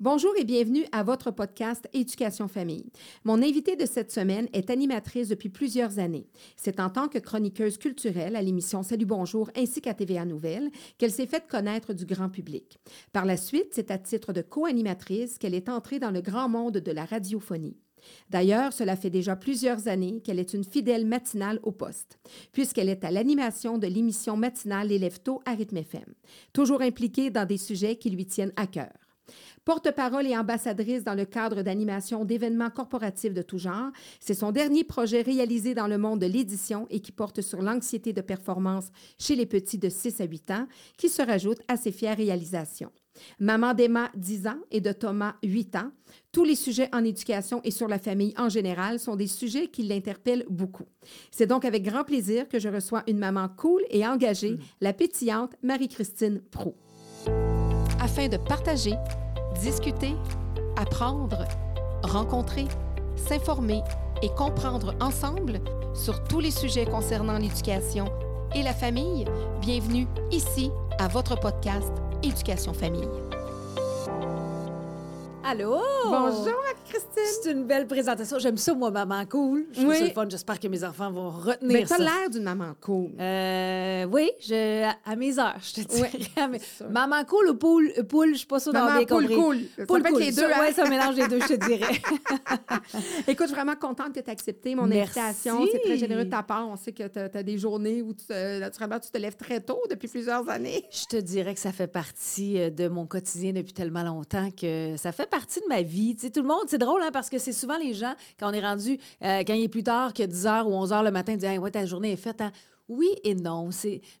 [0.00, 2.90] Bonjour et bienvenue à votre podcast Éducation Famille.
[3.22, 6.26] Mon invitée de cette semaine est animatrice depuis plusieurs années.
[6.56, 10.68] C'est en tant que chroniqueuse culturelle à l'émission Salut Bonjour ainsi qu'à TVA Nouvelles
[10.98, 12.80] qu'elle s'est faite connaître du grand public.
[13.12, 16.78] Par la suite, c'est à titre de co-animatrice qu'elle est entrée dans le grand monde
[16.78, 17.76] de la radiophonie.
[18.30, 22.18] D'ailleurs, cela fait déjà plusieurs années qu'elle est une fidèle matinale au poste,
[22.50, 26.14] puisqu'elle est à l'animation de l'émission matinale L'élève tôt à Rythme FM,
[26.52, 28.90] toujours impliquée dans des sujets qui lui tiennent à cœur.
[29.64, 33.90] Porte-parole et ambassadrice dans le cadre d'animation d'événements corporatifs de tout genre,
[34.20, 38.12] c'est son dernier projet réalisé dans le monde de l'édition et qui porte sur l'anxiété
[38.12, 40.66] de performance chez les petits de 6 à 8 ans,
[40.98, 42.92] qui se rajoute à ses fières réalisations.
[43.38, 45.90] Maman d'Emma, 10 ans, et de Thomas, 8 ans,
[46.32, 49.84] tous les sujets en éducation et sur la famille en général sont des sujets qui
[49.84, 50.86] l'interpellent beaucoup.
[51.30, 55.54] C'est donc avec grand plaisir que je reçois une maman cool et engagée, la pétillante
[55.62, 56.74] Marie-Christine Prou.
[58.00, 58.94] Afin de partager,
[59.60, 60.14] discuter,
[60.76, 61.44] apprendre,
[62.02, 62.66] rencontrer,
[63.16, 63.82] s'informer
[64.22, 65.60] et comprendre ensemble
[65.94, 68.06] sur tous les sujets concernant l'éducation
[68.54, 69.24] et la famille,
[69.60, 73.08] bienvenue ici à votre podcast Éducation Famille.
[75.46, 75.78] Allô?
[76.04, 77.22] Bonjour, Marie-Christine.
[77.42, 78.38] C'est une belle présentation.
[78.38, 79.66] J'aime ça, moi, maman cool.
[79.72, 79.98] Je trouve Oui.
[79.98, 80.26] ça le fun.
[80.30, 81.96] J'espère que mes enfants vont retenir Mais ça.
[81.98, 83.10] t'as l'air d'une maman cool.
[83.20, 85.98] Euh, oui, je, à, à mes heures, je te dis.
[86.78, 86.88] Sûr.
[86.88, 89.42] maman cool ou poule, euh, poule, je suis pas sûre d'avoir Maman bien cool, compris.
[89.44, 89.58] cool.
[89.76, 90.60] Ça Poule peut être les deux, Ça, hein?
[90.60, 91.92] ouais, ça mélange les deux, je te dirais.
[93.28, 95.18] Écoute, je suis vraiment contente que tu aies accepté mon Merci.
[95.20, 95.66] invitation.
[95.70, 96.66] C'est très généreux de ta part.
[96.68, 99.80] On sait que tu as, des journées où, tu, naturellement, tu te lèves très tôt
[99.90, 100.84] depuis plusieurs années.
[100.90, 104.94] Je te dirais que ça fait partie euh, de mon quotidien depuis tellement longtemps que
[104.96, 106.14] ça fait partie de ma vie.
[106.16, 108.64] Tout le monde, c'est drôle, hein, parce que c'est souvent les gens, quand on est
[108.64, 111.34] rendu, euh, quand il est plus tard que 10 h ou 11 h le matin,
[111.34, 112.40] disent hey, ouais, ta journée est faite.
[112.40, 112.52] hein.
[112.88, 113.70] Oui et non.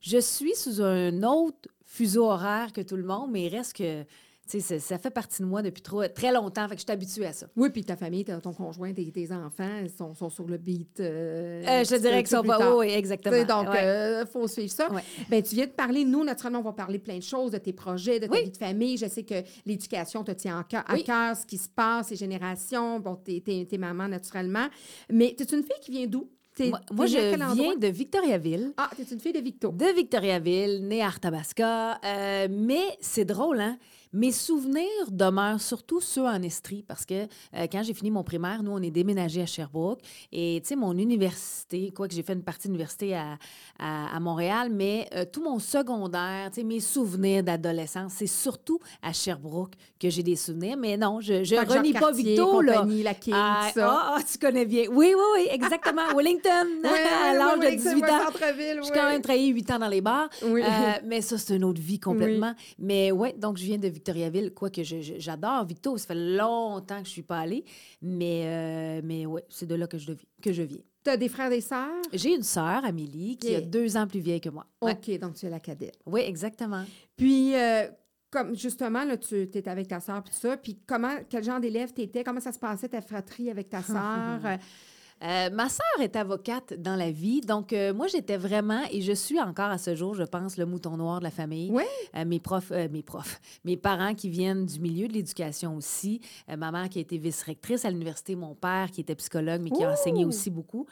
[0.00, 4.04] Je suis sous un autre fuseau horaire que tout le monde, mais il reste que.
[4.48, 6.92] Tu sais, ça, fait partie de moi depuis trop, très longtemps, fait que je suis
[6.92, 7.46] habituée à ça.
[7.56, 11.00] Oui, puis ta famille, ton conjoint, tes, tes enfants, ils sont, sont sur le beat.
[11.00, 12.40] euh, Euh, je dirais va.
[12.40, 12.76] plus tard.
[12.76, 13.44] Oui, exactement.
[13.44, 14.20] Donc, Ouais.
[14.22, 14.90] il faut suivre ça.
[14.92, 15.02] Ouais.
[15.30, 17.72] Ben, tu viens de parler, nous, naturellement, on va parler plein de choses, de tes
[17.72, 18.44] projets, de ta Oui.
[18.44, 18.96] vie de famille.
[18.98, 23.00] Je sais que l'éducation te tient cœur- à cœur, ce qui se passe, les générations.
[23.00, 24.66] Bon, t'es, t'es maman, naturellement.
[25.10, 26.28] Mais t'es une fille qui vient d'où?
[26.92, 27.18] Moi, je
[27.56, 28.72] viens de Victoriaville.
[28.76, 29.72] Ah, t'es une fille de Victo.
[29.72, 31.98] de Victoriaville, née à Arthabasca.
[32.04, 33.76] Euh, mais c'est drôle, hein?
[34.14, 38.62] Mes souvenirs demeurent surtout ceux en Estrie parce que euh, quand j'ai fini mon primaire,
[38.62, 39.98] nous, on est déménagé à Sherbrooke.
[40.30, 43.36] Et, tu sais, mon université, quoi que j'ai fait une partie d'université à,
[43.76, 48.78] à, à Montréal, mais euh, tout mon secondaire, tu sais, mes souvenirs d'adolescence, c'est surtout
[49.02, 50.76] à Sherbrooke que j'ai des souvenirs.
[50.78, 52.86] Mais non, je, je renie pas Victo, là.
[52.86, 54.14] la King, Ah, ça.
[54.16, 54.84] ah, tu connais bien.
[54.92, 56.02] Oui, oui, oui, exactement.
[56.16, 58.08] Wellington, à l'âge de 18 ans.
[58.84, 60.28] J'ai quand même travaillé huit ans dans les bars.
[60.44, 60.62] Oui.
[60.62, 60.68] Euh,
[61.04, 62.54] mais ça, c'est une autre vie complètement.
[62.78, 64.52] Mais ouais, donc je viens de Victoriaville.
[64.52, 67.64] Quoique j'adore Victo, ça fait longtemps que je suis pas allée.
[68.02, 70.82] Mais, euh, mais ouais, c'est de là que je, devi- que je viens.
[71.02, 72.02] T'as des frères et sœurs?
[72.12, 73.52] J'ai une sœur, Amélie, qui Ok.
[73.54, 74.66] est deux ans plus vieille que moi.
[74.82, 74.92] Ouais.
[74.92, 75.96] OK, donc tu es la cadette.
[76.06, 76.84] Oui, exactement.
[77.16, 77.88] Puis, euh,
[78.30, 80.56] comme justement, là, tu étais avec ta sœur, puis ça.
[80.56, 82.24] Puis, comment, quel genre d'élève tu étais?
[82.24, 84.40] Comment ça se passait, ta fratrie avec ta sœur?
[85.22, 89.12] Euh, ma sœur est avocate dans la vie, donc euh, moi j'étais vraiment et je
[89.12, 91.70] suis encore à ce jour, je pense, le mouton noir de la famille.
[91.70, 91.86] Ouais.
[92.16, 96.20] Euh, mes profs, mes profs, mes parents qui viennent du milieu de l'éducation aussi.
[96.48, 99.84] Ma mère qui a été vice-rectrice à l'université, mon père qui était psychologue mais qui
[99.84, 100.28] a enseigné Ouh!
[100.28, 100.86] aussi beaucoup.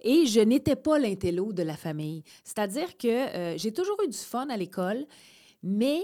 [0.00, 2.22] Et je n'étais pas l'intello de la famille.
[2.44, 5.06] C'est-à-dire que j'ai toujours eu du fun à l'école,
[5.62, 6.02] mais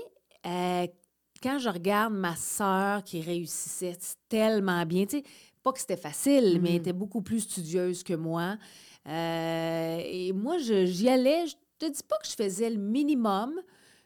[1.43, 5.25] quand je regarde ma sœur qui réussissait tellement bien, tu sais,
[5.63, 8.57] pas que c'était facile, mais elle était beaucoup plus studieuse que moi.
[9.09, 13.53] Euh, et moi, je- j'y allais, je te dis pas que je faisais le minimum,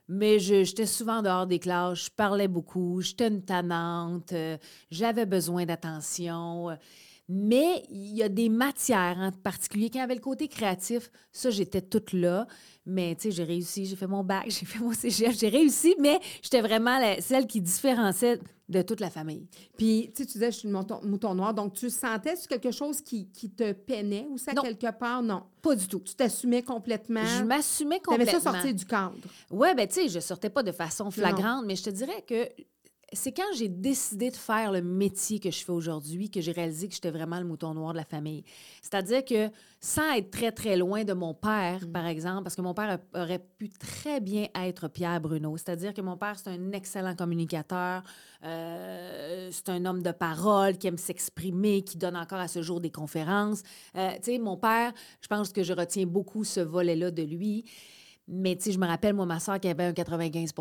[0.08, 4.56] mais je- j'étais souvent dehors des classes, je parlais beaucoup, j'étais une tannante, euh,
[4.90, 6.76] j'avais besoin d'attention.
[7.28, 9.90] Mais il y a des matières en particulier.
[9.90, 12.46] Quand il y avait le côté créatif, ça, j'étais toute là.
[12.88, 15.96] Mais, tu sais, j'ai réussi, j'ai fait mon bac, j'ai fait mon cégep, j'ai réussi,
[15.98, 18.38] mais j'étais vraiment la- celle qui différenciait
[18.68, 19.46] de toute la famille.
[19.76, 21.52] Puis, tu sais, tu disais, je suis une mouton, mouton noir.
[21.52, 24.62] Donc, tu sentais quelque chose qui, qui te peinait ou ça, Non.
[24.62, 25.22] quelque part?
[25.22, 25.44] Non.
[25.62, 26.00] Pas du tout.
[26.00, 27.24] Tu t'assumais complètement?
[27.24, 28.40] Je m'assumais complètement.
[28.40, 29.14] ça sortir du cadre.
[29.50, 32.48] Ouais, ben tu sais, je sortais pas de façon flagrante, mais je te dirais que
[33.12, 36.88] c'est quand j'ai décidé de faire le métier que je fais aujourd'hui que j'ai réalisé
[36.88, 38.42] que j'étais vraiment le mouton noir de la famille.
[38.82, 39.48] C'est-à-dire que
[39.80, 41.92] sans être très, très loin de mon père, Mm.
[41.92, 45.56] par exemple, parce que mon père a- aurait pu très bien être Pierre Bruno.
[45.56, 48.02] C'est-à-dire que mon père, c'est un excellent communicateur,
[48.42, 52.80] euh, c'est un homme de parole qui aime s'exprimer, qui donne encore à ce jour
[52.80, 53.62] des conférences.
[53.96, 57.64] Euh, tu sais, mon père, je pense que je retiens beaucoup ce volet-là de lui.
[58.28, 60.52] Mais tu sais, je me rappelle, moi, ma soeur qui avait un 95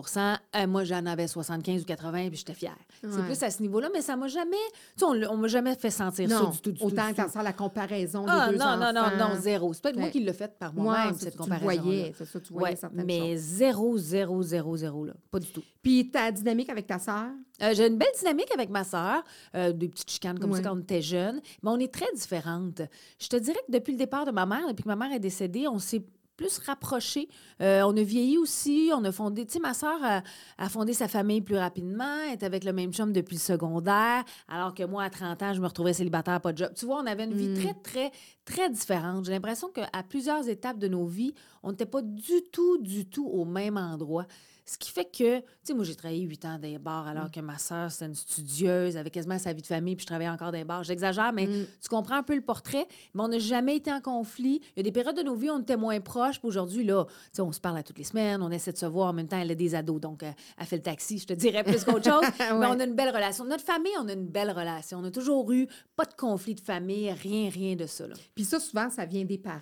[0.55, 2.77] euh, moi, j'en avais 75 ou 80 puis j'étais fière.
[3.01, 3.23] C'est Ouais.
[3.25, 4.55] plus à ce niveau-là, mais ça m'a jamais...
[4.95, 7.11] Tu sais, on, on m'a jamais fait sentir Non, ça du tout, du tout, autant
[7.11, 9.73] que la comparaison Ah, des deux non, non, non, non, zéro.
[9.73, 10.11] C'est peut-être moi Ouais.
[10.11, 13.05] qui l'ai fait par Ouais, moi-même, c'est- cette comparaison c'est ça, tu voyais Ouais, certaines
[13.05, 13.39] mais choses.
[13.39, 15.13] zéro, zéro, zéro, zéro, là.
[15.31, 15.63] Pas du tout.
[15.81, 17.27] Puis ta dynamique avec ta sœur?
[17.61, 19.23] Euh, J'ai une belle dynamique avec ma sœur,
[19.55, 20.61] euh, des petites chicanes comme Ouais.
[20.61, 22.81] ça quand on était jeunes, mais on est très différentes.
[23.19, 25.19] Je te dirais que depuis le départ de ma mère, depuis que ma mère est
[25.19, 26.03] décédée, on s'est
[26.37, 27.27] plus rapprochés.
[27.61, 29.45] Euh, on a vieilli aussi, on a fondé...
[29.45, 30.21] Tu sais, ma sœur a,
[30.57, 34.23] a fondé sa famille plus rapidement, elle est avec le même chum depuis le secondaire,
[34.47, 36.71] alors que moi, à 30 ans, je me retrouvais célibataire, pas de job.
[36.75, 37.55] Tu vois, on avait une vie Mm.
[37.55, 38.11] très, très,
[38.43, 39.25] très différente.
[39.25, 41.33] J'ai l'impression qu'à plusieurs étapes de nos vies,
[41.63, 44.25] on n'était pas du tout, du tout au même endroit.
[44.67, 47.29] Ce qui fait que, tu sais, moi, j'ai travaillé huit ans dans les bars, alors
[47.29, 50.29] que ma sœur, c'était une studieuse, avec quasiment sa vie de famille, puis je travaillais
[50.29, 50.83] encore dans les bars.
[50.83, 51.65] J'exagère, mais Mm.
[51.83, 52.87] tu comprends un peu le portrait.
[53.13, 54.61] Mais on n'a jamais été en conflit.
[54.75, 56.39] Il y a des périodes de nos vies où on était moins proches.
[56.39, 58.77] Puis aujourd'hui, là, tu sais, on se parle à toutes les semaines, on essaie de
[58.77, 59.09] se voir.
[59.09, 61.33] En même temps, elle a des ados, donc euh, elle fait le taxi, je te
[61.33, 62.25] dirais plus qu'autre chose.
[62.39, 63.45] Mais on a une belle relation.
[63.45, 64.97] Notre famille, on a une belle relation.
[64.97, 68.07] On a toujours eu pas de conflit de famille, rien, rien de ça.
[68.07, 68.15] là.
[68.33, 69.61] Puis ça, souvent, ça vient des parents.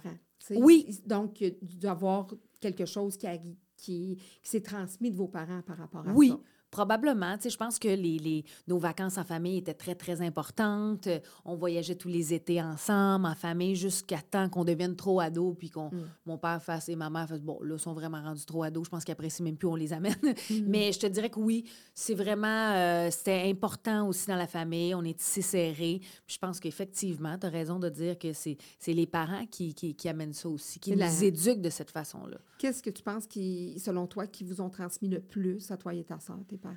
[0.51, 0.87] Oui.
[1.05, 2.27] Donc, d'avoir
[2.59, 3.37] quelque chose qui, a-
[3.83, 6.39] qui, qui s'est transmis de vos parents par rapport à Oui, ça?
[6.73, 7.35] Probablement.
[7.37, 11.07] Tu sais, je pense que les, les- nos vacances en famille étaient très, très importantes.
[11.45, 15.69] On voyageait tous les étés ensemble, en famille, jusqu'à temps qu'on devienne trop ado, puis
[15.69, 16.07] qu'on Mm.
[16.25, 18.85] mon père fasse et ma mère fassent bon, là, ils sont vraiment rendus trop ados.
[18.85, 20.15] Je pense qu'ils apprécient même plus, on les amène.
[20.23, 20.59] Mm.
[20.65, 24.95] Mais je te dirais que oui, c'est vraiment, euh, c'était important aussi dans la famille.
[24.95, 26.01] On est tissé serré.
[26.25, 29.93] Je pense qu'effectivement, tu as raison de dire que c'est c'est les parents qui, qui,
[29.93, 32.37] qui amènent ça aussi, qui C'est la- éduquent de cette façon-là.
[32.57, 35.93] Qu'est-ce que tu penses qui, selon toi, qui vous ont transmis le plus à toi
[35.93, 36.17] et ta
[36.47, 36.75] tes parents?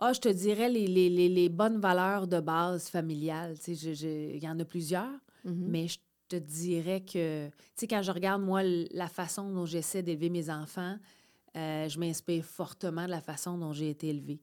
[0.00, 2.88] Ah, je te dirais les, les, les, les bonnes valeurs de base
[3.94, 5.64] je- il y en a plusieurs, Mhm.
[5.72, 5.98] mais je
[6.28, 8.62] te dirais que, tu sais, quand je regarde, moi,
[9.02, 10.96] la façon dont j'essaie d'élever mes enfants,
[11.56, 14.40] euh, je m'inspire fortement de la façon dont j'ai été élevée,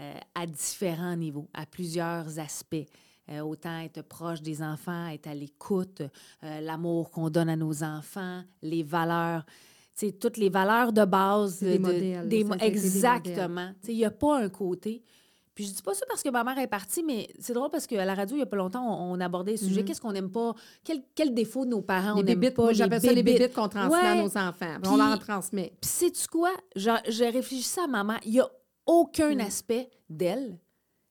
[0.00, 2.86] euh, à différents niveaux, à plusieurs aspects.
[3.30, 6.00] Euh, autant être proche des enfants, être à l'écoute,
[6.42, 9.44] l'amour qu'on donne à nos enfants, les valeurs,
[10.18, 11.56] toutes les valeurs de base.
[11.60, 13.68] C'est des de- modèles, des exactement.
[13.80, 15.02] Tu sais, Il n'y a pas un côté.
[15.54, 17.88] Puis je dis pas ça parce que ma mère est partie, mais c'est drôle parce
[17.88, 19.80] qu'à la radio, il y a pas longtemps, on, on abordait le sujet.
[19.80, 19.86] Mhm.
[19.88, 20.54] Qu'est-ce qu'on n'aime pas?
[20.84, 22.72] Quel, quel défaut de nos parents les on n'aime pas?
[22.72, 23.52] j'appelle ça les bébites.
[23.54, 24.76] qu'on transmet à nos enfants.
[24.84, 25.72] on Puis- leur transmet.
[25.80, 26.50] Puis sais-tu quoi?
[26.76, 28.14] Je, je réfléchissais à maman.
[28.24, 28.48] Il n'y a
[28.86, 29.40] aucun Mm.
[29.40, 30.60] aspect d'elle.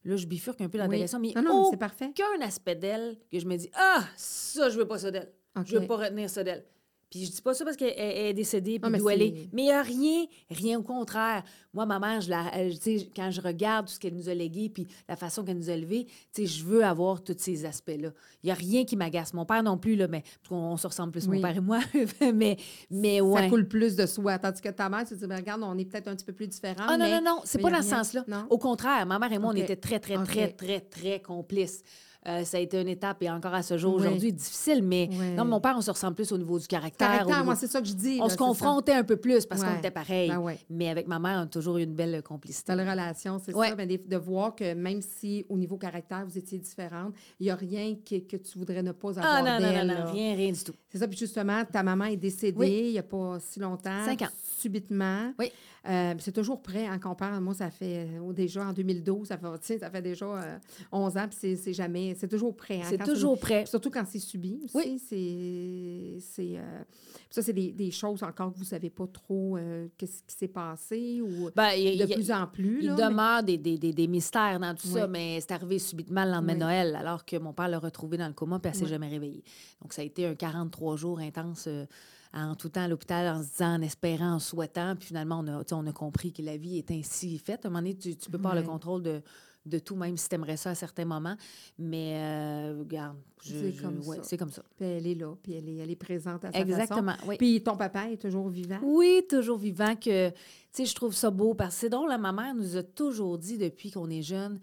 [0.06, 1.00] Là, je bifurque un peu dans Oui.
[1.00, 2.14] question, mais Non, non, aucun c'est parfait.
[2.42, 5.34] aspect d'elle que je me dis Ah, ça, je veux pas ça d'elle.
[5.66, 6.64] Je veux pas retenir ça d'elle.
[7.10, 9.50] Puis je dis pas ça parce qu'elle elle est décédée, puis mais d'où elle est.
[9.54, 11.44] Mais il n'y a rien, rien au contraire.
[11.74, 14.30] Moi, ma mère, je la, elle, tu sais, quand je regarde tout ce qu'elle nous
[14.30, 16.08] a légué, puis la façon qu'elle nous a élevés,
[16.38, 18.10] je veux avoir tous ces aspects-là.
[18.44, 19.34] Il n'y a rien qui m'agace.
[19.34, 21.38] Mon père non plus, là, mais on se ressemble plus, Oui.
[21.38, 21.80] mon père et moi.
[22.34, 22.58] mais,
[22.90, 23.44] mais ouais.
[23.44, 24.38] Ça coule plus de soi.
[24.40, 26.34] Tandis que ta mère, tu te dis, ben, regarde, on est peut-être un petit peu
[26.34, 26.86] plus différents.
[26.88, 27.22] Ah non, mais...
[27.22, 28.26] non, non, c'est mais pas dans ce sens-là.
[28.50, 31.84] Au contraire, ma mère et moi, on était très, très, très, très, très complices.
[32.28, 34.02] Euh, ça a été une étape, et encore à ce jour, Oui.
[34.02, 35.34] aujourd'hui, difficile, mais Ouais.
[35.36, 37.08] non, mon père, on se ressemble plus au niveau du caractère.
[37.08, 38.20] Caractère, niveau- moi, c'est ça que je dis.
[38.22, 40.30] on se confrontait un peu plus parce qu'on était pareil.
[40.30, 40.60] Ben ouais.
[40.70, 42.76] Mais avec ma mère, on a toujours eu une belle complicité.
[42.76, 43.70] Belle relation, c'est Ouais.
[43.70, 43.76] ça.
[43.76, 47.56] Ben, de voir que même si au niveau caractère, vous étiez différentes, il n'y a
[47.56, 50.52] rien que, que tu voudrais ne pas avoir Ah non, non, non, non, rien, rien
[50.52, 50.74] du tout.
[50.90, 51.08] C'est ça.
[51.08, 52.82] Puis justement, ta maman est décédée Oui.
[52.88, 54.04] il n'y a pas si longtemps.
[54.06, 54.28] Cinq ans.
[54.58, 55.32] Subitement.
[55.40, 55.52] Oui.
[55.88, 57.42] Euh, c'est toujours prêt, hein, qu'on parle.
[57.42, 60.58] Moi, ça fait euh, déjà en 2012, ça fait, ça fait déjà euh,
[60.92, 62.82] 11 ans, puis c'est jamais, c'est toujours prêt.
[62.82, 63.66] hein, C'est toujours prêt.
[63.66, 64.76] Surtout quand c'est subi aussi.
[64.76, 65.00] Oui.
[65.08, 66.82] C'est, c'est, euh,
[67.30, 70.36] ça, c'est des, des choses encore que vous ne savez pas trop euh, qu'est-ce qui
[70.36, 72.80] s'est passé ou Ben, y de y plus en plus.
[72.82, 76.26] Il là, demeure des, des, des, des mystères dans tout ça, mais c'est arrivé subitement
[76.26, 76.64] le lendemain de Oui.
[76.66, 78.90] Noël, alors que mon père l'a retrouvé dans le coma, puis elle s'est Oui.
[78.90, 79.44] jamais réveillée.
[79.82, 81.86] Donc, ça a été un 43 jours intense euh,
[82.34, 84.96] en tout temps à l'hôpital, en se disant, en espérant, en souhaitant.
[84.96, 87.66] Puis finalement, on a, on a compris que la vie est ainsi faite.
[87.66, 89.22] À un moment donné, tu ne peux pas avoir le contrôle de,
[89.68, 91.36] de tout, même si tu aimerais ça à certains moments.
[91.78, 94.24] Mais, euh, regarde, C'est comme ouais, ça.
[94.24, 94.64] c'est comme ça.
[94.76, 96.68] Puis elle est là, puis elle est, elle est présente à sa façon.
[96.68, 97.38] Exactement, oui.
[97.38, 98.80] Puis ton papa est toujours vivant?
[98.82, 100.36] Oui, toujours vivant que, tu
[100.72, 103.38] sais, je trouve ça beau parce que c'est drôle, hein, ma mère nous a toujours
[103.38, 104.60] dit depuis qu'on est jeune,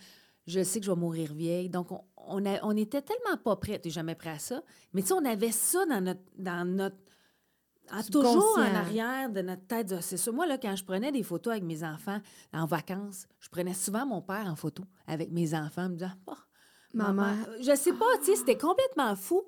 [0.47, 1.69] je sais que je vais mourir vieille.
[1.69, 5.03] Donc, on, on, a- on était tellement pas prêts, t'es jamais prêt à ça, mais
[5.03, 6.97] tu sais, on avait ça dans notre, dans notre,
[8.11, 9.95] toujours en arrière de notre tête.
[10.01, 10.33] C'est ça.
[10.33, 12.21] Moi, là, quand je prenais des photos avec mes enfants
[12.53, 16.33] en vacances, je prenais souvent mon père en photo avec mes enfants, me disant, oh,
[16.95, 17.13] Maman.
[17.13, 19.43] maman, je sais pas, tu sais, c'était complètement fou.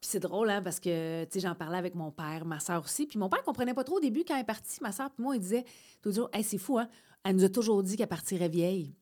[0.00, 2.84] Puis c'est drôle, hein, parce que, tu sais, j'en parlais avec mon père, ma soeur
[2.84, 3.06] aussi.
[3.06, 4.78] Puis mon père comprenait pas trop au début quand elle est partie.
[4.82, 5.64] Ma soeur, puis moi, il disait
[6.02, 6.88] toujours, hey, c'est fou, hein.
[7.24, 8.94] Elle nous a toujours dit qu'elle partirait vieille.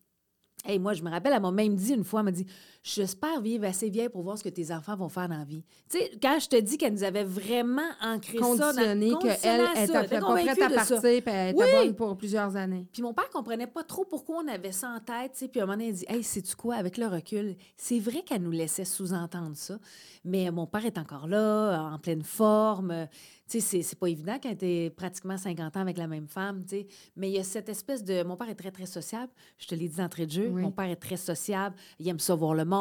[0.65, 2.47] Hey, moi, je me rappelle, elle m'a même dit une fois, elle m'a dit
[2.87, 5.65] J'espère vivre assez vieille pour voir ce que tes enfants vont faire dans la vie.
[5.89, 9.61] Tu sais, quand je te dis qu'elle nous avait vraiment ancré ça dans Conditionné qu'elle
[10.05, 12.87] était pas prête à partir, puis elle était bonne pour plusieurs années.
[12.93, 15.49] Puis mon père comprenait pas trop pourquoi on avait ça en tête, tu sais.
[15.49, 18.21] Puis à un moment donné, il dit Hey, sais-tu quoi, avec le recul, c'est vrai
[18.21, 19.79] qu'elle nous laissait sous-entendre ça.
[20.23, 23.09] Mais mon père est encore là, en pleine forme.
[23.47, 26.63] Tu sais, c'est- c'est pas évident quand t'es pratiquement 50 ans avec la même femme,
[26.65, 26.87] tu sais.
[27.17, 28.23] Mais il y a cette espèce de.
[28.25, 29.31] Mon père est très, très sociable.
[29.59, 30.49] Je te l'ai dit d'entrée de jeu.
[30.51, 30.63] Oui.
[30.63, 31.77] Mon père est très sociable.
[31.99, 32.74] Il aime ça voir le monde.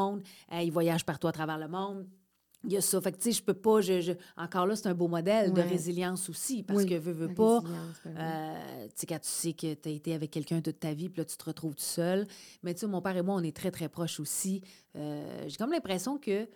[0.52, 2.06] Euh, il voyage partout à travers le monde.
[2.66, 3.02] Il y a ça.
[3.02, 3.82] Fait que, tu sais, je peux pas.
[3.82, 7.12] Je, je- Encore là, c'est un beau modèle de résilience aussi, parce Oui, que, veux,
[7.12, 7.60] veux pas.
[8.06, 8.18] ben.
[8.18, 11.10] Euh, tu sais, quand tu sais que tu as été avec quelqu'un toute ta vie,
[11.10, 12.26] puis là, tu te retrouves tout seul.
[12.64, 14.62] Mais tu sais, mon père et moi, on est très, très proches aussi.
[14.96, 16.50] Euh, J'ai comme l'impression que, tu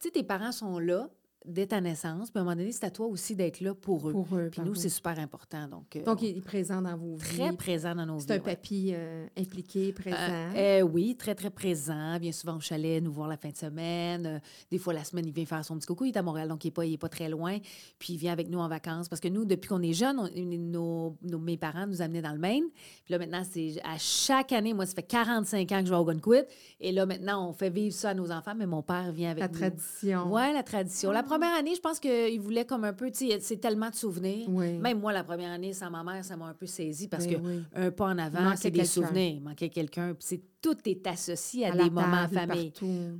[0.00, 1.08] sais, tes parents sont là
[1.46, 4.08] dès ta naissance, puis à un moment donné, c'est à toi aussi d'être là pour
[4.08, 4.12] eux.
[4.12, 5.66] Pour eux, Puis nous, c'est super important.
[5.68, 7.56] Donc, euh, Donc, on- il est présent dans vos très vies.
[7.56, 8.24] présent dans nos vies.
[8.26, 8.40] C'est un ouais.
[8.40, 10.16] papy euh, impliqué, présent.
[10.18, 12.18] Euh, euh, oui, très, très présent.
[12.18, 14.26] Bien souvent au chalet, nous voir la fin de semaine.
[14.26, 14.38] Euh,
[14.70, 16.04] des fois, la semaine, il vient faire son petit coucou.
[16.04, 17.56] Il est à Montréal, donc il n'est pas, il est pas très loin.
[17.98, 19.08] Puis il vient avec nous en vacances.
[19.08, 20.28] Parce que nous, depuis qu'on est jeunes, on-
[20.58, 22.64] nos, nos- mes parents nous amenaient dans le Maine.
[23.04, 24.74] Puis là, maintenant, c'est à chaque année.
[24.74, 26.46] Moi, ça fait 45 ans que je vais au Gunquit.
[26.80, 28.54] Et là, maintenant, on fait vivre ça à nos enfants.
[28.56, 29.54] Mais mon père vient avec la nous.
[29.58, 30.34] tradition.
[30.34, 31.10] Oui, la tradition.
[31.12, 33.94] La première année, je pense qu'il voulait comme un peu, tu sais, c'est tellement de
[33.94, 34.46] souvenirs.
[34.48, 34.78] Oui.
[34.78, 37.40] Même moi, la première année, sans ma mère, ça m'a un peu saisi parce Ben
[37.40, 37.62] que oui.
[37.74, 39.34] un pas en avant, c'est des souvenirs.
[39.36, 40.14] Il manquait quelqu'un.
[40.14, 42.72] Puis tout est associé à, des moments en famille.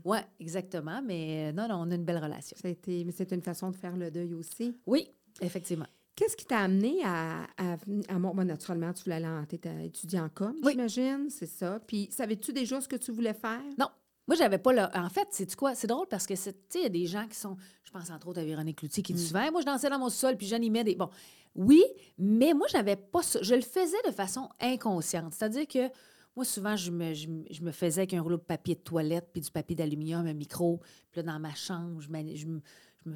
[0.05, 1.00] Oui, exactement.
[1.05, 2.57] Mais euh, non, non, on a une belle relation.
[2.61, 4.75] Ça a été- mais c'est une façon de faire le deuil aussi.
[4.87, 5.09] Oui,
[5.41, 5.87] effectivement.
[6.17, 7.75] Qu'est-ce qui t'a amené à, à,
[8.09, 9.45] à bon, naturellement, tu voulais aller en,
[9.85, 10.73] étudiant en com, Oui.
[10.73, 11.79] j'imagine, c'est ça.
[11.87, 13.62] Puis, savais-tu déjà ce que tu voulais faire?
[13.79, 13.87] Non.
[14.28, 14.82] Moi, j'avais pas le.
[14.97, 15.75] En fait, c'est quoi?
[15.75, 17.56] C'est drôle parce que, c'est- tu sais, il y a des gens qui sont.
[17.82, 19.99] Je pense entre autres à Véronique Cloutier qui dit souvent Hey, Moi, je dansais dans
[19.99, 20.94] mon sol puis j'animais des.
[20.94, 21.08] Bon,
[21.54, 21.82] oui,
[22.18, 23.40] mais moi, j'avais pas ça.
[23.42, 25.32] Je le faisais de façon inconsciente.
[25.35, 25.88] C'est-à-dire que
[26.37, 28.80] moi, souvent, je me, je, me- je me faisais avec un rouleau de papier de
[28.80, 30.78] toilette puis du papier d'aluminium, un micro.
[31.11, 32.61] Puis là, dans ma chambre, je, je me-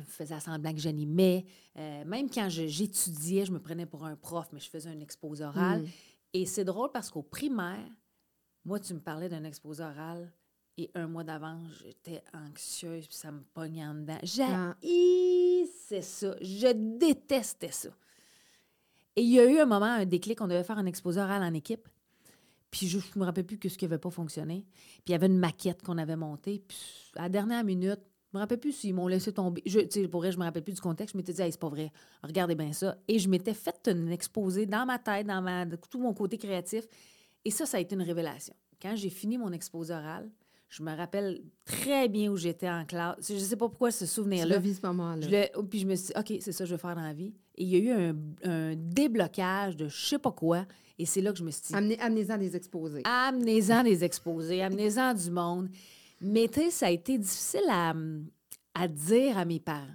[0.07, 1.45] faisais semblant que j'animais.
[1.77, 4.99] Euh, même quand je- j'étudiais, je me prenais pour un prof, mais je faisais un
[5.01, 5.83] exposé oral.
[5.83, 5.87] Mm.
[6.33, 7.87] Et c'est drôle parce qu'au primaire,
[8.65, 10.33] moi, tu me parlais d'un exposé oral
[10.79, 14.19] et un mois d'avance, j'étais anxieuse puis ça me pognait en dedans.
[14.21, 14.25] Ah.
[14.83, 16.35] J'haïssais ça.
[16.41, 17.91] Je détestais ça.
[19.17, 21.43] Et il y a eu un moment, un déclic, on devait faire un exposé oral
[21.43, 21.89] en équipe.
[22.71, 24.65] Puis je ne me rappelle plus que ce qui n'avait pas fonctionné.
[24.73, 26.63] Puis il y avait une maquette qu'on avait montée.
[26.67, 26.79] Puis
[27.17, 28.01] à la dernière minute,
[28.33, 29.63] je me rappelle plus s'ils m'ont laissé tomber.
[29.67, 31.13] Je, pour vrai, je me rappelle plus du contexte.
[31.13, 31.93] Je m'étais dit, hey, c'est pas vrai.
[32.23, 32.97] Regardez bien ça.
[33.07, 36.87] Et je m'étais fait un exposé dans ma tête, dans ma, tout mon côté créatif.
[37.45, 38.55] Et ça, ça a été une révélation.
[38.81, 40.31] Quand j'ai fini mon exposé oral,
[40.75, 43.17] je me rappelle très bien où j'étais en classe.
[43.29, 44.55] Je ne sais pas pourquoi ce souvenir-là.
[44.55, 45.27] l'as vu ce moment-là.
[45.29, 47.03] Je oh, puis je me suis dit, OK, c'est ça que je vais faire dans
[47.03, 47.35] la vie.
[47.57, 48.17] Et il y a eu un,
[48.51, 50.65] un déblocage de je sais pas quoi.
[50.99, 53.03] Et c'est là que je me suis dit, Amenez, amenez-en des exposés.
[53.05, 55.69] amenez-en des exposés, amenez-en du monde.
[56.23, 57.93] Mais tu sais, ça a été difficile à,
[58.75, 59.87] à dire à mes parents.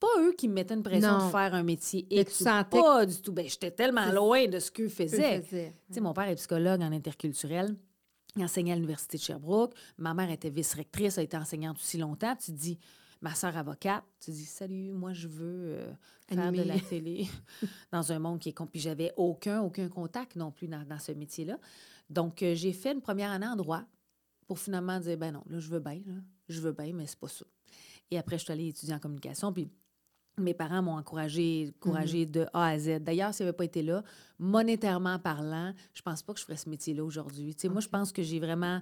[0.00, 1.26] Pas eux qui me mettaient une pression Non.
[1.26, 2.38] de faire un métier Mais X.
[2.38, 3.32] tu sentais Pas du tout.
[3.32, 5.40] Ben, j'étais tellement loin de ce qu'eux Eux faisaient.
[5.42, 5.74] faisaient.
[5.88, 7.76] Tu sais, mon père est psychologue en interculturel.
[8.36, 9.74] Enseignait à l'Université de Sherbrooke.
[9.98, 12.34] Ma mère était vice-rectrice, a été enseignante aussi longtemps.
[12.36, 12.78] Tu te dis,
[13.20, 15.44] ma soeur avocate, tu te dis, salut, moi, je veux
[15.76, 15.92] euh,
[16.34, 17.28] faire de la télé
[17.92, 18.52] dans un monde qui est...
[18.52, 21.58] com- Puis j'avais aucun, aucun contact non plus dans, dans ce métier-là.
[22.10, 23.82] Donc, euh, j'ai fait une première année en droit
[24.46, 26.14] pour finalement dire, ben non, là, je veux bien, là.
[26.48, 27.46] Je veux bien, mais c'est pas ça.
[28.10, 29.52] Et après, je suis allée étudier en communication.
[29.52, 29.70] Puis
[30.38, 33.00] mes parents m'ont encouragé, encouragé de A à Z.
[33.00, 34.02] D'ailleurs, s'ils n'avaient pas été là,
[34.38, 37.54] monétairement parlant, je pense pas que je ferais ce métier-là aujourd'hui.
[37.56, 38.80] Sais, Moi, je pense que j'ai vraiment...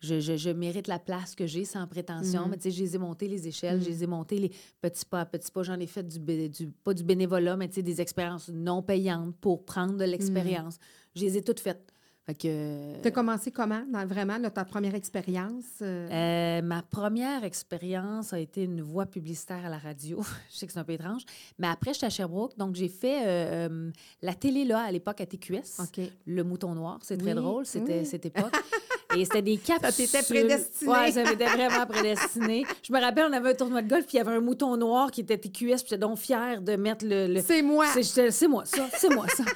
[0.00, 2.42] Je, je- je mérite la place que j'ai sans prétention.
[2.42, 2.50] Mhm.
[2.50, 3.82] Mais tu sais, je les ai monté les échelles, Mhm.
[3.84, 4.50] je les ai montés les
[4.82, 5.62] petits pas à petits pas.
[5.62, 6.18] J'en ai fait du,
[6.50, 10.78] du- pas du bénévolat, mais tu sais, des expériences non payantes pour prendre de l'expérience.
[11.14, 11.92] Je les ai toutes faites.
[12.26, 13.00] Fait que...
[13.02, 15.64] Tu as commencé comment, dans, vraiment, là, ta première expérience?
[15.80, 20.20] euh, Euh, ma première expérience a été une voix publicitaire à la radio.
[20.50, 21.22] je sais que c'est un peu étrange.
[21.60, 22.56] Mais après, j'étais à Sherbrooke.
[22.58, 23.90] Donc, j'ai fait euh, euh,
[24.22, 25.78] la télé, là, à l'époque, à TQS.
[26.26, 26.98] Le Mouton Noir.
[27.02, 27.64] C'est très Oui, drôle.
[27.64, 28.06] C'était oui.
[28.06, 28.52] cette époque.
[29.14, 30.06] Et c'était des capsules.
[30.06, 30.90] t'était prédestiné.
[30.90, 32.64] Oui, ça m'était vraiment prédestiné.
[32.82, 34.76] Je me rappelle, on avait un tournoi de golf, puis il y avait un mouton
[34.76, 37.86] noir qui était TQS, puis j'étais donc fière de mettre le- le, C'est moi!
[38.02, 38.88] c'est moi, ça.
[38.96, 39.44] C'est moi, ça.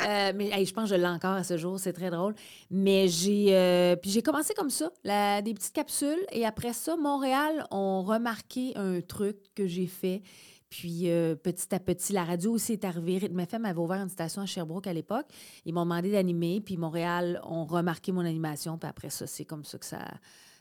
[0.00, 1.78] Euh, mais hey, je pense que je l'ai encore à ce jour.
[1.80, 2.34] C'est très drôle.
[2.70, 3.48] Mais j'ai...
[3.50, 6.24] euh, puis j'ai commencé comme ça, la- des petites capsules.
[6.30, 10.22] Et après ça, Montréal ont remarqué un truc que j'ai fait.
[10.70, 13.18] Puis euh, petit à petit, la radio aussi est arrivée.
[13.18, 15.26] Rythme FM avait ouvert une station à Sherbrooke à l'époque.
[15.64, 16.60] Ils m'ont demandé d'animer.
[16.60, 18.76] Puis Montréal ont remarqué mon animation.
[18.78, 20.00] Puis après ça, c'est comme ça que ça,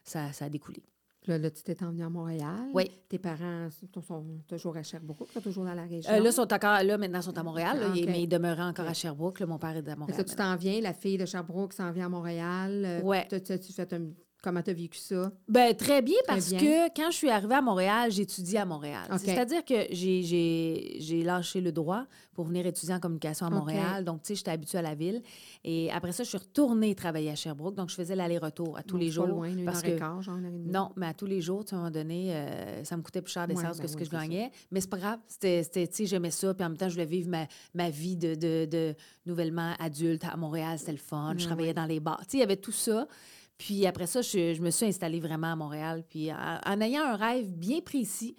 [0.04, 0.82] ça, ça a découlé.
[1.26, 2.70] Là, là, tu t'es emmené à Montréal.
[2.74, 2.90] Oui.
[3.10, 6.10] Tes parents sont, sont toujours à Sherbrooke, toujours dans la région.
[6.10, 8.88] Euh, là, sont encore, là, maintenant, ils sont à Montréal, Ah, mais ils demeuraient encore
[8.88, 9.42] à Sherbrooke.
[9.42, 10.18] Là, mon père est à Montréal.
[10.20, 12.84] là, tu t'en viens, la fille de Sherbrooke s'en vient à Montréal.
[12.86, 14.08] Euh, t'as- t'as- tu fais un-
[14.44, 15.32] Comment tu as vécu ça?
[15.50, 16.60] Ben, très bien, Très parce bien.
[16.60, 19.08] que quand je suis arrivée à Montréal, j'étudiais à Montréal.
[19.18, 23.50] C'est-à-dire que j'ai- lâché le droit pour venir étudier en communication à.
[23.50, 24.06] Montréal.
[24.06, 25.24] Donc, tu sais, j'étais habituée à la ville.
[25.64, 27.74] Et après ça, je suis retournée travailler à Sherbrooke.
[27.76, 29.36] Donc, je faisais l'aller-retour à tous les c'est pas jours.
[29.38, 31.70] loin, une parce heure et quart, genre une non, mais à tous les jours, tu
[31.72, 33.88] sais, à un moment donné, euh, ça me coûtait plus cher d'essence Ouais, ben que
[33.88, 34.18] ce que je ça.
[34.22, 34.52] gagnais.
[34.72, 35.20] Mais c'est pas grave.
[35.28, 36.54] C'était, tu sais, j'aimais ça.
[36.54, 40.24] Puis en même temps, je voulais vivre ma, ma vie de, de, de nouvellement adulte
[40.32, 40.78] à Montréal.
[40.78, 41.34] C'était le fun.
[41.36, 42.20] Je Ouais, travaillais dans les bars.
[42.22, 43.08] Tu sais, il y avait tout ça.
[43.58, 46.04] Puis après ça, je, je me suis installée vraiment à Montréal.
[46.08, 48.36] Puis en, en ayant un rêve bien précis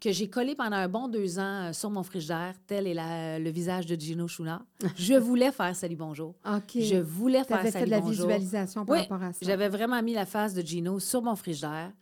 [0.00, 3.38] que j'ai collé pendant un bon deux ans euh, sur mon frigidaire, tel est la-
[3.38, 4.64] le visage de Gino Chouinard.
[4.96, 6.34] je voulais faire Salut Bonjour.
[6.44, 6.72] OK.
[6.80, 8.26] Je voulais faire avais fait Salut de la Bonjour.
[8.26, 9.38] visualisation par Oui, rapport à ça.
[9.42, 11.92] J'avais vraiment mis la face de Gino sur mon frigidaire.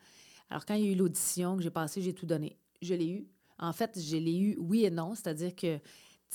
[0.48, 2.56] Alors, quand il y a eu l'audition que j'ai passée, j'ai tout donné.
[2.80, 3.26] Je l'ai eu.
[3.58, 5.14] En fait, je l'ai eu oui et non.
[5.14, 5.78] C'est-à-dire que,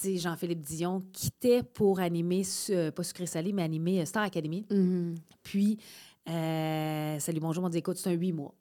[0.04, 4.66] Jean-Philippe Dion quittait pour animer, ce- pas Sucré Salé, mais animer euh, Star Academy.
[4.70, 5.16] Mhm.
[5.42, 5.78] Puis,
[6.30, 8.54] euh, Salut, bonjour, on m'a dit, écoute, c'est un huit mois.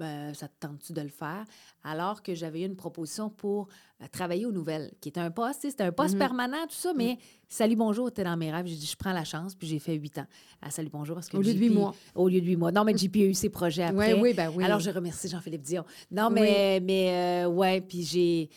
[0.00, 1.44] Euh, ça te tente-tu de le faire?
[1.84, 3.68] Alors que j'avais eu une proposition pour
[4.02, 6.18] euh, travailler aux nouvelles, qui était un poste, c'était un poste Mhm.
[6.18, 7.16] permanent, tout ça, mais
[7.48, 8.66] Salut, bonjour était dans mes rêves.
[8.66, 10.26] J'ai dit, je prends la chance, puis j'ai fait huit ans
[10.60, 11.14] à Salut, bonjour.
[11.14, 11.94] Parce que Au lieu de huit mois.
[12.16, 12.72] Au lieu de huit mois.
[12.72, 14.14] Non, mais JP a eu ses projets après.
[14.14, 14.64] Oui, oui, ben oui.
[14.64, 15.84] Alors, je remercie Jean-Philippe Dion.
[16.10, 18.50] Non, mais, mais euh, ouais, puis j'ai.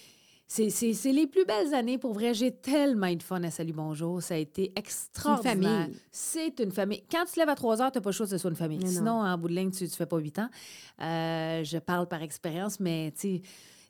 [0.50, 2.34] C'est c'est- c'est les plus belles années, pour vrai.
[2.34, 4.22] J'ai tellement eu de fun à Salut Bonjour.
[4.22, 5.90] Ça a été extraordinaire.
[6.12, 7.04] C'est une famille.
[7.12, 8.50] Quand tu te lèves à 3 heures, tu n'as pas le choix que ce soit
[8.50, 8.80] une famille.
[8.82, 8.88] Mais.
[8.90, 10.50] Sinon, en bout de ligne, tu ne fais pas 8 ans.
[11.02, 13.42] Euh, je parle par expérience, mais tu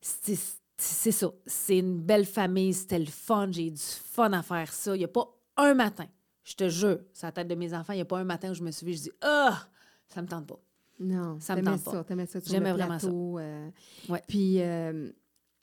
[0.02, 1.32] sais, c'est- c'est ça.
[1.46, 2.74] C'est une belle famille.
[2.74, 3.50] C'était le fun.
[3.52, 4.96] J'ai eu du fun à faire ça.
[4.96, 6.06] Il n'y a pas un matin,
[6.44, 8.52] je te jure, c'est la tête de mes enfants, il n'y a pas un matin
[8.52, 9.60] où je me suis dit, je dis, ah,
[10.08, 10.60] ça me tente pas.
[11.00, 11.92] Non, Ça me tente pas.
[11.92, 12.04] ça,
[12.42, 13.08] sur J'aimais vraiment ça.
[13.08, 13.70] euh,
[14.10, 14.22] Ouais.
[14.28, 15.12] Puis euh,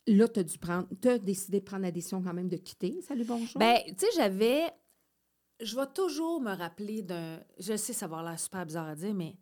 [0.07, 2.57] là, tu as dû prendre, tu as décidé de prendre la décision quand même de
[2.57, 3.01] quitter.
[3.03, 3.59] Salut, bonjour.
[3.59, 4.71] Ben, tu sais, j'avais.
[5.61, 7.41] Je vais toujours me rappeler d'un.
[7.59, 9.37] Je sais, ça va l'air super bizarre à dire, mais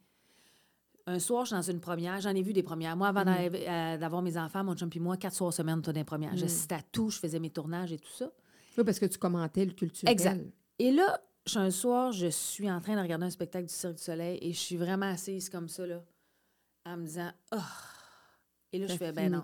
[1.06, 2.20] un soir, je suis dans une première.
[2.20, 2.96] J'en ai vu des premières.
[2.96, 5.92] Moi, avant d'arriver- euh, d'avoir mes enfants, mon chum puis moi, quatre soirs semaine, toi,
[5.92, 6.36] des premières.
[6.36, 8.30] J'assistais à tout, je faisais mes tournages et tout ça.
[8.78, 10.12] oui, parce que tu commentais le culturel.
[10.12, 10.40] Exact.
[10.78, 13.96] Et là, je un soir, je suis en train de regarder un spectacle du Cirque
[13.96, 16.04] du Soleil et je suis vraiment assise comme ça, là,
[16.86, 17.58] en me disant, oh.
[18.72, 19.42] Et là, je fais, ben non.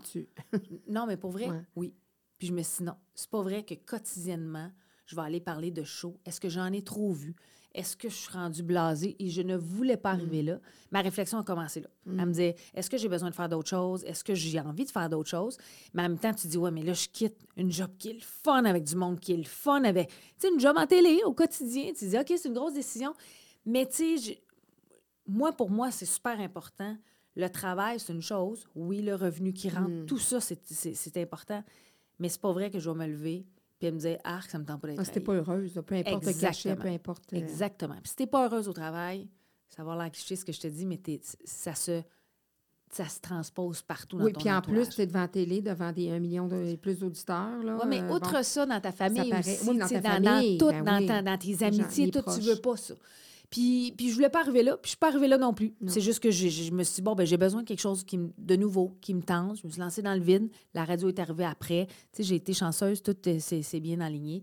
[0.88, 1.62] Non, mais pour vrai, Ouais.
[1.76, 1.94] oui.
[2.38, 4.70] Puis je me suis dit, non, c'est pas vrai que quotidiennement,
[5.06, 6.18] je vais aller parler de show.
[6.24, 7.34] Est-ce que j'en ai trop vu?
[7.74, 9.14] Est-ce que je suis rendue blasée?
[9.18, 10.16] Et je ne voulais pas Mm.
[10.20, 10.60] arriver là.
[10.90, 11.88] Ma réflexion a commencé là.
[12.06, 14.04] Elle me disait, est-ce que j'ai besoin de faire d'autres choses?
[14.04, 15.58] Est-ce que j'ai envie de faire d'autres choses?
[15.92, 18.14] Mais en même temps, tu dis, ouais, mais là, je quitte une job qui est
[18.14, 20.86] le fun avec du monde qui est le fun avec, tu sais, une job en
[20.86, 21.92] télé au quotidien.
[21.92, 23.12] Tu dis, OK, c'est une grosse décision.
[23.66, 24.40] Mais tu sais,
[25.26, 26.96] moi, pour moi, c'est super important.
[27.38, 28.66] Le travail, c'est une chose.
[28.74, 30.06] Oui, le revenu qui rentre, Mm.
[30.06, 31.62] tout ça, c'est- important.
[32.18, 33.46] Mais c'est pas vrai que je vais me lever
[33.78, 36.32] puis me dire, ah, ça me tente pas d'être Ah, pas heureuse, peu importe le
[36.32, 36.76] cachet, Exactement.
[36.82, 37.32] peu importe.
[37.32, 37.94] euh, Exactement.
[38.02, 39.28] Puis si t'es pas heureuse au travail,
[39.68, 42.02] ça va l'air cliché ce que je te dis, mais t'es- ça se
[42.90, 45.60] ça se transpose partout dans Oui, ton puis en plus, tu es devant la télé,
[45.60, 47.46] devant des 1 million de et plus d'auditeurs.
[47.62, 48.42] Oui, mais euh, outre bon.
[48.42, 50.82] ça, dans ta famille paraît- aussi, oui, dans tu ta dans, dans famille, tout, ben
[50.84, 51.06] dans, oui.
[51.06, 52.38] ta- dans tes amitiés, tout, tu proches.
[52.40, 52.94] veux pas ça.
[53.50, 55.74] Puis, puis je voulais pas arriver là, puis je suis pas arrivée là non plus.
[55.80, 55.90] Non.
[55.90, 58.04] C'est juste que j'ai- je me suis dit, bon, ben, j'ai besoin de quelque chose
[58.04, 59.56] qui me- de nouveau, qui me tente.
[59.62, 60.50] Je me suis lancée dans le vide.
[60.74, 61.86] La radio est arrivée après.
[61.86, 64.42] Tu sais, j'ai été chanceuse, tout euh, s'est s'est bien aligné.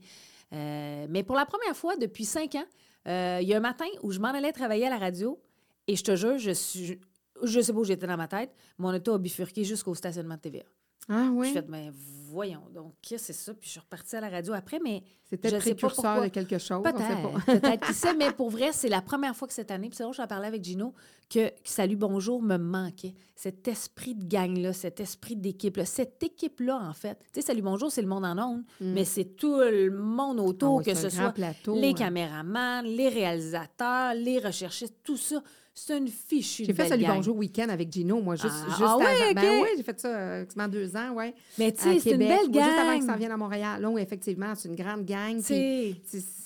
[0.54, 2.66] Euh, mais pour la première fois depuis cinq ans,
[3.08, 5.40] euh, il y a un matin où je m'en allais travailler à la radio,
[5.88, 7.00] et je te jure, je suis...
[7.44, 8.56] Je sais pas où j'étais dans ma tête.
[8.78, 10.64] Mon auto a bifurqué jusqu'au stationnement de TVA.
[11.08, 11.54] Ah Je oui?
[11.54, 11.92] fait, mais
[12.30, 13.54] voyons, donc, qu'est-ce que c'est ça?
[13.54, 16.22] Puis je suis repartie à la radio après, mais je sais pas précurseur pourquoi.
[16.22, 16.84] de quelque chose.
[16.84, 20.04] peut-être, qui sait, mais pour vrai, c'est la première fois que cette année, puis c'est
[20.04, 20.94] drôle, j'en parlais avec Gino,
[21.30, 23.14] que, que Salut Bonjour me manquait.
[23.36, 27.20] Cet esprit de gang-là, cet esprit d'équipe-là, cette équipe-là, en fait.
[27.32, 30.44] Tu sais, Salut Bonjour, c'est le monde en ondes, mais c'est tout le monde Ah
[30.44, 31.94] autour, oui, que ce soit plateau, les hein.
[31.94, 35.42] caméramans, les réalisateurs, les recherchistes, tout ça.
[35.78, 37.16] C'est une fichue J'ai fait belle Salut gang.
[37.18, 39.00] Bonjour week-end avec Gino, moi, juste, Ah, juste ah avant.
[39.00, 41.34] ouais, Ben oui, j'ai fait ça euh, quasiment deux ans, ouais.
[41.60, 43.00] Mais tu sais, c'est une belle Moi, Juste avant gang.
[43.00, 43.82] qu'ils s'en viennent à Montréal.
[43.82, 45.38] Là, oui, effectivement, c'est une grande gang.
[45.42, 45.94] C'est...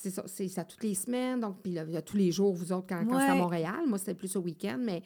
[0.09, 1.41] Ça, ça toutes les semaines.
[1.41, 3.33] Donc, puis là, il y a tous les jours, vous autres, quand, quand c'est à
[3.33, 3.37] Ouais.
[3.39, 3.81] Montréal.
[3.85, 5.03] Moi, c'était plus au week-end, mais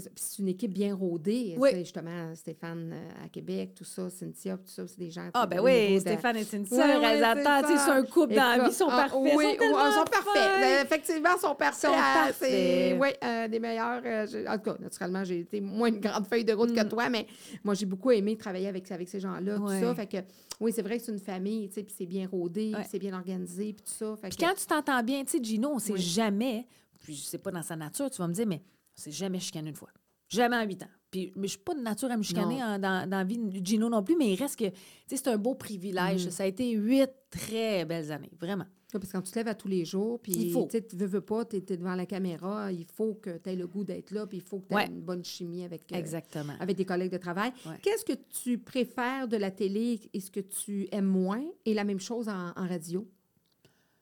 [0.00, 1.54] c'est une équipe bien rodée.
[1.58, 1.70] Oui.
[1.80, 5.28] Justement, Stéphane euh, à Québec, tout ça, Cynthia, tout ça, c'est des gens.
[5.34, 8.56] Ah, ben oui, de- Stéphane et Cynthia, Ouais, les ouais, réalisateurs, c'est un couple dans
[8.56, 9.18] la vie, ils sont ah, parfaits.
[9.36, 10.60] Oui, ils sont parfaits.
[10.60, 11.90] Ben, effectivement, ils sont parfaits.
[11.92, 14.02] Ah, c'est- Oui, euh, des meilleurs.
[14.04, 16.88] euh, en tout cas, naturellement, j'ai été moins une grande feuille de route que Mm.
[16.88, 17.26] toi, mais
[17.64, 19.80] moi, j'ai beaucoup aimé travailler avec, avec ces gens-là, Ouais.
[19.80, 19.94] tout ça.
[19.94, 20.16] Fait que,
[20.60, 22.98] oui, c'est vrai que c'est une famille, tu sais, puis c'est bien rodé, puis c'est
[22.98, 24.16] bien organisé, puis tout ça.
[24.16, 26.66] Fait Puis que- quand tu t'entends bien, tu sais, Gino, on sait jamais,
[27.00, 28.62] puis je sais pas dans sa nature, tu vas me dire, mais
[28.98, 29.90] on s'est jamais chicané une fois.
[30.28, 30.88] Jamais en huit ans.
[31.10, 33.36] Puis, mais je suis pas de nature à me chicaner en- dans, dans la vie
[33.36, 34.74] de Gino non plus, mais il reste que, tu
[35.06, 36.24] sais, c'est un beau privilège.
[36.24, 36.30] Mhm.
[36.30, 38.64] Ça a été huit très belles années, vraiment.
[38.90, 40.66] Parce que quand tu te lèves à tous les jours, puis Il faut.
[40.70, 43.66] tu veux, veux pas, tu es, devant la caméra, il faut que tu aies le
[43.66, 44.86] goût d'être là, puis il faut que tu aies Ouais.
[44.86, 46.54] une bonne chimie avec, euh, Exactement.
[46.60, 47.52] avec tes collègues de travail.
[47.66, 47.78] Ouais.
[47.82, 51.42] Qu'est-ce que tu préfères de la télé et ce que tu aimes moins?
[51.66, 53.06] Et la même chose en, en radio?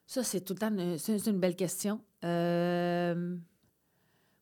[0.07, 2.01] Ça, c'est tout le temps une, c'est c'est une belle question.
[2.25, 3.37] Euh,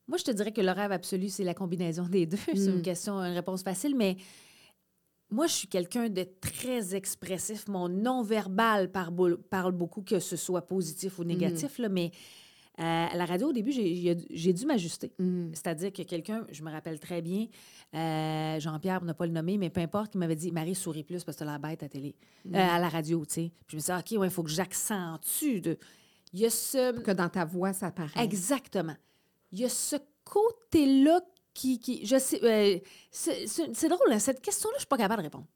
[0.09, 2.37] moi, je te dirais que le rêve absolu, c'est la combinaison des deux.
[2.55, 2.77] C'est Mm.
[2.77, 4.17] une question, une réponse facile, mais
[5.31, 7.69] moi, je suis quelqu'un de très expressif.
[7.69, 9.13] Mon non-verbal par-
[9.51, 12.11] parle beaucoup, que ce soit positif ou négatif, là, mais
[12.81, 15.13] euh, à la radio, au début, j'ai- dû m'ajuster.
[15.19, 15.49] Mm.
[15.53, 17.47] C'est-à-dire que quelqu'un, je me rappelle très bien,
[17.95, 21.25] euh, Jean-Pierre, ne pas le nommer, mais peu importe, qui m'avait dit Marie, souris plus
[21.25, 22.55] parce que tu la bête à télé, Mm.
[22.55, 23.53] euh, à la radio, tu sais.
[23.67, 25.61] Puis je me suis dit, OK, il faut que j'accentue.
[25.61, 25.77] De...
[26.33, 26.93] Il y a ce.
[26.93, 28.23] Pour que dans ta voix, ça paraît.
[28.25, 28.95] Exactement.
[29.53, 31.21] Il y a ce côté-là
[31.55, 31.79] qui.
[31.81, 32.41] qui je sais.
[32.45, 32.79] euh,
[33.11, 35.47] c'est drôle, hein, cette question-là, je suis pas capable de répondre.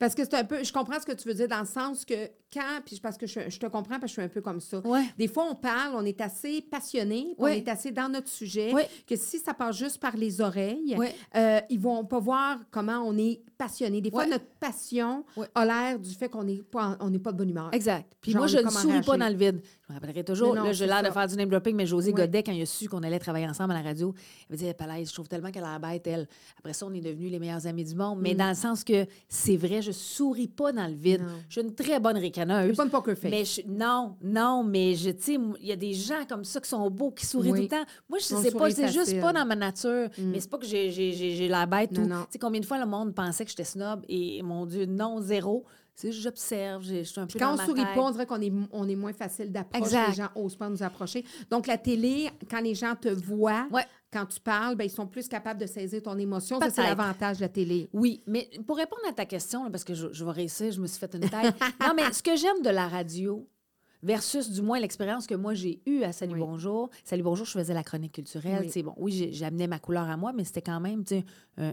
[0.00, 2.04] Parce que c'est un peu, je comprends ce que tu veux dire dans le sens
[2.04, 4.40] que quand, puis parce que je, je te comprends parce que je suis un peu
[4.40, 4.78] comme ça.
[4.84, 5.04] Ouais.
[5.16, 8.88] Des fois, on parle, on est assez passionné, on est assez dans notre sujet, Ouais.
[9.06, 10.96] que si ça passe juste par les oreilles,
[11.36, 14.00] euh, ils vont pas voir comment on est passionné.
[14.00, 17.30] Des fois, notre passion a l'air du fait qu'on n'est pas, en- on n'est pas
[17.30, 17.68] de bonne humeur.
[17.72, 18.10] Exact.
[18.20, 19.06] Puis Genre, moi, je ne souris réagir.
[19.12, 19.62] pas dans le vide.
[19.88, 20.54] Je me rappellerai toujours.
[20.54, 22.12] Non, là, j'ai l'air de faire du name dropping, mais José.
[22.12, 24.74] Godet, quand il a su qu'on allait travailler ensemble à la radio, il m'a dit
[24.76, 26.28] Palaise, je trouve tellement qu'elle a la bête, elle.
[26.58, 28.18] Après ça, on est devenus les meilleurs amis du monde.
[28.20, 28.36] Mais Mm.
[28.36, 31.22] dans le sens que c'est vrai, je souris pas dans le vide.
[31.22, 31.28] Non.
[31.48, 32.76] Je suis une très bonne ricaneuse.
[32.76, 33.30] Pas une poker face.
[33.30, 36.60] Mais je- non, non, mais je, tu sais, il y a des gens comme ça
[36.60, 37.58] qui sont beaux, qui sourient Oui.
[37.60, 37.90] tout le temps.
[38.10, 40.08] Moi, je On sais pas, c'est juste pas dans ma nature.
[40.18, 40.22] Mm.
[40.32, 41.92] Mais c'est pas que j'ai- la bête.
[41.92, 42.20] Non, ou- non.
[42.24, 45.22] Tu sais, combien de fois le monde pensait que j'étais snob et mon Dieu, non,
[45.22, 45.64] zéro.
[46.02, 47.94] J'observe, je suis un peu Quand dans on ma sourit tête.
[47.94, 49.90] pas, on dirait qu'on est, on est moins facile d'approche.
[49.90, 51.24] Les gens n'osent pas nous approcher.
[51.50, 53.84] Donc, la télé, quand les gens te voient, Ouais.
[54.12, 56.60] quand tu parles, ben, ils sont plus capables de saisir ton émotion.
[56.60, 57.88] Ça, c'est l'avantage de la télé.
[57.92, 60.80] Oui, mais pour répondre à ta question, là, parce que je, je vais réussir, je
[60.80, 61.54] me suis fait une tête.
[61.80, 63.48] non, mais ce que j'aime de la radio
[64.00, 66.38] versus du moins l'expérience que moi j'ai eue à Salut Oui.
[66.38, 66.88] Bonjour.
[67.02, 68.70] Salut Bonjour, je faisais la chronique culturelle.
[68.72, 68.82] Oui.
[68.84, 71.02] Bon, oui, j'amenais ma couleur à moi, mais c'était quand même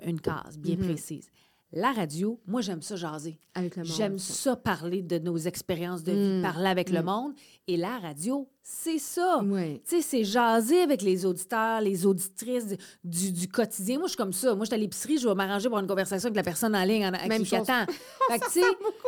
[0.06, 0.86] une case bien Mhm.
[0.86, 1.30] précise.
[1.78, 3.38] La radio, moi, j'aime ça jaser.
[3.54, 3.92] Avec le monde.
[3.98, 6.42] J'aime ça parler de nos expériences de vie, Mm.
[6.42, 7.06] parler avec le Mm.
[7.06, 7.34] monde.
[7.68, 9.42] Et la radio, c'est ça.
[9.44, 9.82] Oui.
[9.88, 13.98] Tu sais, c'est jaser avec les auditeurs, les auditrices du, quotidien.
[13.98, 14.56] Moi, je suis comme ça.
[14.56, 16.84] Moi, je suis à l'épicerie, je vais m'arranger pour une conversation avec la personne en
[16.86, 17.86] ligne en, Même qui attend.
[18.32, 18.66] Fait que, tu sais,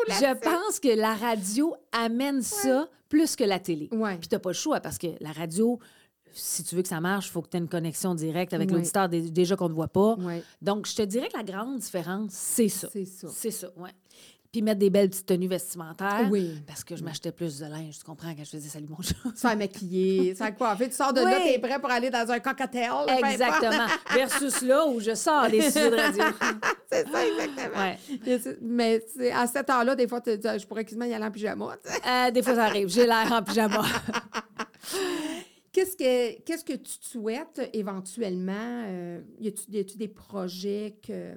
[0.09, 3.87] je pense que la radio amène ça plus que la télé.
[3.93, 4.17] Oui.
[4.19, 5.79] Puis t'as pas le choix parce que la radio,
[6.39, 8.69] si tu veux que ça marche, il faut que tu aies une connexion directe avec
[8.69, 8.75] Oui.
[8.75, 10.15] l'auditeur dé- déjà qu'on ne voit pas.
[10.19, 10.41] Oui.
[10.61, 12.87] Donc, je te dirais que la grande différence, c'est ça.
[12.91, 13.27] C'est ça.
[13.33, 13.89] C'est ça, oui.
[14.49, 16.25] Puis mettre des belles petites tenues vestimentaires.
[16.31, 16.55] Oui.
[16.65, 19.13] Parce que je m'achetais plus de linge, tu comprends, quand je faisais salut bonjour.
[19.35, 20.87] Se faire maquiller, faire coiffer.
[20.87, 21.51] Tu sors de là, Oui.
[21.53, 22.89] t'es prêt pour aller dans un cocktail.
[23.05, 23.19] là.
[23.29, 23.85] Exactement.
[24.13, 26.23] Versus là où je sors des studios de radio.
[26.89, 27.81] C'est ça, exactement.
[27.81, 28.57] Ouais.
[28.61, 29.03] Mais
[29.35, 31.75] à cette heure-là, des fois, Ah, je pourrais quasiment y aller en pyjama.
[32.07, 32.87] Euh, des fois, ça arrive.
[32.87, 33.83] J'ai l'air en pyjama.
[35.71, 38.53] Qu'est-ce que, qu'est-ce que tu te souhaites éventuellement?
[38.87, 41.33] Euh, y a-tu des projets que,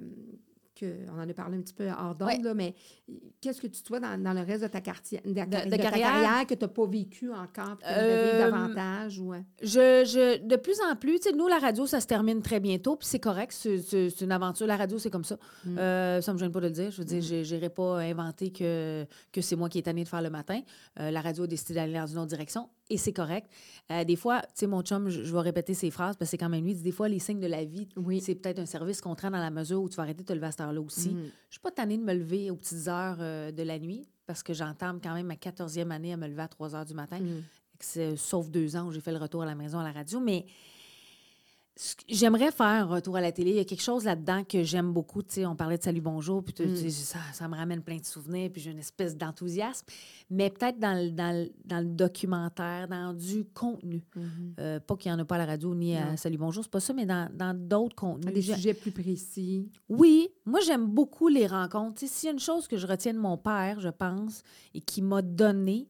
[0.75, 0.85] que.
[1.15, 2.39] On en a parlé un petit peu hors d'onde, Ouais.
[2.41, 2.73] là, mais
[3.39, 5.35] qu'est-ce que tu te souhaites dans, dans le reste de ta, quartier, de, de
[5.69, 6.07] ta carrière?
[6.11, 9.19] carrière que tu n'as pas vécu encore, que tu Euh, vivre davantage?
[9.21, 9.39] Euh?
[9.61, 9.67] Je,
[10.09, 12.95] je, de plus en plus, tu sais, nous, la radio, ça se termine très bientôt,
[12.95, 14.65] puis c'est correct, c'est, c'est- c'est une aventure.
[14.65, 15.37] La radio, c'est comme ça.
[15.65, 15.77] Mm.
[15.77, 16.89] Euh, ça me gêne pas de le dire.
[16.89, 20.09] Je veux dire, j'ai- j'irai pas inventer que, que c'est moi qui est tanné de
[20.09, 20.61] faire le matin.
[20.99, 23.47] Euh, la radio a décidé d'aller dans une autre direction, et c'est correct.
[23.91, 26.31] Euh, des fois, tu sais, mon chum, je, je vais répéter ses phrases, parce que
[26.31, 28.21] c'est quand même lui, dit des fois, les signes de la vie, Oui.
[28.21, 30.27] c'est peut-être un service qu'on te rend dans la mesure où tu vas arrêter de
[30.27, 31.09] te lever à cette heure-là aussi.
[31.09, 31.25] Mhm.
[31.49, 34.43] Je suis pas tannée de me lever aux petites heures euh, de la nuit, parce
[34.43, 37.19] que j'entame quand même ma 14e année à me lever à 3 heures du matin
[37.19, 37.43] Mhm.
[37.79, 40.19] c'est- sauf deux ans où j'ai fait le retour à la maison à la radio.
[40.19, 40.45] Mais
[42.07, 43.51] j'aimerais faire un retour à la télé.
[43.51, 45.23] Il y a quelque chose là-dedans que j'aime beaucoup.
[45.23, 46.89] Tu sais, on parlait de Salut Bonjour, puis Mm.
[46.89, 49.85] ça, ça me ramène plein de souvenirs, puis j'ai une espèce d'enthousiasme.
[50.29, 54.03] Mais peut-être dans, le- dans, le- dans le documentaire, dans du contenu.
[54.15, 54.53] Mhm.
[54.59, 56.17] Euh, pas qu'il n'y en a pas à la radio ni à.
[56.17, 58.33] Salut Bonjour, c'est pas ça, mais dans dans d'autres contenus.
[58.33, 59.71] Des sujets plus précis.
[59.89, 62.01] oui, moi j'aime beaucoup les rencontres.
[62.05, 65.01] S'il y a une chose que je retiens de mon père, je pense, et qui
[65.01, 65.87] m'a donné,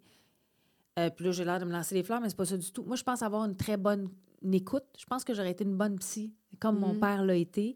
[1.00, 2.72] euh, puis là j'ai l'air de me lancer les fleurs, mais c'est pas ça du
[2.72, 2.84] tout.
[2.84, 4.10] Moi je pense avoir une très bonne
[4.52, 4.84] écoute.
[4.98, 7.00] Je pense que j'aurais été une bonne psy, comme mon Mhm.
[7.00, 7.76] père l'a été.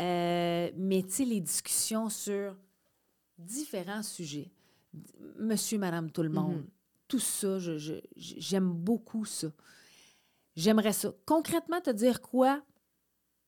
[0.00, 2.56] Euh, mais tu sais, les discussions sur
[3.38, 4.50] différents sujets,
[5.38, 6.66] monsieur, madame, tout le monde, Mhm.
[7.08, 7.58] tout ça,
[8.16, 9.48] j'aime beaucoup ça.
[10.56, 11.12] J'aimerais ça.
[11.24, 12.62] Concrètement, te dire quoi?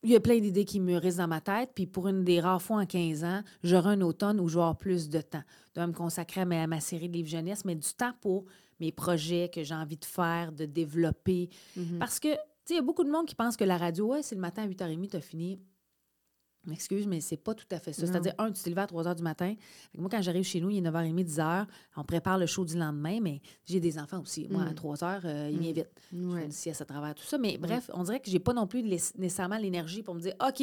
[0.03, 2.61] Il y a plein d'idées qui mûrissent dans ma tête, puis pour une des rares
[2.61, 5.43] fois en 15 ans, j'aurai un automne où je vais avoir plus de temps.
[5.75, 8.45] De me consacrer à ma, à ma série de livres jeunesse, mais du temps pour
[8.85, 11.49] mes projets que j'ai envie de faire, de développer.
[11.77, 11.99] Mhm.
[11.99, 12.35] Parce que, tu
[12.67, 14.41] sais, il y a beaucoup de monde qui pense que la radio, ouais, c'est le
[14.41, 15.59] matin à 8h30, tu as fini.
[16.67, 18.07] M'excuse, mais c'est pas tout à fait ça.
[18.07, 19.55] C'est-à-dire, un, tu t'es levé à 3 h du matin.
[19.99, 21.67] Moi, quand j'arrive chez nous, il est 9h30, 10 h.
[21.97, 24.49] On prépare le show du lendemain, mais j'ai des enfants aussi.
[24.49, 24.75] Moi, à Mm.
[24.75, 25.61] 3 h, euh, ils Mm.
[25.61, 25.91] m'invitent.
[26.11, 27.37] Je fais une sieste à travers tout ça.
[27.37, 30.63] Mais bref, on dirait que j'ai pas non plus nécessairement l'énergie pour me dire, OK,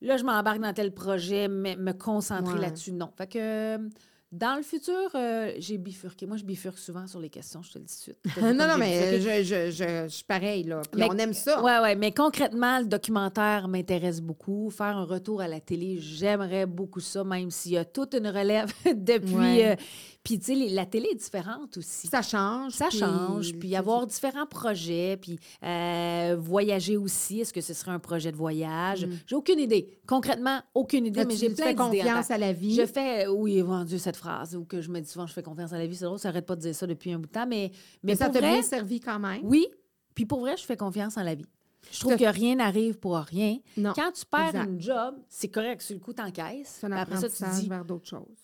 [0.00, 2.92] là, je m'embarque dans tel projet, mais me concentrer là-dessus.
[2.92, 3.10] Non.
[3.14, 3.88] Fait que euh,
[4.34, 6.26] dans le futur, euh, j'ai bifurqué.
[6.26, 8.42] Moi, je bifurque souvent sur les questions, je te le dis tout de suite.
[8.54, 10.82] Non, non, mais je, je, je, je suis pareil, là.
[10.90, 11.62] Puis Mais- on aime ça.
[11.62, 14.70] Ouais, ouais, mais concrètement, le documentaire m'intéresse beaucoup.
[14.70, 18.26] Faire un retour à la télé, j'aimerais beaucoup ça, même s'il y a toute une
[18.28, 19.34] relève depuis.
[19.34, 19.72] Ouais.
[19.72, 19.76] euh,
[20.22, 22.06] puis, tu sais, la télé est différente aussi.
[22.06, 22.72] Ça change.
[22.72, 27.40] Ça puis- change, puis avoir différents projets, puis euh, voyager aussi.
[27.40, 29.06] Est-ce que ce serait un projet de voyage?
[29.26, 29.98] J'ai aucune idée.
[30.06, 31.98] Concrètement, aucune idée, Là, mais j'ai plein d'idées.
[31.98, 32.74] confiance à la vie.
[32.74, 35.42] Je fais, oui, mon Dieu, cette phrase, ou que je me dis souvent, je fais
[35.42, 35.94] confiance à la vie.
[35.94, 37.70] C'est drôle, ça arrête pas de dire ça depuis un bout de temps, mais,
[38.02, 39.42] mais, mais ça t'a bien servi quand même.
[39.44, 39.66] oui,
[40.14, 41.46] puis pour vrai, je fais confiance en la vie.
[41.90, 43.58] Je trouve que rien n'arrive pour rien.
[43.76, 43.92] Non.
[43.94, 44.64] Quand tu perds exact.
[44.64, 46.78] une job, c'est correct, sur le coup, t'encaisses.
[46.80, 47.68] C'est un Après ça, tu dis...
[47.68, 48.38] vers d'autres choses.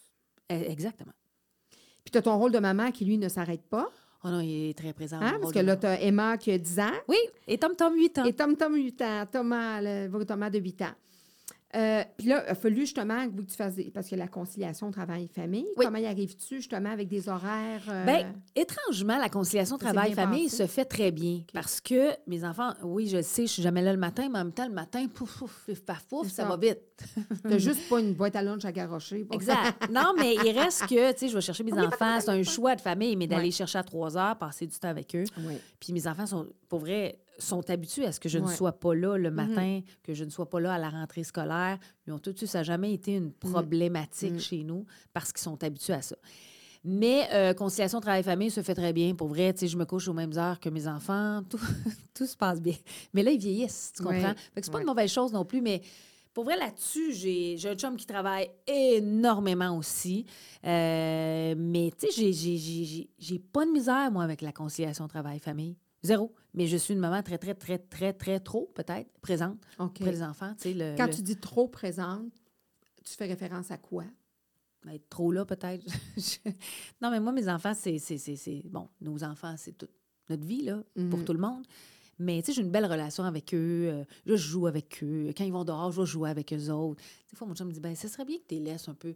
[0.48, 1.12] Eh, Exactement.
[2.04, 3.88] Puis tu as ton rôle de maman qui, lui, ne s'arrête pas?
[4.24, 5.18] Oh non, il est très présent.
[5.20, 5.38] Hein?
[5.40, 7.16] Parce que là, tu as Emma qui a 10 ans Oui,
[7.46, 8.24] et Tom Tom, 8 ans.
[8.24, 9.24] et Tom Tom 8 ans.
[9.30, 10.94] Thomas, le, Thomas de 8 ans.
[11.76, 14.90] Euh, Puis là, il a fallu justement que tu fasses des- parce que la conciliation
[14.90, 15.84] travail-famille, Oui.
[15.84, 17.82] comment y arrives-tu justement avec des horaires?
[17.88, 22.72] euh, Ben, étrangement, la conciliation travail-famille bien se fait très bien parce que mes enfants,
[22.82, 24.74] oui, je le sais, je suis jamais là le matin, mais en même temps, le
[24.74, 26.48] matin, pouf, pouf, pif, paf, pouf, ça ça.
[26.48, 26.80] va vite.
[27.44, 29.22] t'as juste pas une boîte à lunch à garrocher.
[29.24, 29.34] Bon.
[29.36, 29.86] Exact.
[29.90, 32.74] Non, mais il reste que, tu sais, je vais chercher mes enfants, c'est un choix
[32.74, 33.50] de famille, mais d'aller Ouais.
[33.52, 35.24] chercher à 3 heures, passer du temps avec eux.
[35.38, 35.54] Oui.
[35.78, 38.94] Puis mes enfants sont, pour vrai, sont habitués à ce que je ne sois pas
[38.94, 39.22] là Mm-hmm.
[39.22, 41.78] le matin, que je ne sois pas là à la rentrée scolaire.
[42.06, 44.38] Ils ont tout su, ça n'a jamais été une problématique Mm.
[44.38, 46.16] chez nous parce qu'ils sont habitués à ça.
[46.82, 49.14] Mais euh, conciliation travail-famille se fait très bien.
[49.14, 51.42] Pour vrai, je me couche aux mêmes heures que mes enfants.
[51.50, 51.60] Tout,
[52.14, 52.76] tout se passe bien.
[53.12, 54.32] Mais là, ils vieillissent, tu comprends?
[54.32, 54.82] Que c'est pas Ouais.
[54.82, 55.82] une mauvaise chose non plus, mais
[56.32, 60.24] pour vrai, là-dessus, j'ai un chum qui travaille énormément aussi.
[60.64, 65.76] Euh, mais, tu sais, j'ai pas de misère, moi, avec la conciliation travail-famille.
[66.02, 66.32] Zéro.
[66.54, 69.96] Mais je suis une maman très, très, très, très, très trop, peut-être, présente OK.
[70.00, 70.54] auprès des enfants.
[70.64, 72.32] Le, Quand le- tu dis trop présente,
[73.04, 74.04] tu fais référence à quoi?
[74.82, 75.84] ben, être trop là, peut-être.
[77.02, 77.98] Non, mais moi, mes enfants, c'est.
[78.64, 79.90] Bon, nos enfants, c'est toute
[80.30, 81.24] notre vie, là, pour Mhm.
[81.24, 81.66] tout le monde.
[82.18, 83.88] Mais, tu sais, j'ai une belle relation avec eux.
[83.90, 85.32] euh, là, je joue avec eux.
[85.36, 87.02] Quand ils vont dehors, je vais jouer avec eux autres.
[87.30, 88.94] Des fois, mon chum me dit, ben, ce serait bien que tu les laisses un
[88.94, 89.14] peu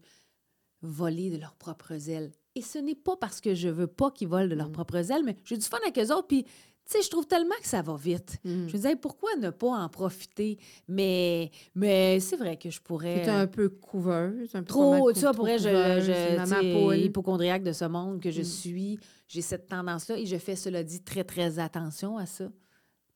[0.83, 2.31] voler de leurs propres ailes.
[2.55, 4.73] Et ce n'est pas parce que je veux pas qu'ils volent de leurs Mhm.
[4.75, 6.27] propres ailes, mais j'ai du fun avec eux autres.
[6.29, 6.45] Puis,
[6.87, 8.39] tu sais, je trouve tellement que ça va vite.
[8.45, 8.53] Mhm.
[8.69, 10.59] Je me disais, pourquoi ne pas en profiter?
[10.89, 13.23] Mais, mais c'est vrai que je pourrais.
[13.23, 17.01] Tu es un peu couveuse, un peu Trop, tu vois, trop pour vrai, je, je-
[17.05, 18.45] hypochondriaque de ce monde que je Mm.
[18.45, 22.51] suis, j'ai cette tendance-là et je fais, cela dit, très, très attention à ça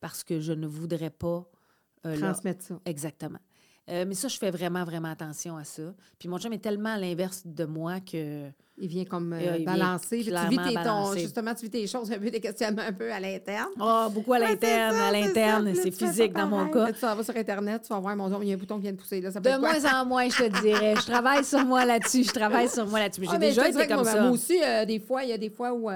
[0.01, 1.49] parce que je ne voudrais pas
[2.07, 2.81] euh, Transmettre ça.
[2.85, 3.39] Exactement.
[3.91, 5.83] Euh, mais ça, je fais vraiment, vraiment attention à ça.
[6.19, 8.49] Puis mon chum est tellement à l'inverse de moi que...
[8.81, 10.21] Il vient comme euh, Euh, il vient balancer.
[10.23, 12.93] Puis Tu vis tes, ton, justement, tu vis tes choses, un peu des questionnements un
[12.93, 13.71] peu à l'interne.
[13.81, 16.93] Oh, beaucoup à l'interne, à l'interne, c'est physique dans mon cas.
[16.93, 18.83] Tu vas sur Internet, tu vas voir, mon Dieu, il y a un bouton qui
[18.83, 19.21] vient de pousser.
[19.21, 20.95] Là, ça peut De moins en moins, je te dirais.
[20.95, 22.23] Je travaille sur moi là-dessus.
[22.23, 23.23] Je travaille sur moi là-dessus.
[23.23, 24.21] J'ai Ah, mais déjà été comme moi, ça.
[24.21, 25.91] Moi aussi, euh, des fois, il y a des fois où.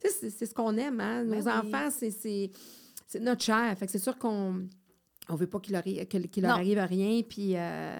[0.00, 1.24] tu sais, c'est ce qu'on aime, hein?
[1.24, 1.72] Nos Ben oui.
[1.72, 2.50] enfants, c'est
[3.20, 3.74] notre chair.
[3.76, 4.62] Fait que c'est sûr qu'on
[5.28, 5.82] on veut pas qu'il leur,
[6.52, 7.22] arrive rien.
[7.22, 7.56] Puis.
[7.56, 7.98] euh,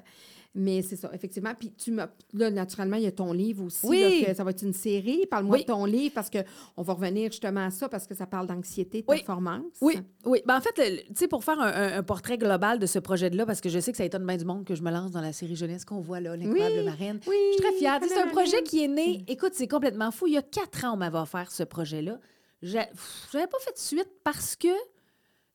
[0.54, 1.52] mais c'est ça, effectivement.
[1.56, 1.96] Puis tu.
[2.32, 3.86] Là, naturellement, il y a ton livre aussi.
[3.86, 4.22] Oui.
[4.22, 5.26] là, que ça va être une série.
[5.26, 5.62] Parle-moi Oui.
[5.62, 9.02] de ton livre parce qu'on va revenir justement à ça parce que ça parle d'anxiété,
[9.02, 9.18] de Oui.
[9.18, 9.64] performance.
[9.80, 10.42] Oui, oui.
[10.46, 13.68] Ben, en fait, tu sais, pour faire un, portrait global de ce projet-là, parce que
[13.68, 15.54] je sais que ça étonne bien du monde que je me lance dans la série
[15.54, 17.20] jeunesse qu'on voit là, l'incroyable marraine.
[17.26, 17.36] Oui.
[17.50, 18.00] Je suis très fière.
[18.08, 19.24] C'est un projet qui est né.
[19.28, 20.26] Écoute, c'est complètement fou.
[20.26, 22.18] Il y a quatre ans, on m'avait offert ce projet-là.
[22.62, 22.88] J'avais
[23.32, 24.68] pas fait de suite parce que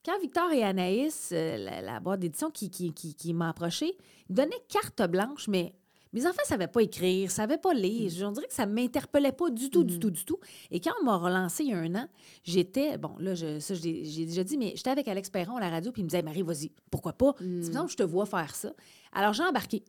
[0.06, 3.98] quand Victor et Anaïs, euh, la, la boîte d'édition qui, qui, qui, qui m'a approché,
[4.30, 5.74] ils donnaient carte blanche, mais
[6.14, 8.12] mes enfants ne savaient pas écrire, ne savaient pas lire.
[8.24, 10.38] On dirait que ça ne m'interpellait pas du tout, du tout, du tout.
[10.70, 12.08] Et quand on m'a relancé il y a un an,
[12.44, 15.60] j'étais, bon, là, je, ça, je j'ai déjà dit, mais j'étais avec Alex Perron à
[15.60, 17.34] la radio, puis il me disait, Marie, vas-y, pourquoi pas?
[17.42, 17.64] Mm.
[17.64, 18.72] Semble que je te vois faire ça.
[19.12, 19.84] Alors, j'ai embarqué.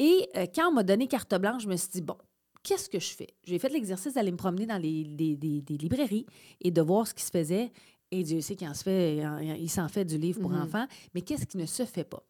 [0.00, 2.16] Et euh, quand on m'a donné carte blanche, je me suis dit, bon,
[2.64, 3.28] qu'est-ce que je fais?
[3.44, 6.26] J'ai fait l'exercice d'aller me promener dans les, librairies
[6.60, 7.70] et de voir ce qui se faisait.
[8.10, 9.22] Et Dieu sait qu'il en se fait,
[9.58, 10.62] il s'en fait du livre pour Mhm.
[10.62, 12.22] enfants, mais qu'est-ce qui ne se fait pas?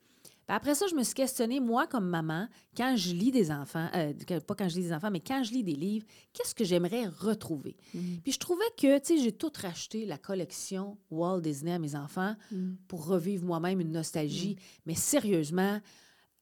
[0.52, 4.12] Après ça, je me suis questionnée, moi, comme maman, quand je lis des enfants, euh,
[4.40, 7.06] pas quand je lis des enfants, mais quand je lis des livres, qu'est-ce que j'aimerais
[7.06, 7.76] retrouver?
[7.94, 8.18] Mhm.
[8.24, 11.94] Puis je trouvais que, tu sais, j'ai tout racheté la collection Walt Disney à mes
[11.94, 12.76] enfants Mhm.
[12.88, 14.56] pour revivre moi-même une nostalgie.
[14.86, 15.78] Mais sérieusement,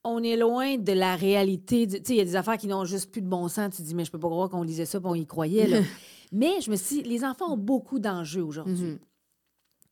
[0.04, 1.86] on est loin de la réalité.
[1.86, 3.76] Tu sais, il y a des affaires qui n'ont juste plus de bon sens.
[3.76, 5.66] Tu te dis, mais je peux pas croire qu'on lisait ça et on y croyait.
[5.68, 5.80] là.
[6.32, 8.96] mais je me suis dit, les enfants ont beaucoup d'enjeux aujourd'hui.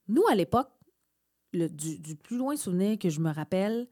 [0.09, 0.69] Nous, à l'époque,
[1.53, 3.87] du, du plus loin souvenir que je me rappelle,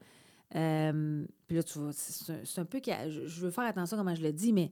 [0.55, 2.79] Euh, puis là, tu vois, c'est un- peu...
[2.79, 4.71] que- Je veux faire attention comment je le dis, mais...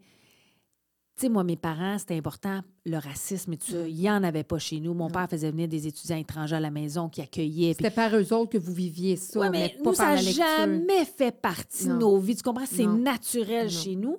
[1.18, 3.88] Tu sais, moi, mes parents, c'était important, le racisme et tout ça.
[3.88, 4.94] Il n'y en avait pas chez nous.
[4.94, 7.74] Mon père faisait venir des étudiants étrangers à la maison qui accueillaient.
[7.74, 11.32] C'était par eux autres que vous viviez ça, Ouais, mais, nous, ça n'a jamais fait
[11.40, 12.36] partie de nos vies.
[12.36, 12.66] Tu comprends?
[12.66, 13.70] C'est naturel Non.
[13.72, 14.18] chez nous.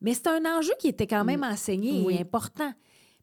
[0.00, 2.16] Mais c'est un enjeu qui était quand même enseigné Oui.
[2.16, 2.72] et important.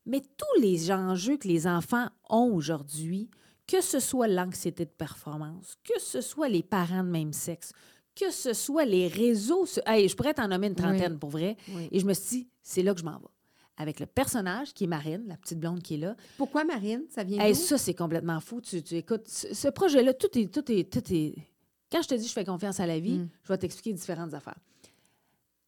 [0.05, 3.29] Mais tous les enjeux que les enfants ont aujourd'hui,
[3.67, 7.71] que ce soit l'anxiété de performance, que ce soit les parents de même sexe,
[8.15, 9.65] que ce soit les réseaux...
[9.85, 11.57] Hey, je pourrais t'en nommer une trentaine pour vrai.
[11.69, 11.89] Oui.
[11.91, 13.25] Et je me suis dit, c'est là que je m'en vais.
[13.77, 17.03] Avec le personnage qui est Marine, la petite blonde qui est là, Pourquoi Marine?
[17.09, 18.61] Ça vient Hey, ça, c'est complètement fou.
[18.61, 21.35] Tu, tu écoutes, ce, ce projet-là, tout est, tout, est, tout est.
[21.91, 23.29] Quand je te dis je fais confiance à la vie, Mm.
[23.43, 24.57] je vais t'expliquer différentes affaires.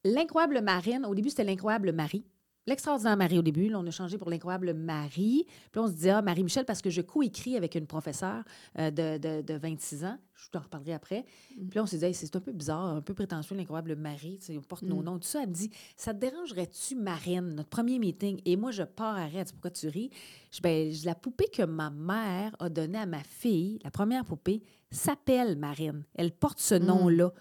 [0.06, 2.24] L'incroyable Marine, au début, c'était l'incroyable Marie.
[2.68, 5.46] L'extraordinaire Marie au début, là, on a changé pour l'incroyable Marie.
[5.72, 8.44] Puis on se dit, ah, Marie-Michel, parce que je coécris avec une professeure
[8.78, 10.18] euh, de, de, de 26 ans.
[10.36, 11.26] Je t'en reparlerai après.
[11.50, 14.38] Puis là, on s'est dit, Hey, c'est un peu bizarre, un peu prétentieux, l'incroyable Marie.
[14.40, 15.04] Tu sais, on porte nos Mm.
[15.06, 15.42] noms, tout ça.
[15.44, 18.42] Elle me dit, ça te dérangerait-tu, Marine, notre premier meeting?
[18.46, 19.52] Et moi, je pars arrête.
[19.54, 20.10] Pourquoi tu ris?
[20.52, 24.26] Je, ben, je- la poupée que ma mère a donnée à ma fille, la première
[24.26, 26.04] poupée, s'appelle Marine.
[26.16, 27.32] Elle porte ce nom-là.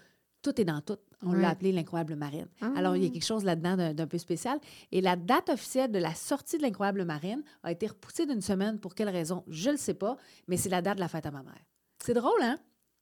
[0.41, 0.97] Tout est dans tout.
[1.25, 2.47] On l'a appelée l'incroyable Marine.
[2.61, 2.71] Ah.
[2.75, 4.59] Alors, il y a quelque chose là-dedans d'un d'un peu spécial.
[4.91, 8.79] Et la date officielle de la sortie de l'incroyable Marine a été repoussée d'une semaine.
[8.79, 9.43] Pour quelle raison?
[9.47, 11.63] Je ne le sais pas, mais c'est la date de la fête à ma mère.
[12.03, 12.57] C'est drôle, hein?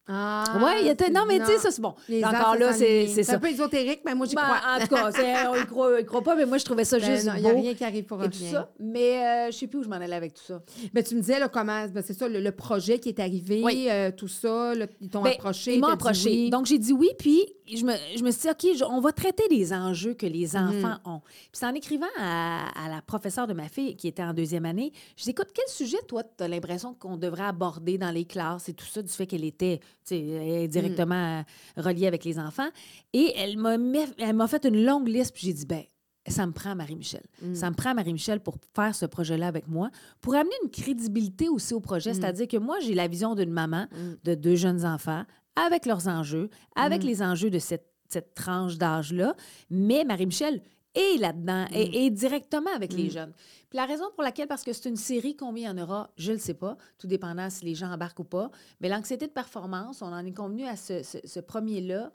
[0.08, 1.10] Ah, ouais, il était.
[1.10, 1.96] Non, mais tu sais, ça, c'est bon.
[2.08, 3.34] Les Encore là, c'est ça.
[3.36, 4.62] un peu ésotérique, mais moi, j'y Ben, crois.
[4.76, 7.06] en tout cas, on y croit, y croit pas, mais moi, je trouvais ça Ben
[7.16, 8.30] juste Il n'y a rien qui arrive pour et rien.
[8.30, 8.72] tout ça.
[8.80, 10.62] Mais euh, je sais plus où je m'en allais avec tout ça.
[10.94, 13.62] Ben, tu me disais, là, comment, ben, c'est ça, le, le projet qui est arrivé,
[13.64, 13.88] Oui.
[13.90, 15.74] euh, tout ça, là, ils t'ont Ben, approché.
[15.76, 16.30] Ils m'ont approché.
[16.30, 16.50] oui.
[16.52, 19.12] Donc, j'ai dit oui, puis je me, je me suis dit, OK, je- on va
[19.12, 20.68] traiter les enjeux que les Mhm.
[20.68, 21.20] enfants ont.
[21.26, 24.66] Puis c'est en écrivant à, à la professeure de ma fille, qui était en deuxième
[24.66, 28.26] année, je dis, écoute, quel sujet, toi, tu as l'impression qu'on devrait aborder dans les
[28.26, 31.40] classes et tout ça, du fait qu'elle était sais, directement
[31.78, 32.70] euh, reliée avec les enfants.
[33.14, 35.84] Et elle m'a fait une longue liste, puis j'ai dit, ben
[36.28, 37.22] ça me prend Marie-Michel.
[37.42, 37.54] Mm.
[37.54, 39.92] Ça me prend Marie-Michel pour faire ce projet-là avec moi,
[40.22, 42.14] pour amener une crédibilité aussi au projet.
[42.16, 44.16] C'est-à-dire que moi, j'ai la vision d'une maman Mm.
[44.24, 45.24] de deux jeunes enfants
[45.56, 47.08] avec leurs enjeux, avec Mm.
[47.08, 49.36] les enjeux de cette, cette tranche d'âge-là.
[49.70, 50.62] Mais Marie-Michel
[50.96, 53.12] est là-dedans et, et directement avec les Mm.
[53.12, 53.34] jeunes.
[53.70, 56.12] Puis la raison pour laquelle, parce que c'est une série, combien il y en aura,
[56.18, 58.50] je ne le sais pas, tout dépendant si les gens embarquent ou pas.
[58.80, 62.12] Mais l'anxiété de performance, on en est convenu à ce, ce- ce premier-là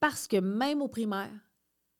[0.00, 1.30] parce que même au primaire,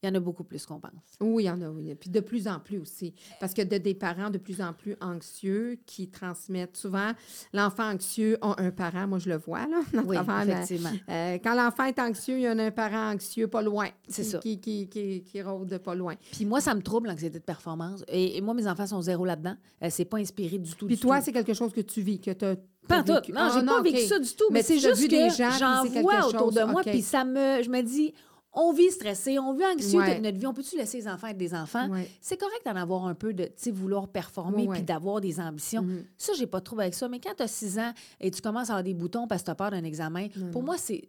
[0.03, 0.91] il y en a beaucoup plus qu'on pense.
[1.21, 1.95] Oui, il y en a, oui.
[1.95, 3.15] Puis de plus en plus aussi.
[3.39, 7.13] Parce que de, des parents de plus en plus anxieux qui transmettent souvent.
[7.53, 9.81] L'enfant anxieux a un parent, moi je le vois, là.
[9.99, 10.91] à Oui, la- effectivement.
[11.09, 13.89] euh, quand l'enfant est anxieux, il y en a un parent anxieux pas loin.
[14.09, 14.39] C'est ça.
[14.39, 16.15] Qui, qui, qui, qui rôde pas loin.
[16.33, 18.05] Puis moi, ça me trouble, l'anxiété de performance.
[18.09, 19.55] Et, et moi, mes enfants sont zéro là-dedans.
[19.85, 20.87] Euh, c'est pas inspiré du tout.
[20.87, 22.57] Puis du toi, c'est quelque chose que tu vis, que tu as.
[22.89, 23.13] Pas tout.
[23.33, 24.47] Non, j'ai pas vécu ça du tout.
[24.51, 25.15] Mais, Mais c'est juste vu que
[25.59, 26.83] j'en vois autour chose, de moi.
[26.83, 27.63] Puis ça me...
[27.63, 28.13] Je me dis,
[28.55, 30.11] on vit stressé, on vit anxieux Ouais.
[30.11, 30.47] avec notre vie.
[30.47, 31.89] On peut-tu laisser les enfants être des enfants?
[31.89, 32.11] Ouais.
[32.21, 35.83] C'est correct d'en avoir un peu de, tu sais, vouloir performer puis d'avoir des ambitions.
[35.83, 36.05] Mhm.
[36.19, 37.09] Ça, j'ai pas de trouble avec ça.
[37.09, 39.47] Mais quand tu as 6 ans et tu commences à avoir des boutons parce que
[39.47, 41.03] tu as peur d'un examen, pour moi, c'est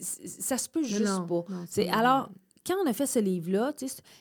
[0.00, 1.44] ça se peut juste non, pas.
[1.48, 2.28] non, alors
[2.66, 3.72] quand on a fait ce livre-là,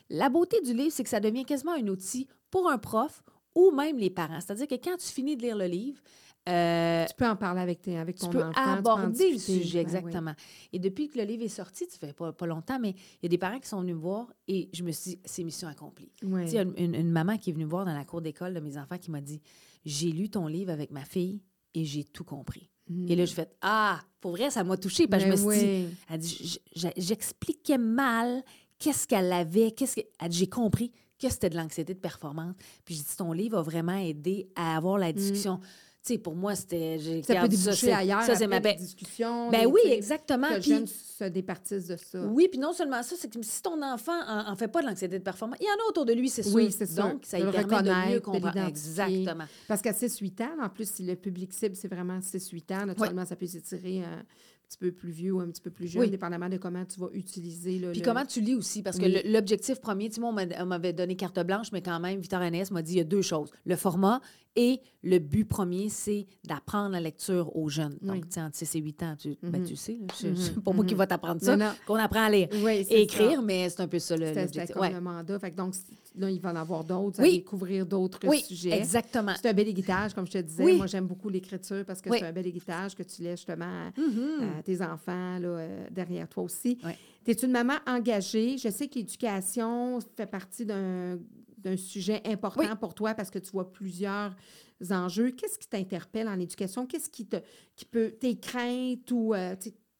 [0.09, 3.23] la beauté du livre, c'est que ça devient quasiment un outil pour un prof
[3.55, 4.39] ou même les parents.
[4.39, 6.01] C'est-à-dire que quand tu finis de lire le livre,
[6.49, 8.51] euh, Tu peux en parler avec, tes, avec tu ton peux enfant.
[8.51, 10.33] tu peux aborder le sujet, Ben exactement.
[10.71, 13.25] Et depuis que le livre est sorti, ça fait pas, pas longtemps, mais il y
[13.27, 15.67] a des parents qui sont venus me voir et je me suis dit, c'est mission
[15.67, 16.11] accomplie.
[16.23, 16.45] Ouais.
[16.45, 18.21] Tu sais, Il y a une, maman qui est venue me voir dans la cour
[18.21, 19.41] d'école de mes enfants qui m'a dit
[19.85, 21.41] J'ai lu ton livre avec ma fille
[21.73, 22.69] et j'ai tout compris.
[22.89, 23.09] Mhm.
[23.09, 25.07] Et là, je fais Ah, pour vrai, ça m'a touchée.
[25.07, 25.87] Parce que je Ben me suis dit.
[26.09, 26.59] Elle dit
[26.97, 28.43] J'expliquais mal
[28.79, 30.01] qu'est-ce qu'elle avait, qu'est-ce que.
[30.29, 32.55] J'ai compris que c'était de l'anxiété de performance.
[32.83, 35.59] Puis j'ai dit Ton livre a vraiment aidé à avoir la discussion.
[35.59, 35.67] Tu
[36.03, 36.99] sais, pour moi, c'était.
[37.23, 38.23] Ça peut déboucher c'est- ailleurs.
[38.23, 38.77] Ça, c'est ma après,
[39.19, 40.47] ben, ben oui, exactement.
[40.49, 42.25] Que Puis- se départissent de ça.
[42.25, 44.87] oui, puis non seulement ça, c'est que si ton enfant en, en fait pas de
[44.87, 46.53] l'anxiété de performance, il y en a autour de lui, c'est sûr.
[46.55, 47.03] Oui, c'est sûr.
[47.03, 48.67] Donc, ça lui permet de mieux comprendre.
[48.67, 49.45] Exactement.
[49.67, 53.25] Parce qu'à 6-8 ans, en plus, si le public cible, c'est vraiment 6-8 ans, naturellement,
[53.25, 56.01] ça peut s'étirer euh, un petit peu plus vieux ou un petit peu plus jeune,
[56.03, 56.09] Oui.
[56.09, 57.79] dépendamment de comment tu vas utiliser.
[57.79, 58.81] Là, Puis le- comment tu lis aussi?
[58.81, 59.21] Parce que Oui.
[59.25, 60.21] l'objectif premier, tu sais,
[60.59, 63.03] on m'avait donné carte blanche, mais quand même, Victor Annès m'a dit il y a
[63.05, 63.51] deux choses.
[63.65, 64.19] Le format
[64.55, 67.97] et le but premier, c'est d'apprendre la lecture aux jeunes.
[68.01, 68.07] Oui.
[68.07, 69.67] Donc, tu sais, entre 6 et 8 ans, tu, ben, Mhm.
[69.67, 70.35] tu sais, c'est Mhm.
[70.35, 70.97] c'est pas moi qui Mhm.
[70.99, 73.41] va t'apprendre ça, qu'on apprend à lire Oui, c'est et écrire, ça.
[73.41, 74.75] mais c'est un peu ça l'objectif.
[74.75, 74.91] Ouais.
[74.93, 75.39] le mandat.
[75.39, 75.73] Fait que donc,
[76.15, 77.39] là, il va en avoir d'autres, Oui.
[77.39, 78.77] découvrir d'autres sujets.
[78.77, 79.33] exactement.
[79.41, 80.63] C'est un bel héritage, comme je te disais.
[80.63, 80.77] Oui.
[80.77, 83.99] Moi, j'aime beaucoup l'écriture parce que c'est un bel héritage que tu laisses justement à,
[83.99, 84.59] Mhm.
[84.59, 86.77] à tes enfants là, euh, derrière toi aussi.
[86.85, 86.91] Oui.
[87.25, 88.57] Tu es une maman engagée.
[88.57, 91.17] Je sais que l'éducation fait partie d'un
[91.63, 92.75] d'un sujet important Oui.
[92.79, 94.35] pour toi parce que tu vois plusieurs
[94.91, 95.31] enjeux.
[95.31, 96.85] Qu'est-ce qui t'interpelle en éducation?
[96.85, 97.37] Qu'est-ce qui te
[97.75, 99.55] qui peut tes craintes ou euh,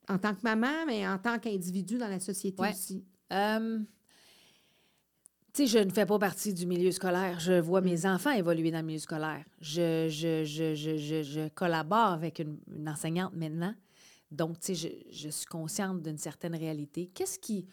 [0.09, 2.71] En tant que maman, mais en tant qu'individu dans la société Ouais.
[2.71, 3.03] aussi?
[3.31, 3.79] Euh,
[5.53, 7.39] tu sais, je ne fais pas partie du milieu scolaire.
[7.39, 9.45] Je vois mes enfants évoluer dans le milieu scolaire.
[9.61, 13.73] Je, je, je, je, je, je collabore avec une, une enseignante maintenant.
[14.31, 17.11] Donc, tu sais, je suis consciente d'une certaine réalité.
[17.13, 17.67] Qu'est-ce qui...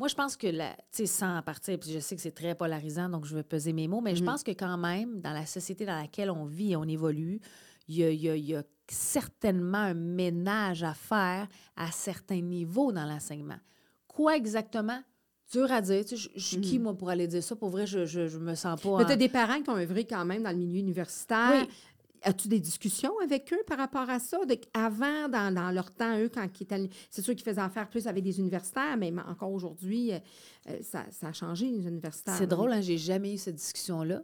[0.00, 0.56] Moi, je pense que, tu
[0.92, 3.86] sais, sans partir, puis je sais que c'est très polarisant, donc je vais peser mes
[3.86, 4.30] mots, mais je Mhm.
[4.30, 7.38] pense que quand même, dans la société dans laquelle on vit et on évolue,
[7.86, 11.46] il y a, il y a- il y a certainement un ménage à faire
[11.76, 13.58] à certains niveaux dans l'enseignement.
[14.08, 15.02] Quoi exactement?
[15.52, 16.02] Dur à dire.
[16.06, 17.54] Tu sais, je, suis qui, moi, pour aller dire ça?
[17.54, 18.96] Pour vrai, je, je, je me sens pas...
[18.96, 21.50] Mais en- tu as des parents qui ont œuvré quand même dans le milieu universitaire.
[21.50, 21.68] Oui.
[22.22, 24.44] As-tu des discussions avec eux par rapport à ça?
[24.44, 26.88] De- avant, dans, dans leur temps, eux, quand ils étaient...
[27.08, 30.18] C'est sûr qu'ils faisaient affaire plus avec des universitaires, mais encore aujourd'hui, euh,
[30.68, 32.34] euh, ça, ça a changé, les universitaires.
[32.36, 34.22] C'est drôle, hein, j'ai jamais eu cette discussion-là.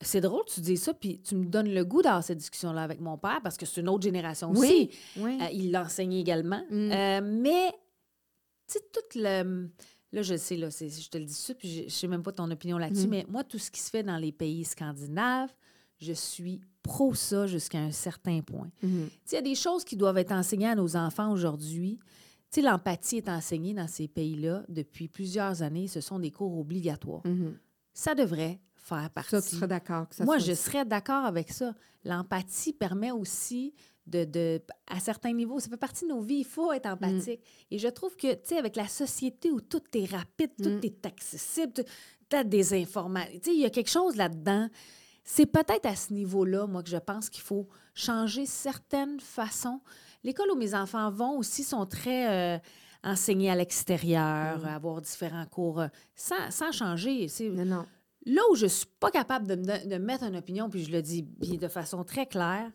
[0.00, 3.00] C'est drôle, tu dis ça, puis tu me donnes le goût d'avoir cette discussion-là avec
[3.00, 4.60] mon père, parce que c'est une autre génération aussi.
[4.60, 5.38] Oui, oui.
[5.40, 6.62] Euh, il l'enseignait également.
[6.70, 6.90] Mm.
[6.92, 7.70] Euh, mais,
[8.66, 9.68] tu sais, tout le...
[10.12, 12.32] Là, je sais, là, je te le dis ça, puis je, je sais même pas
[12.32, 13.10] ton opinion là-dessus, Mm.
[13.10, 15.52] mais moi, tout ce qui se fait dans les pays scandinaves,
[16.04, 18.70] je suis pro ça jusqu'à un certain point.
[18.82, 19.08] Mhm.
[19.08, 21.98] Tu sais, Il y a des choses qui doivent être enseignées à nos enfants aujourd'hui.
[22.62, 25.88] L'empathie est enseignée dans ces pays-là depuis plusieurs années.
[25.88, 27.26] Ce sont des cours obligatoires.
[27.26, 27.56] Mhm.
[27.92, 29.30] Ça devrait faire partie.
[29.30, 31.74] Ça, tu serais d'accord que ça Moi, soit- je serais d'accord avec ça.
[32.04, 33.74] L'empathie permet aussi
[34.06, 37.40] de, de- à certains niveaux, ça fait partie de nos vies, il faut être empathique.
[37.72, 40.80] Et je trouve que, tu sais, avec la société où tout est rapide, tout Mm.
[40.84, 41.72] est accessible,
[42.28, 44.68] tu as des informations, tu sais, il y a quelque chose là-dedans.
[45.24, 49.80] C'est peut-être à ce niveau-là, moi, que je pense qu'il faut changer certaines façons.
[50.22, 52.58] L'école où mes enfants vont aussi sont très euh,
[53.02, 54.64] enseignés à l'extérieur, Mm.
[54.66, 57.26] avoir différents cours, euh, sans, sans changer.
[57.50, 57.86] Non, non.
[58.26, 60.90] Là où je suis pas capable de, me don- de mettre une opinion, puis je
[60.92, 62.70] le dis de façon très claire,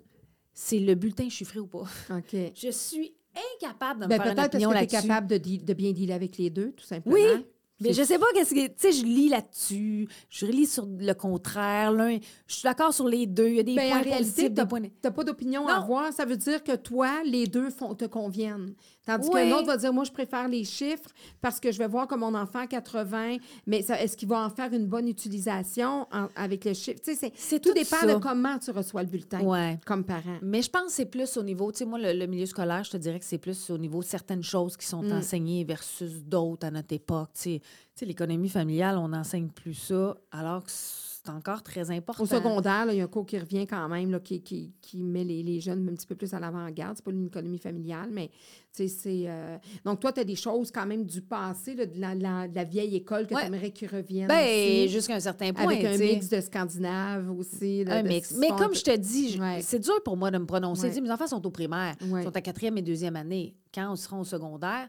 [0.54, 1.86] c'est le bulletin chiffré ou pas.
[2.12, 2.36] OK.
[2.56, 3.14] Je suis
[3.56, 5.08] incapable de me Ben, faire une peut-être parce opinion que tu es là-dessus.
[5.08, 7.16] capable de, de bien dealer avec les deux, tout simplement.
[7.16, 7.46] Oui,
[7.80, 8.68] mais je sais pas qu'est-ce que.
[8.68, 11.92] Tu sais, je lis là-dessus, je lis sur le contraire.
[11.92, 12.18] L'un,
[12.48, 13.48] je suis d'accord sur les deux.
[13.50, 14.82] Il y a des Ben, points en réalité, t'as points.
[15.02, 16.12] pas d'opinion à avoir.
[16.14, 18.74] Ça veut dire que toi, les deux font, te conviennent.
[19.06, 19.50] Tandis Oui.
[19.50, 21.10] qu'un autre va dire, moi, je préfère les chiffres
[21.42, 24.50] parce que je vais voir que mon enfant a 80, mais est-ce qu'il va en
[24.52, 27.00] faire une bonne utilisation en- avec le chiffre?
[27.04, 28.06] Tu sais, c'est- tout tout dépend ça.
[28.06, 29.80] de comment tu reçois le bulletin Ouais.
[29.86, 30.38] comme parent.
[30.44, 32.84] Mais je pense que c'est plus au niveau, tu sais, moi, le, le milieu scolaire,
[32.84, 35.12] je te dirais que c'est plus au niveau de certaines choses qui sont Mm.
[35.14, 37.30] enseignées versus d'autres à notre époque.
[37.34, 37.62] Tu sais,
[38.02, 42.24] l'économie familiale, on n'enseigne plus ça, alors que c'est encore très important.
[42.24, 45.04] Au secondaire, il y a un cours qui revient quand même, là, qui, qui, qui
[45.04, 46.96] met les, les jeunes un petit peu plus à l'avant-garde.
[46.96, 48.32] C'est pas une économie familiale, mais
[48.72, 48.88] c'est.
[49.28, 52.48] euh, Donc, toi, tu as des choses quand même du passé, là, de, la, la-
[52.48, 53.42] de la vieille école que Ouais.
[53.42, 54.30] tu aimerais qu'ils reviennent.
[54.30, 55.66] Ben, aussi, jusqu'à un certain point.
[55.66, 57.84] avec un mix de scandinave aussi.
[57.84, 58.34] là, Un mix.
[58.40, 59.60] Mais comme je te dis, Ouais.
[59.62, 60.88] c'est dur pour moi de me prononcer.
[60.90, 61.02] Ouais.
[61.02, 63.56] Mes enfants sont au primaire, sont à quatrième et deuxième année.
[63.76, 64.88] Quand on sera au secondaire,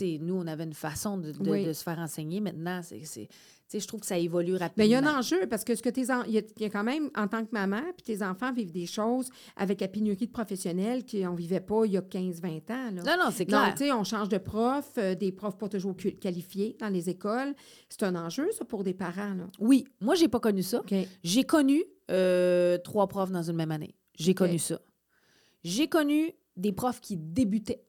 [0.00, 1.64] nous, on avait une façon de, de- Oui.
[1.66, 2.40] de se faire enseigner.
[2.40, 4.72] Maintenant, c'est, c'est- tu sais, je trouve que ça évolue rapidement.
[4.76, 6.42] Mais il y a un enjeu parce que ce que tes en- il y, a,
[6.56, 9.30] il y a quand même, en tant que maman, puis tes enfants vivent des choses
[9.56, 12.90] avec la pénurie de professionnels qu'on ne vivait pas il y a 15-20 ans.
[12.94, 13.02] Là.
[13.02, 13.74] Non, non, c'est Donc, clair.
[13.74, 17.54] tu sais, on change de prof, euh, des profs pas toujours qualifiés dans les écoles.
[17.88, 19.34] C'est un enjeu, ça, pour des parents.
[19.34, 19.46] Là.
[19.58, 20.82] Oui, moi, j'ai pas connu ça.
[21.24, 23.94] J'ai connu euh, trois profs dans une même année.
[24.18, 24.80] J'ai connu ça.
[25.64, 27.82] J'ai connu des profs qui débutaient.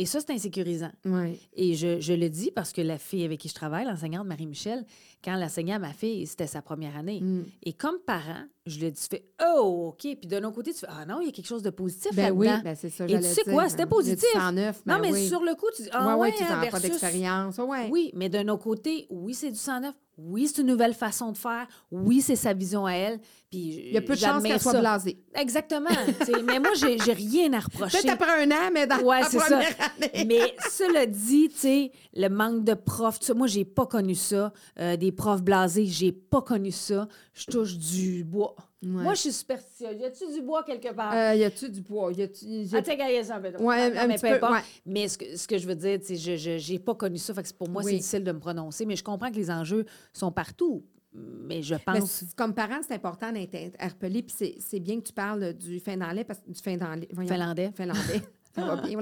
[0.00, 0.92] Et ça, c'est insécurisant.
[1.04, 1.38] Ouais.
[1.52, 4.86] Et je, je le dis parce que la fille avec qui je travaille, l'enseignante Marie-Michel,
[5.22, 7.20] quand elle enseignait à ma fille, c'était sa première année.
[7.20, 7.44] Mm.
[7.64, 9.24] Et comme parent, je le dis, tu fais
[9.56, 10.00] Oh, OK.
[10.02, 12.14] Puis d'un autre côté, tu fais Ah non, il y a quelque chose de positif
[12.14, 13.04] Ben oui, ben c'est ça.
[13.04, 13.52] Et tu sais dire.
[13.52, 14.28] quoi, c'était du positif.
[14.32, 15.28] 109, non, ben mais oui.
[15.28, 17.58] sur le coup, tu dis Ah ouais, ouais, tu hein, n'as pas versus- d'expérience.
[17.58, 17.88] Ouais.
[17.90, 19.94] Oui, mais d'un autre côté, oui, c'est du 109.
[20.22, 21.66] Oui, c'est une nouvelle façon de faire.
[21.90, 23.20] Oui, c'est sa vision à elle.
[23.50, 24.80] Puis Il y a peu de chances qu'elle soit ça.
[24.80, 25.18] blasée.
[25.34, 25.88] Exactement.
[26.44, 28.02] mais moi, j'ai j'ai rien à reprocher.
[28.02, 29.44] Peut-être après un an, mais dans Ouais, la c'est ça.
[29.46, 30.24] première année.
[30.28, 34.52] Mais cela dit, tu sais, le manque de profs, ça, moi, j'ai pas connu ça.
[34.78, 37.08] Euh, des profs blasés, j'ai pas connu ça.
[37.32, 38.54] Je touche du bois.
[38.82, 38.88] Ouais.
[39.02, 40.00] Moi, je suis superstitieuse.
[40.00, 41.12] Y a-tu du bois quelque part?
[41.14, 42.12] Euh, y a-tu du bois?
[42.12, 42.46] Y a-tu...
[42.46, 43.48] y a- Ah, ça un peu.
[43.62, 44.52] Ouais, Non, un mais peu peu, importe.
[44.52, 44.60] ouais.
[44.86, 47.34] Mais ce que, ce que je veux dire, tu sais, je j'ai pas connu ça.
[47.34, 47.90] Fait que pour moi, Oui.
[47.92, 48.86] c'est difficile de me prononcer.
[48.86, 50.82] Mais je comprends que les enjeux sont partout.
[51.12, 52.24] Mais je pense...
[52.36, 54.22] comme parent, c'est important d'être interpellé.
[54.22, 57.08] Puis c'est- c'est bien que tu parles du finlandais, parce du finlandais.
[57.12, 57.28] voyons.
[57.30, 57.72] Finlandais.
[57.76, 58.22] Finlandais.
[58.54, 58.98] Ça va bien.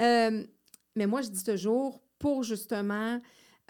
[0.00, 0.44] Euh,
[0.96, 3.20] mais moi, je dis toujours, pour justement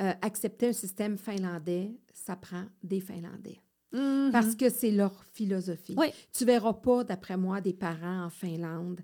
[0.00, 3.58] euh, accepter un système finlandais, ça prend des Finlandais.
[3.93, 4.30] Mhm.
[4.32, 5.95] Parce que c'est leur philosophie.
[5.99, 6.09] Oui.
[6.32, 9.01] Tu verras pas, d'après moi, des parents en Finlande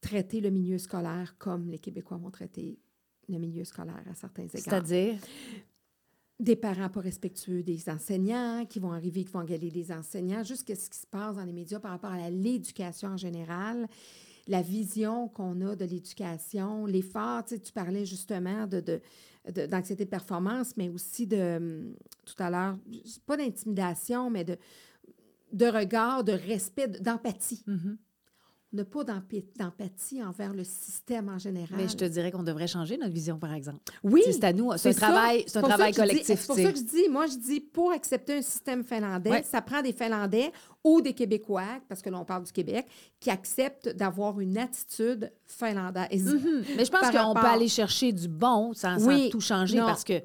[0.00, 2.78] traiter le milieu scolaire comme les Québécois vont traiter
[3.28, 4.60] le milieu scolaire à certains égards.
[4.62, 5.18] C'est-à-dire...
[6.38, 10.68] Des parents pas respectueux des enseignants, qui vont arriver, qui vont engueuler les enseignants, juste
[10.68, 13.88] ce qui se passe dans les médias par rapport à l'éducation en général.
[14.46, 17.44] la vision qu'on a de l'éducation, l'effort.
[17.44, 19.00] Tu, sais, tu parlais justement de, de-
[19.52, 21.94] d'anxiété de performance, mais aussi de, hum,
[22.24, 22.78] tout à l'heure,
[23.26, 24.56] pas d'intimidation, mais de,
[25.66, 27.62] regard, de respect, de- d'empathie.
[27.66, 27.98] Mhm.
[27.98, 28.05] On
[28.72, 31.76] n'a pas d'empathie envers le système en général.
[31.76, 33.78] Mais je te dirais qu'on devrait changer notre vision, par exemple.
[34.02, 36.40] oui, C'est à nous, c'est un travail, c'est un travail collectif.
[36.40, 39.42] C'est pour ça que je dis, moi, je dis, pour accepter un système finlandais, Ouais.
[39.44, 40.52] ça prend des Finlandais
[40.84, 42.86] ou des Québécois, parce que là, on parle du Québec,
[43.20, 46.34] qui acceptent d'avoir une attitude finlandaise.
[46.34, 46.64] Mhm.
[46.76, 48.98] Mais je pense qu'on peut aller chercher du bon sans,
[49.30, 49.86] tout changer non.
[49.86, 50.20] parce que.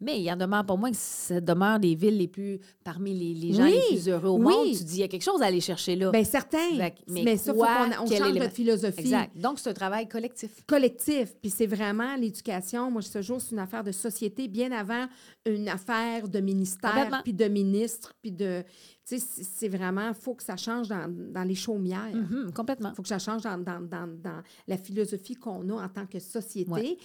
[0.00, 2.58] Mais il y en demeure pour moi que ça demeure les villes les plus.
[2.84, 4.42] parmi les, les gens Oui, les plus heureux au oui.
[4.42, 4.66] monde.
[4.76, 6.10] Tu dis, il y a quelque chose à aller chercher là.
[6.10, 6.58] Bien, certain.
[6.76, 7.88] Mais, mais ça, faut quoi?
[7.88, 9.00] qu'on on change notre philosophie.
[9.00, 9.36] exact.
[9.38, 10.50] Donc, c'est un travail collectif.
[10.66, 11.34] collectif.
[11.40, 12.90] Puis c'est vraiment l'éducation.
[12.90, 15.06] Moi, ce jour, c'est une affaire de société bien avant
[15.46, 18.62] une affaire de ministère, puis de ministre, puis de...
[19.08, 20.08] Tu sais, c'est vraiment...
[20.08, 22.10] Il faut que ça change dans, dans les chaumières.
[22.12, 22.90] Mhm, complètement.
[22.92, 26.06] Il faut que ça change dans, dans- dans- dans la philosophie qu'on a en tant
[26.06, 26.70] que société.
[26.70, 26.98] Ouais.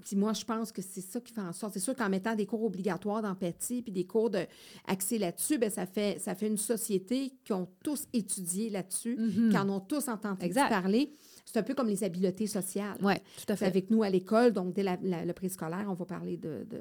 [0.00, 1.74] Puis moi, je pense que c'est ça qui fait en sorte.
[1.74, 4.46] C'est sûr qu'en mettant des cours obligatoires d'empathie puis des cours de
[4.86, 9.50] axés là-dessus, ben ça fait ça fait une société qui ont tous étudié là-dessus, Mhm.
[9.50, 10.68] qui en ont tous entendu Exact.
[10.70, 11.12] parler.
[11.44, 12.98] C'est un peu comme les habiletés sociales.
[13.02, 13.66] Oui, tout à fait.
[13.66, 16.78] avec nous à l'école, donc dès la- la- le préscolaire, on va parler de, de-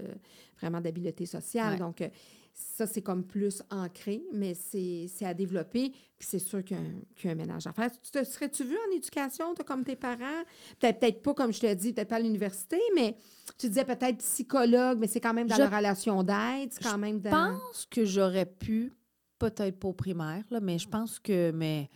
[0.59, 1.73] vraiment d'habileté sociale.
[1.73, 1.79] Ouais.
[1.79, 2.09] Donc, euh,
[2.53, 5.91] ça, c'est comme plus ancré, mais c'est à développer.
[6.17, 7.89] Puis c'est sûr qu'il y, a un- qu'il y a un ménage à faire.
[8.01, 10.43] Tu te serais-tu vu en éducation, toi, comme tes parents?
[10.79, 13.15] Peut-être peut pas, comme je te dis, peut-être pas à l'université, mais
[13.57, 16.97] tu disais peut-être psychologue, mais c'est quand même dans Je- la relation d'aide, c'est quand
[16.97, 17.57] même Je dans...
[17.59, 18.91] pense que j'aurais pu,
[19.37, 21.51] peut-être pas au primaire, là, mais je pense que.
[21.51, 21.89] Mais.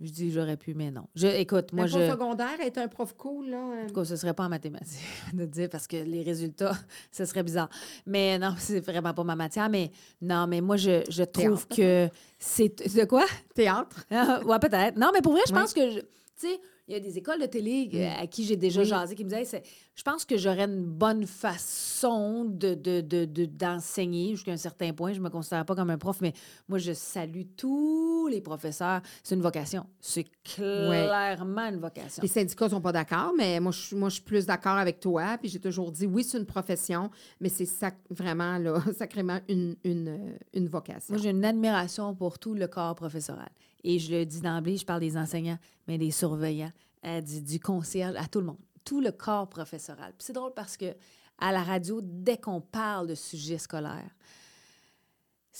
[0.00, 1.08] Je dis j'aurais pu, mais non.
[1.16, 2.08] Je, écoute, moi, je.
[2.10, 3.56] secondaire, être un prof cool, là...
[3.58, 5.00] euh, En tout cas, ce serait pas en mathématiques
[5.32, 6.72] de dire parce que les résultats,
[7.12, 7.68] ce serait bizarre.
[8.06, 9.68] Mais non, c'est vraiment pas ma matière.
[9.68, 9.90] Mais
[10.22, 12.94] non, mais moi, je, je trouve Théâtre, que c'est.
[12.96, 13.24] De quoi?
[13.54, 14.06] Théâtre.
[14.10, 14.96] Ouais, peut-être.
[14.96, 16.00] Non, mais pour vrai, je pense que.
[16.00, 18.86] Tu sais, il y a des écoles de télé euh, à qui j'ai déjà Oui.
[18.86, 19.62] jasé qui me disaient
[19.94, 24.92] je pense que j'aurais une bonne façon de, de, de- de- d'enseigner jusqu'à un certain
[24.92, 25.12] point.
[25.12, 26.32] Je me considère pas comme un prof, mais
[26.68, 29.00] moi, je salue tous les professeurs.
[29.24, 29.86] C'est une vocation.
[30.00, 32.22] C'est clairement une vocation.
[32.22, 35.00] Les syndicats sont pas d'accord, mais moi, je, suis- moi, je suis plus d'accord avec
[35.00, 35.36] toi.
[35.38, 37.10] Puis j'ai toujours dit, oui, c'est une profession,
[37.40, 41.14] mais c'est sac- vraiment, là, sacrément une, une, euh, une vocation.
[41.14, 43.48] Moi, j'ai une admiration pour tout le corps professoral.
[43.84, 46.72] Et je le dis d'emblée, je parle des enseignants, mais des surveillants,
[47.04, 48.58] euh, du, concierge, à tout le monde.
[48.84, 50.12] Tout le corps professoral.
[50.18, 50.94] C'est drôle parce que
[51.38, 54.10] à la radio, dès qu'on parle de sujets scolaires,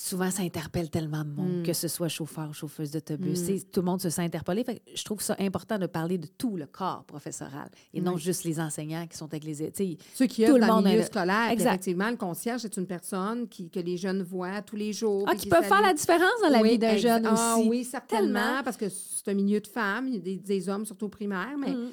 [0.01, 1.63] souvent ça interpelle tellement de monde, Mm.
[1.65, 3.49] que ce soit chauffeur ou chauffeuse d'autobus.
[3.51, 3.61] Mm.
[3.73, 4.63] Tout le monde se sent interpellé.
[4.63, 8.45] Fait je trouve ça important de parler de tout le corps professoral et non juste
[8.45, 9.55] les enseignants qui sont avec les...
[9.55, 9.73] sais,
[10.15, 11.71] Ceux qui tout le dans monde milieu scolaire, Exact.
[11.71, 15.25] effectivement, le concierge, c'est une personne qui, que les jeunes voient tous les jours.
[15.27, 17.35] Ah, qui peuvent faire la différence dans la Oui, vie d'un jeune aussi.
[17.45, 18.63] Ah oui, certainement, Tellement.
[18.63, 21.89] parce que c'est un milieu de femmes, des, des hommes, surtout au primaire, mais Mm.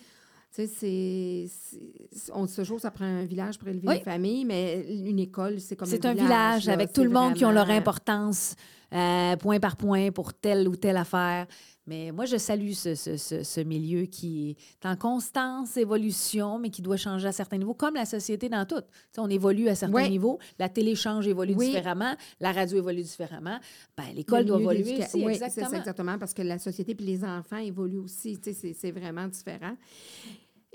[0.56, 2.32] Tu sais, c'est...
[2.34, 3.98] On dit toujours, ça prend un village pour élever Oui.
[3.98, 7.34] une famille, mais une école, c'est comme C'est un village là, avec tout le monde
[7.34, 8.56] qui ont leur importance,
[8.94, 11.46] euh, point par point, pour telle ou telle affaire.
[11.88, 16.72] Mais moi, je salue ce, ce- ce- ce milieu qui est en constante évolution, mais
[16.72, 18.82] qui doit changer à certains niveaux, comme la société dans tout.
[18.82, 20.40] Tu sais, on évolue à certains niveaux.
[20.58, 21.68] La télé change, évolue Oui.
[21.68, 22.16] différemment.
[22.40, 23.60] La radio évolue différemment.
[23.96, 25.24] Ben, Le L'école doit évoluer aussi.
[25.24, 25.70] Oui, c'est exactement.
[25.70, 28.38] ça, exactement, parce que la société puis les enfants évoluent aussi.
[28.40, 29.76] Tu sais, c'est- c'est vraiment différent.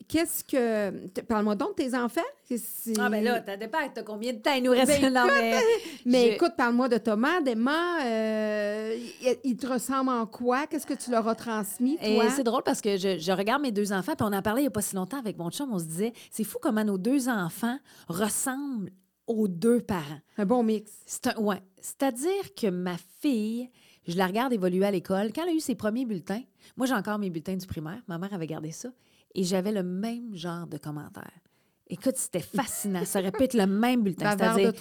[0.08, 1.06] Qu'est-ce que...
[1.22, 2.20] Parle-moi donc de tes enfants.
[2.98, 5.00] Ah, ben là, t'as dépend, t'as combien de temps il nous reste?
[5.00, 5.58] Ben, non, mais...
[6.04, 8.04] Mais je- écoute, parle-moi de Thomas, d'Emma.
[8.04, 8.96] euh,
[9.44, 10.66] ils te ressemblent en quoi?
[10.66, 13.72] Qu'est-ce que tu leur as transmis, Et c'est drôle parce que je, je regarde mes
[13.72, 15.72] deux enfants, puis on en parlait il n'y a pas si longtemps avec mon chum.
[15.72, 17.78] On se disait, c'est fou comment nos deux enfants
[18.08, 18.90] ressemblent
[19.26, 20.18] aux deux parents.
[20.38, 20.90] Un bon mix.
[21.06, 21.62] C'est un, ouais.
[21.80, 23.70] C'est-à-dire que ma fille,
[24.08, 25.30] je la regarde évoluer à l'école.
[25.32, 26.42] Quand elle a eu ses premiers bulletins,
[26.76, 28.88] moi j'ai encore mes bulletins du primaire, ma mère avait gardé ça,
[29.34, 31.30] et j'avais le même genre de commentaires.
[31.92, 33.04] Écoute, c'était fascinant.
[33.04, 34.36] Ça aurait pu être le même bulletin.
[34.38, 34.72] C'est-à-dire,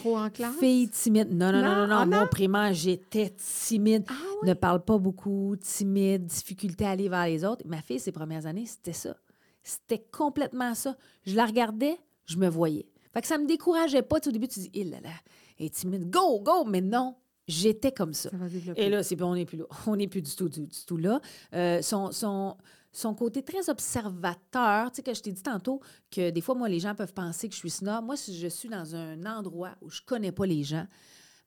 [0.59, 1.29] fille timide.
[1.31, 1.95] Non, non, non, Non, non, non.
[1.95, 2.05] ah?
[2.05, 4.05] Mon primaire, j'étais timide.
[4.07, 4.13] Ah
[4.45, 7.65] Ne parle pas beaucoup, timide, difficulté à aller vers les autres.
[7.67, 9.15] Ma fille, ses premières années, c'était ça.
[9.63, 10.95] C'était complètement ça.
[11.25, 12.87] Je la regardais, je me voyais.
[13.11, 14.17] Fait que ça me décourageait pas.
[14.23, 15.09] Au début, tu dis, il là là,
[15.59, 16.63] elle est timide, go, go.
[16.65, 17.15] Mais non,
[17.47, 18.29] j'étais comme ça.
[18.75, 19.65] Et là, c'est on n'est plus là.
[19.87, 21.19] On n'est plus du tout, du, du tout là.
[21.55, 22.55] Euh, son,
[22.91, 25.79] son, côté très observateur, tu sais, que je t'ai dit tantôt,
[26.11, 28.05] que des fois, moi, les gens peuvent penser que je suis snob.
[28.05, 30.85] Moi, si je suis dans un endroit où je connais pas les gens,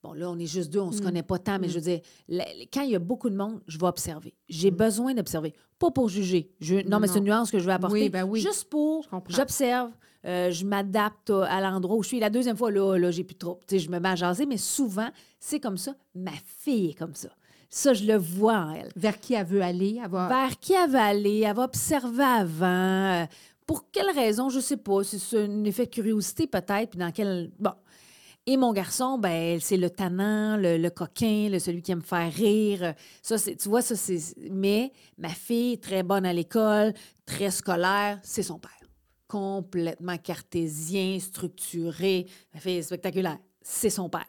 [0.02, 1.04] bon, là, on est juste deux, on se Mm.
[1.04, 1.70] connaît pas tant, mais Mm.
[1.70, 4.34] je veux dire, la- quand il y a beaucoup de monde, je vais observer.
[4.48, 5.52] J'ai besoin d'observer.
[5.78, 6.52] Pas pour juger.
[6.60, 7.94] Je- non, mais c'est une nuance que je veux apporter.
[8.04, 8.40] Oui, ben oui.
[8.40, 9.90] Juste pour, j'observe,
[10.24, 12.20] euh, je m'adapte à à l'endroit où je suis.
[12.20, 13.58] La deuxième fois, là, là j'ai plus trop.
[13.66, 15.08] Tu sais, je me mets à jaser, mais souvent,
[15.40, 15.96] c'est comme ça.
[16.14, 17.30] Ma fille est comme ça.
[17.74, 18.90] Ça, je le vois en elle.
[18.96, 19.98] Vers qui elle veut aller?
[20.04, 20.28] Elle va...
[20.28, 21.40] Vers qui elle va aller?
[21.40, 23.26] Elle va observer avant.
[23.66, 24.50] Pour quelle raison?
[24.50, 25.02] Je sais pas.
[25.02, 26.90] C'est un effet de curiosité peut-être.
[26.90, 27.50] Puis dans quel...
[27.58, 27.72] Bon.
[28.44, 32.92] Et mon garçon, ben, c'est le tannant, le, coquin, le, celui qui aime faire rire.
[33.22, 34.18] Ça, c'est, tu vois, ça, c'est.
[34.50, 36.92] Mais ma fille, très bonne à l'école,
[37.24, 38.70] très scolaire, c'est son père.
[39.28, 42.26] Complètement cartésien, structuré.
[42.52, 43.38] Ma fille est spectaculaire.
[43.62, 44.26] C'est son père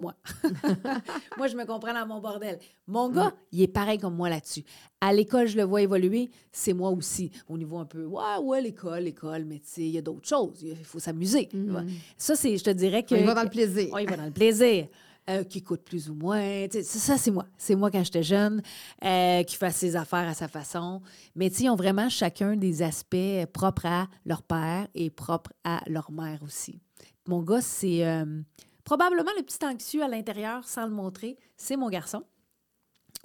[0.00, 0.14] moi.
[1.38, 2.58] moi, je me comprends dans mon bordel.
[2.86, 4.64] Mon gars, il est pareil comme moi là-dessus.
[5.00, 7.30] À l'école, je le vois évoluer, c'est moi aussi.
[7.48, 10.28] Au niveau un peu, ouais, ouais, l'école, l'école, mais tu sais, il y a d'autres
[10.28, 10.62] choses.
[10.62, 11.48] Il faut s'amuser.
[11.52, 11.88] Mm-hmm.
[12.16, 13.14] Ça, c'est, je te dirais que.
[13.14, 13.88] il va dans le plaisir.
[13.98, 14.86] il va dans le plaisir.
[15.30, 16.66] Euh, qui coûte plus ou moins.
[16.82, 17.46] ça, c'est moi.
[17.56, 18.60] C'est moi quand j'étais jeune,
[19.04, 21.00] euh, qui fait ses affaires à sa façon.
[21.36, 26.10] Mais ils ont vraiment chacun des aspects propres à leur père et propres à leur
[26.10, 26.80] mère aussi.
[27.28, 28.04] Mon gars, c'est.
[28.04, 28.42] Euh,
[28.84, 32.24] Probablement le petit anxieux à l'intérieur, sans le montrer, c'est mon garçon.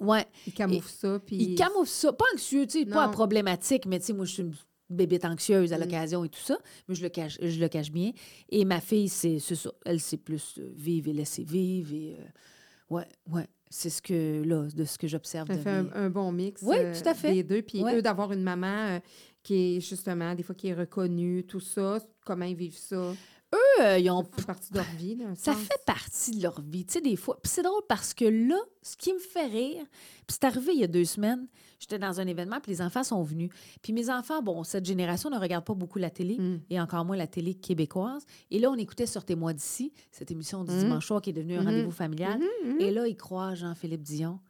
[0.00, 0.26] Ouais.
[0.46, 1.18] Il camoufle ça.
[1.18, 1.36] Puis...
[1.36, 2.12] Il camoufle ça.
[2.12, 4.54] Pas anxieux, tu sais, pas problématique, mais tu sais, moi, je suis une
[4.90, 5.80] bébête anxieuse à mm.
[5.80, 8.12] l'occasion et tout ça, mais je le cache, je le cache bien.
[8.48, 9.70] Et ma fille, c'est ça.
[9.84, 11.92] Elle, c'est plus euh, vivre et laisser vivre.
[11.92, 13.46] Et, euh, ouais, ouais.
[13.70, 15.48] C'est ce que, là, de ce que j'observe.
[15.48, 16.62] Ça fait un, bon mix.
[16.62, 17.42] Oui, tout à fait.
[17.42, 17.60] Deux.
[17.60, 18.98] Puis eux, d'avoir une maman euh,
[19.42, 23.12] qui est justement, des fois, qui est reconnue, tout ça, comment ils vivent ça?
[23.54, 24.24] Eux, euh, ils ont.
[24.24, 25.18] Ça fait partie de leur vie.
[25.34, 27.38] ça fait partie de leur vie, tu sais, des fois.
[27.42, 29.84] Puis c'est drôle parce que là, ce qui me fait rire,
[30.26, 31.46] puis c'est arrivé il y a deux semaines,
[31.78, 33.50] j'étais dans un événement, puis les enfants sont venus.
[33.82, 36.60] Puis mes enfants, bon, cette génération ne regarde pas beaucoup la télé, mm.
[36.70, 38.24] et encore moins la télé québécoise.
[38.50, 40.78] Et là, on écoutait Sortez-moi d'ici, cette émission du mm.
[40.78, 41.64] dimanche soir qui est devenue un mm-hmm.
[41.64, 42.38] rendez-vous familial.
[42.38, 42.82] Mm-hmm, mm-hmm.
[42.82, 44.40] Et là, ils croient Jean-Philippe Dion.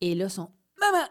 [0.00, 1.06] Et là, sont Maman,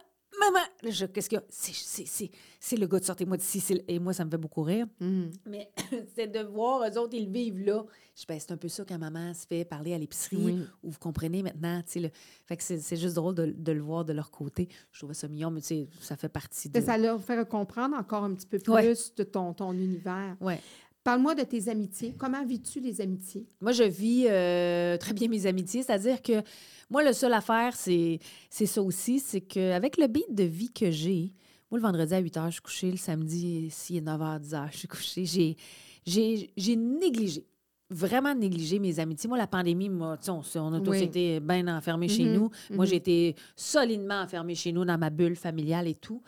[0.52, 0.66] maman,
[1.14, 2.30] qu'est-ce qu'il y a?
[2.60, 3.82] C'est le gars de sortez-moi d'ici.
[3.88, 4.88] Et moi, ça me fait beaucoup rire.
[5.00, 5.24] Mm.
[5.46, 5.72] Mais
[6.16, 7.86] c'est de voir eux autres, ils vivent là.
[8.16, 11.00] Je ben, c'est un peu ça quand maman se fait parler à l'épicerie, ou vous
[11.00, 11.82] comprenez maintenant.
[11.96, 12.10] Le...
[12.46, 14.70] Fait que c'est juste drôle de, de, le voir de leur côté.
[14.92, 15.62] Je trouve ça mignon, mais
[16.00, 16.80] ça fait partie de.
[16.80, 20.36] Ça leur fait comprendre encore un petit peu plus de ton, ton univers.
[20.40, 20.60] Ouais.
[21.04, 22.14] Parle-moi de tes amitiés.
[22.18, 23.46] Comment vis-tu les amitiés?
[23.60, 25.84] Moi, je vis euh, très bien mes amitiés.
[25.84, 26.42] C'est-à-dire que
[26.90, 30.92] moi, le seul affaire, c'est, c'est ça aussi, c'est qu'avec le beat de vie que
[30.92, 31.34] j'ai,
[31.70, 32.92] moi, le vendredi à 8 h, je suis couchée.
[32.92, 35.26] Le samedi, s'il est 9 h, 10 h, je suis couchée.
[35.26, 35.58] J'ai,
[36.06, 37.46] j'ai, j'ai négligé
[37.90, 39.28] vraiment négligé mes amitiés.
[39.28, 42.34] Moi, la pandémie, moi, on, on a tous été bien enfermés chez mm-hmm.
[42.34, 42.50] nous.
[42.72, 42.90] Moi, mm-hmm.
[42.90, 46.22] j'ai été solidement enfermée chez nous dans ma bulle familiale et tout.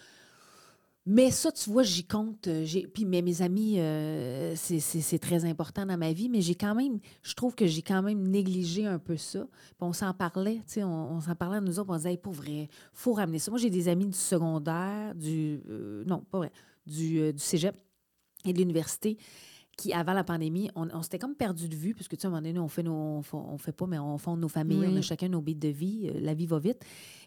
[1.07, 2.47] Mais ça, tu vois, j'y compte.
[2.47, 6.99] Euh, puis mes amis, euh, c'est très important dans ma vie, mais j'ai quand même,
[7.21, 9.41] je trouve que j'ai quand même négligé un peu ça.
[9.43, 12.33] Puis on s'en parlait, tu on, s'en parlait à nous autres, on disait, hey, pour
[12.33, 13.51] vrai, faut ramener ça.
[13.51, 16.51] Moi, j'ai des amis du secondaire, du, euh, non, pas vrai,
[16.87, 17.75] du cégep
[18.43, 19.17] et de l'université
[19.77, 22.29] qui, avant la pandémie, on, s'était comme perdu de vue, parce que, tu sais, à
[22.29, 24.95] un moment donné, on fait, nos, on, fait pas, mais on fonde nos familles, on
[24.97, 26.81] a chacun nos bits de vie, la vie va vite.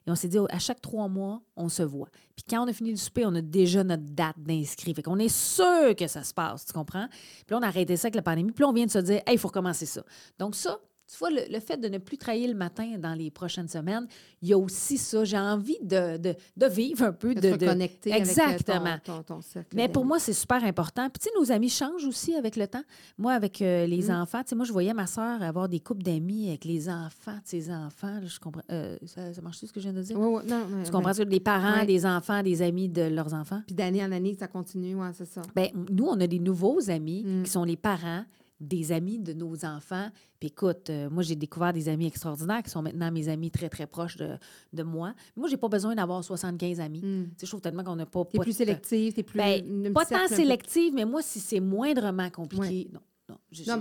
[0.07, 2.09] Et on s'est dit, à chaque trois mois, on se voit.
[2.35, 4.95] Puis quand on a fini le souper, on a déjà notre date d'inscrit.
[4.95, 7.09] Fait qu'on est sûr que ça se passe, tu comprends?
[7.09, 8.53] Puis là, on a arrêté ça avec la pandémie.
[8.53, 10.03] Puis là, on vient de se dire, hey, il faut recommencer ça.
[10.39, 10.81] Donc, ça,
[11.11, 14.07] tu vois, le, fait de ne plus travailler le matin dans les prochaines semaines,
[14.43, 15.25] il y a aussi ça.
[15.25, 18.85] J'ai envie de, de, de, vivre un peu, de, de reconnecter Exactement.
[18.85, 19.75] avec ton, ton, cercle.
[19.75, 21.09] Mais pour moi, c'est super important.
[21.09, 22.83] Puis, tu sais, nos amis changent aussi avec le temps.
[23.17, 24.21] Moi, avec euh, les mm.
[24.21, 27.37] enfants, tu sais, moi, je voyais ma soeur avoir des couples d'amis avec les enfants
[27.37, 28.21] de ses enfants.
[28.23, 28.63] je comprends.
[28.71, 30.21] Euh, ça, ça marche-tu ce que je viens de dire?
[30.21, 30.43] Oui, oui.
[30.47, 31.25] Non, tu comprends ça?
[31.25, 33.63] Des parents, des enfants, des amis de leurs enfants.
[33.67, 35.41] Puis d'année en année, ça continue, oui, c'est ça.
[35.57, 37.45] Bien, nous, on a des nouveaux amis mm.
[37.45, 38.25] qui sont les parents
[38.61, 40.09] des amis de nos enfants.
[40.41, 43.69] Puis écoute, euh, moi, j'ai découvert des amis extraordinaires qui sont maintenant mes amis très,
[43.69, 44.37] très proches de,
[44.73, 45.15] de moi.
[45.37, 47.01] Moi, j'ai pas besoin d'avoir 75 amis.
[47.01, 47.25] Hmm.
[47.25, 48.25] Tu sais, je trouve tellement qu'on n'a pas...
[48.25, 49.39] T'es plus sélective, t'es plus...
[49.39, 53.01] Ben, pas tant sélective, mais moi, si c'est moindrement compliqué, non.
[53.29, 53.79] Non, je, non,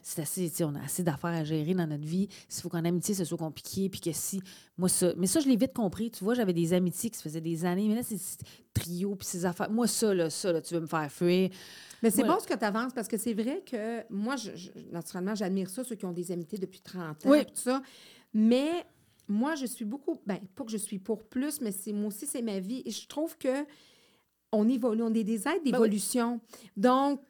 [0.00, 2.28] c'est assez, on a assez d'affaires à gérer dans notre vie.
[2.48, 4.40] S'il faut qu'en amitié, ce soit compliqué, puis que si,
[4.78, 6.12] moi, ça, mais ça, je l'ai vite compris.
[6.12, 8.16] Tu vois, j'avais des amitiés qui se faisaient des années, mais là, c'est
[8.72, 9.72] trio, puis ces affaires.
[9.72, 11.50] Moi, ça, là, ça, là, tu veux me faire fuir.
[12.02, 14.50] Mais c'est bon ce que tu avances parce que c'est vrai que moi, je,
[14.90, 17.82] naturellement, j'admire ça, ceux qui ont des amitiés depuis 30 ans, tout ça.
[18.32, 18.86] Mais
[19.28, 22.26] moi, je suis beaucoup, ben, pas que je suis pour plus, mais c'est moi aussi,
[22.26, 22.82] c'est ma vie.
[22.84, 23.64] Et je trouve que
[24.52, 26.40] on évolue, on est des aides ben d'évolution.
[26.76, 27.20] Donc,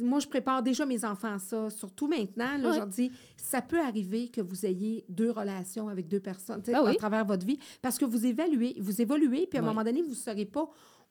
[0.00, 2.56] moi, je prépare déjà mes enfants à ça, surtout maintenant.
[2.58, 6.62] Là, Je leur dis, ça peut arriver que vous ayez deux relations avec deux personnes
[6.66, 9.84] ben à travers votre vie parce que vous évaluez, vous évoluez, puis à un moment
[9.84, 10.70] donné, vous ne serez pas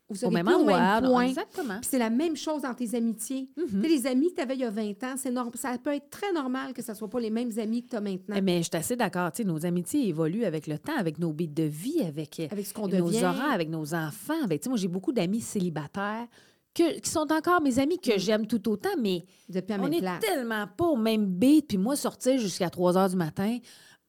[0.10, 1.02] vous au même endroit.
[1.02, 1.28] point.
[1.28, 1.80] Exactement.
[1.82, 3.50] c'est la même chose dans tes amitiés.
[3.58, 3.82] Mm-hmm.
[3.82, 6.32] Les amis que tu avais il y a 20 ans, c'est ça peut être très
[6.34, 8.36] normal que ce ne soit pas les mêmes amis que tu as maintenant.
[8.42, 9.32] Mais je suis assez d'accord.
[9.46, 12.88] Nos amitiés évoluent avec le temps, avec nos bits de vie, avec, avec ce nos
[12.88, 13.34] devient.
[13.52, 14.44] avec nos enfants.
[14.44, 16.28] Avec, moi, j'ai beaucoup d'amis célibataires
[16.74, 18.20] que, qui sont encore mes amis que mm.
[18.20, 19.24] j'aime tout autant, mais
[19.70, 21.68] on est tellement pas au même beat.
[21.68, 23.58] Puis moi, sortir jusqu'à 3 heures du matin,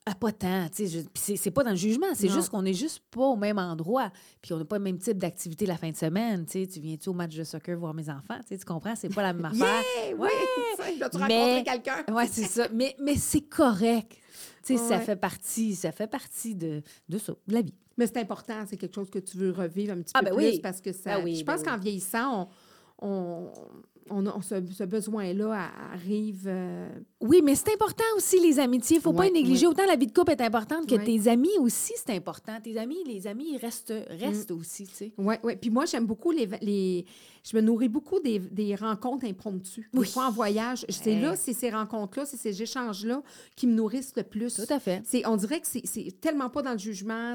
[0.06, 3.22] Ah, pas tant, tu C'est pas dans le jugement, c'est juste qu'on n'est juste pas
[3.24, 4.12] au même endroit.
[4.42, 6.66] Puis on n'a pas le même type d'activité la fin de semaine, tu.
[6.68, 8.94] Tu viens-tu au match de soccer voir mes enfants, tu tu comprends?
[8.96, 9.82] C'est pas la même affaire.
[10.06, 10.14] Yeah!
[10.16, 10.28] Ouais.
[10.78, 11.02] Oui!
[11.02, 12.04] As-tu Mais- rencontré quelqu'un?
[12.14, 12.68] Oui, c'est ça.
[12.74, 14.12] Mais, mais c'est correct.
[14.62, 15.04] Tu sais, ça Ouais.
[15.04, 17.74] fait partie, ça fait partie de, de ça, de la vie.
[17.96, 20.36] Mais c'est important, c'est quelque chose que tu veux revivre un petit Ah, peu ben
[20.36, 20.60] plus oui.
[20.60, 21.14] parce que ça.
[21.14, 21.66] Ah oui, je ben pense oui.
[21.70, 22.48] qu'en vieillissant,
[22.98, 23.52] on, on,
[24.10, 26.44] on a ce, ce besoin-là arrive.
[26.46, 26.88] euh,
[27.20, 28.96] Oui, mais c'est important aussi, les amitiés.
[28.96, 29.66] Il faut pas Ouais, les négliger.
[29.66, 29.72] ouais.
[29.72, 31.04] Autant la vie de couple est importante que Ouais.
[31.04, 32.52] tes amis aussi, c'est important.
[32.62, 34.58] Tes amis, les amis, ils restent, restent Mm.
[34.58, 35.12] aussi, tu sais.
[35.18, 35.56] Oui, oui.
[35.56, 37.04] Puis moi, j'aime beaucoup les, les.
[37.46, 39.90] Je me nourris beaucoup des, des rencontres impromptues.
[39.92, 40.06] Des Oui.
[40.06, 40.86] fois en voyage.
[40.88, 43.22] C'est là, c'est ces rencontres-là, c'est ces échanges-là
[43.54, 44.54] qui me nourrissent le plus.
[44.54, 45.02] Tout à fait.
[45.26, 47.34] On dirait que c'est, tellement pas dans le jugement.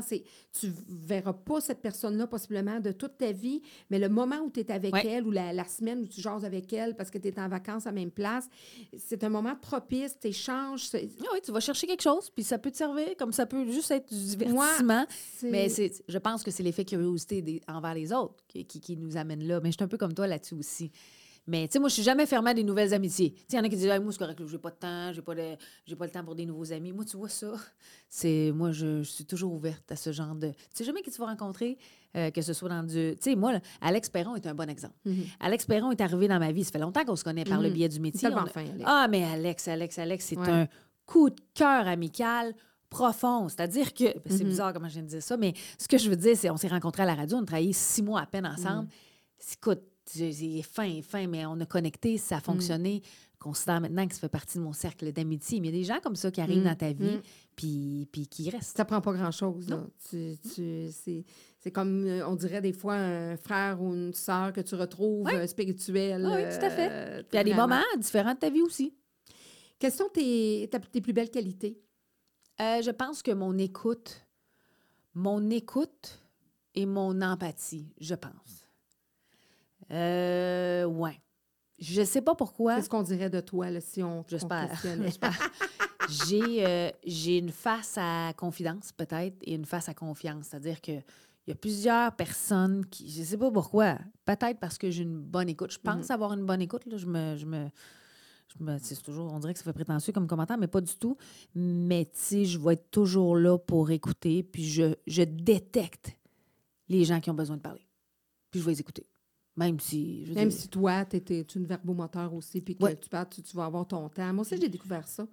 [0.59, 3.61] Tu verras pas cette personne-là possiblement de toute ta vie,
[3.91, 6.43] mais le moment où tu es avec elle ou la, la semaine où tu jases
[6.43, 8.47] avec elle parce que tu es en vacances à la même place,
[8.97, 10.89] c'est un moment propice, tu échanges.
[10.93, 10.97] Ah
[11.34, 13.91] oui, tu vas chercher quelque chose, puis ça peut te servir, comme ça peut juste
[13.91, 15.05] être du divertissement.
[15.51, 15.70] Mais
[16.07, 19.43] je pense que c'est l'effet curiosité des- envers les autres qui, qui, qui nous amène
[19.47, 19.60] là.
[19.62, 20.91] Mais je suis un peu comme toi là-dessus aussi.
[21.50, 23.32] Mais tu sais, moi, je suis jamais fermée à des nouvelles amitiés.
[23.32, 24.76] Tu sais, il y en a qui disent, Hey, moi, c'est correct, j'ai pas de
[24.76, 26.91] temps, j'ai pas, de, j'ai pas le temps pour des nouveaux amis.
[26.91, 27.54] Moi, tu vois ça,
[28.10, 30.50] c'est, moi, je, je suis toujours ouverte à ce genre de.
[30.50, 31.78] Tu sais jamais qui tu vas rencontrer,
[32.16, 33.16] euh, que ce soit dans du.
[33.16, 34.93] Tu sais, moi, là, Alex Perron est un bon exemple.
[35.06, 35.24] Mhm.
[35.39, 36.64] Alex Perron est arrivé dans ma vie.
[36.64, 37.74] Ça fait longtemps qu'on se connaît par le Mhm.
[37.74, 38.30] biais du métier.
[38.32, 38.54] On Alex.
[38.86, 40.50] ah, mais Alex, Alex, Alex, c'est Ouais.
[40.50, 40.68] un
[41.08, 42.54] coup de cœur amical
[42.91, 43.50] profond.
[43.50, 44.50] C'est-à-dire que, ben, c'est Mhm.
[44.50, 46.58] bizarre comment je viens de dire ça, mais ce que je veux dire, c'est on
[46.58, 48.88] s'est rencontrés à la radio, on a travaillé six mois à peine ensemble.
[49.54, 49.82] Écoute,
[50.16, 53.01] il est fin, il est fin, mais on a connecté, ça a fonctionné.
[53.34, 55.60] Je considère maintenant que ça fait partie de mon cercle d'amitié.
[55.62, 56.64] Mais il y a des gens comme ça qui arrivent Mhm.
[56.66, 57.22] dans ta vie, Mhm.
[57.55, 58.76] puis, puis qui restent.
[58.76, 59.68] Ça prend pas grand-chose.
[60.10, 64.62] Tu, tu- c'est, comme, euh, on dirait des fois, un frère ou une sœur que
[64.62, 66.26] tu retrouves euh, spirituel.
[66.26, 66.89] Oui, oui, tout à fait.
[66.91, 68.93] euh, Puis il y a des moments différents de ta vie aussi.
[69.78, 71.80] Quelles sont tes, tes plus belles qualités?
[72.60, 74.26] Euh, je pense que mon écoute,
[75.14, 76.20] mon écoute
[76.76, 78.59] et mon empathie, je pense.
[79.92, 81.20] Euh, ouais.
[81.80, 82.76] Je sais pas pourquoi.
[82.76, 84.70] Qu'est-ce qu'on dirait de toi là, si on J'espère.
[86.28, 90.48] j'ai, euh, j'ai une face à confidence, peut-être, et une face à confiance.
[90.48, 93.10] C'est-à-dire que il y a plusieurs personnes qui.
[93.10, 93.98] Je sais pas pourquoi.
[94.26, 95.72] Peut-être parce que j'ai une bonne écoute.
[95.72, 96.12] Je pense Mhm.
[96.14, 96.86] avoir une bonne écoute.
[96.86, 96.98] Là.
[96.98, 97.36] Je me.
[97.38, 97.70] Je me
[98.58, 100.96] je me- c'est toujours, on dirait que ça fait prétentieux comme commentaire, mais pas du
[100.96, 101.16] tout.
[101.54, 106.18] Mais tu sais, je vais être toujours là pour écouter, puis je, je détecte
[106.88, 107.86] les gens qui ont besoin de parler.
[108.50, 109.06] Puis je vais les écouter.
[109.60, 110.26] Même si.
[110.26, 112.95] Je Même dire- si toi, tu es, une verbomoteur aussi, puis que Ouais.
[112.97, 114.34] tu parles, tu, tu vas avoir ton temps.
[114.34, 115.28] Moi aussi, j'ai découvert ça.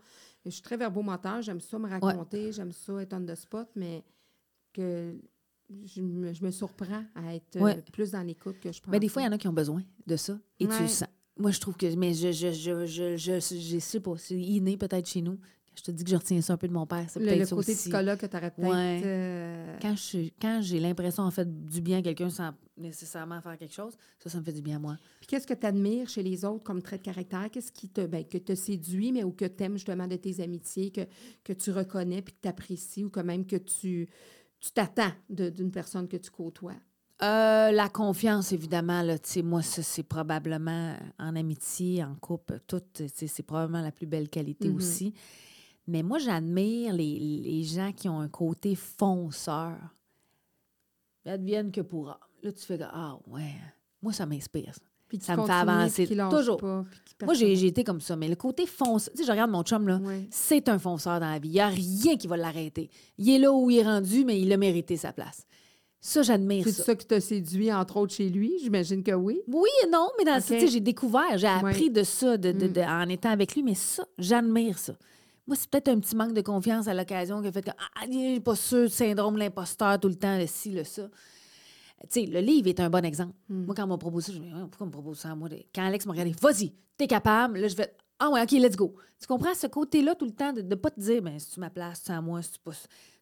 [0.45, 4.03] Je suis très verbomoteur, j'aime ça me raconter, j'aime ça être on the spot, mais
[4.73, 5.15] que
[5.85, 7.83] je me, je me surprends à être euh, Ouais.
[7.93, 8.91] plus dans l'écoute que je pense.
[8.91, 10.39] Mais des fois, il y en a qui ont besoin de ça.
[10.61, 11.09] Et tu le sens.
[11.39, 11.95] Moi, je trouve que.
[11.97, 14.17] Mais je, je, je, je, je, je sais pas.
[14.17, 15.39] C'est inné peut-être chez nous.
[15.77, 17.05] Je te dis que je retiens ça un peu de mon père.
[17.09, 17.81] C'est le, peut-être le côté aussi.
[17.83, 18.69] psychologue que tu aurais peut-être.
[18.71, 19.03] Ouais.
[19.05, 23.57] euh, Quand, je, quand j'ai l'impression, en fait, du bien à quelqu'un sans nécessairement faire
[23.59, 24.97] quelque chose, ça, ça me fait du bien à moi.
[25.19, 27.51] Puis qu'est-ce que tu admires chez les autres comme trait de caractère?
[27.51, 30.41] Qu'est-ce qui te, ben, que te séduit, mais ou que tu aimes justement de tes
[30.43, 31.03] amitiés, que,
[31.45, 34.09] que tu reconnais puis que tu apprécies ou que même que tu
[34.59, 36.73] tu t'attends d'une personne que tu côtoies?
[37.23, 43.43] Euh, la confiance, évidemment, là, moi, ça, c'est probablement en amitié, en couple, tout, c'est
[43.43, 44.77] probablement la plus belle qualité Mhm.
[44.77, 45.15] aussi.
[45.89, 49.77] Mais moi, j'admire les, les gens qui ont un côté fonceur.
[51.25, 52.21] Advienne que pourra.
[52.43, 53.53] Là, tu fais ah, ouais,
[54.03, 54.73] moi, ça m'inspire.
[54.75, 54.81] ça.
[55.09, 56.57] Puis Ça me fait avancer toujours.
[56.57, 56.85] pas,
[57.25, 59.87] Moi, j'ai été comme ça, mais le côté fonceur, tu sais, je regarde mon chum,
[59.87, 61.49] là, c'est un fonceur dans la vie.
[61.49, 62.91] Il n'y a rien qui va l'arrêter.
[63.19, 65.47] Il est là où il est rendu, mais il a mérité sa place.
[66.01, 66.85] Ça, j'admire C'est ça.
[66.85, 68.53] ça qui t'a séduit, entre autres, chez lui?
[68.61, 69.41] J'imagine que oui.
[69.49, 70.43] Oui et non, mais dans OK.
[70.45, 72.89] tu sais, j'ai découvert, j'ai appris de ça de, de- Mm.
[72.89, 74.95] en étant avec lui, mais ça, j'admire ça.
[75.47, 78.05] Moi, c'est peut-être un petit manque de confiance à l'occasion qui a fait que, ah,
[78.11, 81.09] il n'est pas sûr, syndrome de l'imposteur tout le temps, le ci, le ça.
[82.11, 83.35] Tu sais, le livre est un bon exemple.
[83.49, 83.65] Mm.
[83.65, 85.35] Moi, quand on m'a proposé ça, je me dis, pourquoi on me propose ça à
[85.35, 85.49] moi?
[85.75, 88.95] Quand Alex m'a regardé, vas-y, t'es capable, là, je vais, ah ouais, OK, let's go.
[89.21, 91.71] Tu comprends ce côté-là tout le temps de ne pas te dire, mais c'est-tu ma
[91.71, 92.73] place, c'est à moi, c'est pas.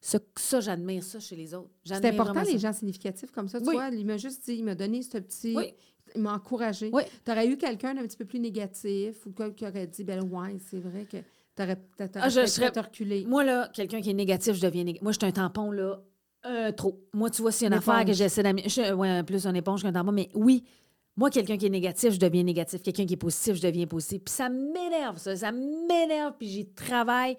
[0.00, 1.70] Ça, ça j'admire ça chez les autres.
[1.84, 2.58] C'est important, les ça.
[2.58, 3.60] gens significatifs comme ça.
[3.60, 3.74] Tu Oui.
[3.74, 5.54] vois, il m'a juste dit, il m'a donné ce petit.
[5.56, 5.72] Oui.
[6.14, 6.90] Il m'a encouragé.
[6.92, 7.02] Oui.
[7.24, 10.22] Tu aurais eu quelqu'un d'un petit peu plus négatif ou quelqu'un qui aurait dit, ben
[10.24, 11.16] ouais, c'est vrai que
[11.56, 13.24] Ah, je serais- reculer.
[13.26, 15.02] Moi, là, quelqu'un qui est négatif, je deviens négatif.
[15.02, 16.00] Moi, je suis un tampon, là,
[16.46, 17.00] euh, trop.
[17.12, 19.92] Moi, tu vois, a une Une affaire que j'essaie suis ouais, plus un éponge qu'un
[19.92, 20.64] tampon, mais oui.
[21.16, 22.82] Moi, quelqu'un qui est négatif, je deviens négatif.
[22.82, 24.22] Quelqu'un qui est positif, je deviens positif.
[24.24, 25.36] Puis ça m'énerve, ça.
[25.36, 27.36] Ça m'énerve, puis j'y travaille.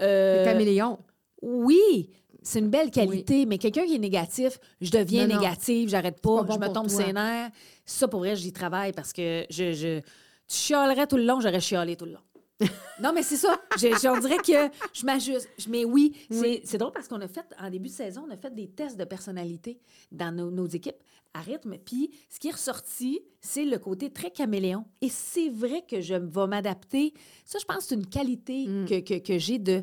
[0.00, 0.98] Euh, caméléon.
[1.42, 2.10] oui,
[2.42, 6.38] c'est une belle qualité, mais quelqu'un qui est négatif, je deviens Non, négative, j'arrête pas
[6.38, 7.50] pas, bon je me tombe ses nerfs.
[7.84, 10.04] Ça, pour vrai, j'y travaille parce que je, je, tu
[10.48, 12.20] chialerais tout le long, j'aurais chialé tout le long.
[13.00, 13.60] Non, mais c'est ça.
[13.76, 15.48] Je, je- on dirait que je m'ajuste.
[15.68, 16.60] Mais oui, c'est Oui.
[16.64, 18.96] c'est drôle parce qu'on a fait, en début de saison, on a fait des tests
[18.96, 19.80] de personnalité
[20.12, 20.96] dans nos, nos équipes
[21.34, 21.76] à rythme.
[21.78, 24.84] Puis ce qui est ressorti, c'est le côté très caméléon.
[25.00, 27.14] Et c'est vrai que je vais m'adapter.
[27.44, 28.84] Ça, je pense que c'est une qualité Mm.
[28.86, 29.82] que, que- que j'ai de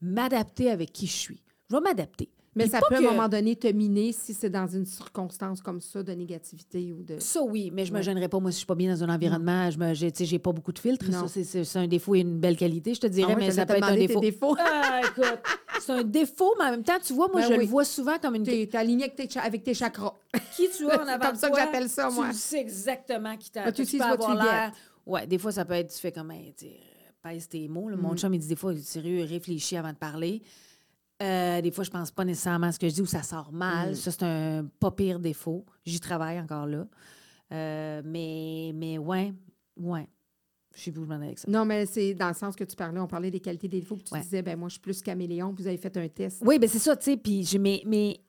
[0.00, 1.42] m'adapter avec qui je suis.
[1.70, 2.30] Je vais m'adapter.
[2.56, 4.86] Mais Puis ça peut, que- à un moment donné, te miner si c'est dans une
[4.86, 7.18] circonstance comme ça de négativité ou de...
[7.18, 8.02] Ça, oui, mais je me Ouais.
[8.04, 8.38] gênerais pas.
[8.38, 10.38] Moi, si je suis pas bien dans un environnement, je me, j'ai, tu sais, j'ai
[10.38, 11.10] pas beaucoup de filtres.
[11.10, 11.22] Non.
[11.22, 13.50] Ça, c'est, c'est- c'est un défaut et une belle qualité, je te dirais, Ah mais
[13.50, 14.20] ça peut être un défaut.
[14.20, 14.56] défauts.
[14.58, 15.38] Ah, écoute,
[15.80, 17.58] c'est un défaut, mais en même temps, tu vois, moi, Ben je oui.
[17.64, 18.44] le vois souvent comme une.
[18.44, 20.14] T'es t'es aligné avec tes, avec tes chakras.
[20.56, 22.28] Qui tu as en C'est avant comme de ça que j'appelle ça, moi.
[22.28, 23.66] Tu sais exactement qui t'a.
[23.66, 24.70] You tu what avoir.
[25.06, 26.76] Ouais, des fois, ça peut être, tu fais comme, tu sais,
[27.22, 27.90] pèse tes mots.
[27.96, 28.16] Mon Mm.
[28.18, 30.40] chum, il dit des fois, sérieux, réfléchis avant de parler.
[31.22, 33.52] Euh, des fois, je pense pas nécessairement à ce que je dis ou ça sort
[33.52, 33.92] mal.
[33.92, 33.94] Mm.
[33.94, 35.64] Ça, c'est un pas pire défaut.
[35.84, 36.86] J'y travaille encore là.
[37.52, 39.32] Euh, mais, mais ouais,
[39.76, 40.08] ouais.
[40.74, 41.48] Je sais plus où je m'en avec ça.
[41.48, 43.94] Non, mais c'est dans le sens que tu parlais, on parlait des qualités des défauts,
[43.94, 44.20] puis tu Ouais.
[44.22, 46.42] disais, ben moi, je suis plus caméléon, puis vous avez fait un test.
[46.44, 47.16] Oui, ben c'est ça, tu sais.
[47.16, 48.20] Puis, mais, mais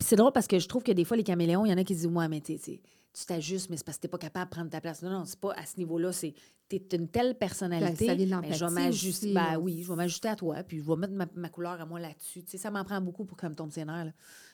[0.00, 1.84] c'est drôle parce que je trouve que des fois, les caméléons, il y en a
[1.84, 2.80] qui disent, ouais, mais tu sais,
[3.12, 5.02] tu t'ajustes, mais c'est parce que t'es pas capable de prendre ta place.
[5.02, 6.12] Non, non, c'est pas à ce niveau-là.
[6.12, 6.34] C'est
[6.68, 8.06] t'es une telle personnalité.
[8.06, 9.34] Ben, ça vient de ben, je vais m'ajuster.
[9.34, 11.84] Ben oui, je vais m'ajuster à toi, puis je vais mettre ma, ma couleur à
[11.84, 12.42] moi là-dessus.
[12.42, 14.12] Tu sais, ça m'en prend beaucoup pour que ça me tombe ses nerfs.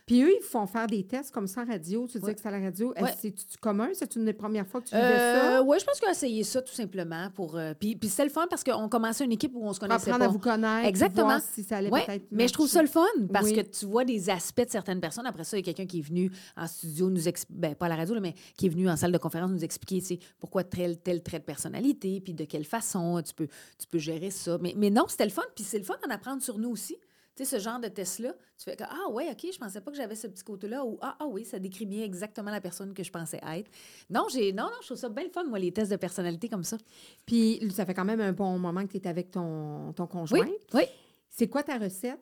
[0.08, 2.08] Puis eux, ils font faire des tests comme ça en radio.
[2.10, 2.92] Tu disais que c'est à la radio.
[2.96, 3.90] Est-ce que C'est-tu commun?
[3.92, 5.62] C'est une des premières fois que tu vivais Euh, ça?
[5.62, 7.28] oui, je pense qu'il a essayé ça tout simplement.
[7.34, 10.10] pour euh, Puis, c'était le fun parce qu'on commençait une équipe où on se connaissait
[10.10, 10.24] apprendre pas.
[10.24, 10.88] à vous connaître.
[10.88, 11.38] Exactement.
[11.52, 14.30] si ça allait peut-être mais je trouve ça le fun parce que tu vois des
[14.30, 15.26] aspects de certaines personnes.
[15.26, 17.86] Après ça, il y a quelqu'un qui est venu en studio nous expliquer, ben, pas
[17.86, 20.98] à la radio, mais qui est venu en salle de conférence nous expliquer pourquoi tel,
[20.98, 23.46] tel trait de personnalité, puis de quelle façon tu peux,
[23.78, 24.56] tu peux gérer ça.
[24.60, 26.96] Mais, mais non, c'était le fun, puis c'est le fun d'en apprendre sur nous aussi.
[27.38, 29.92] Tu sais, ce genre de test-là, tu fais que, ah ouais, OK, je pensais pas
[29.92, 32.92] que j'avais ce petit côté-là, ou ah, ah oui, ça décrit bien exactement la personne
[32.92, 33.70] que je pensais être.
[34.10, 36.48] Non, j'ai, non, non, je trouve ça bien le fun, moi, les tests de personnalité
[36.48, 36.78] comme ça.
[37.26, 40.40] Puis ça fait quand même un bon moment que tu es avec ton, ton conjoint.
[40.40, 40.82] Oui, oui.
[41.30, 42.18] C'est quoi ta recette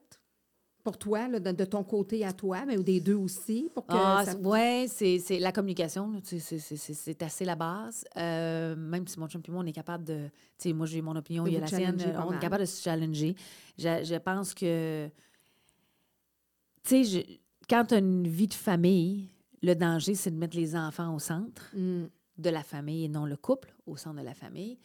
[0.87, 3.85] pour toi, là, de, de ton côté à toi, mais ou des deux aussi, pour
[3.87, 4.33] que Ah, ça...
[4.33, 8.05] c'est- ouais, c'est c'est la communication, c'est- c'est- c'est c'est assez la base.
[8.17, 10.29] Euh, même si mon chum et moi, on est capable de.
[10.59, 12.61] Tu sais, moi, j'ai mon opinion, il y a la sienne, pas on est capable
[12.63, 13.35] de se challenger.
[13.77, 15.09] Je, je pense que.
[16.85, 17.27] Tu sais,
[17.69, 19.29] quand tu as une vie de famille,
[19.63, 22.05] le danger, c'est de mettre les enfants au centre Hmm.
[22.39, 24.79] de la famille et non le couple au centre de la famille.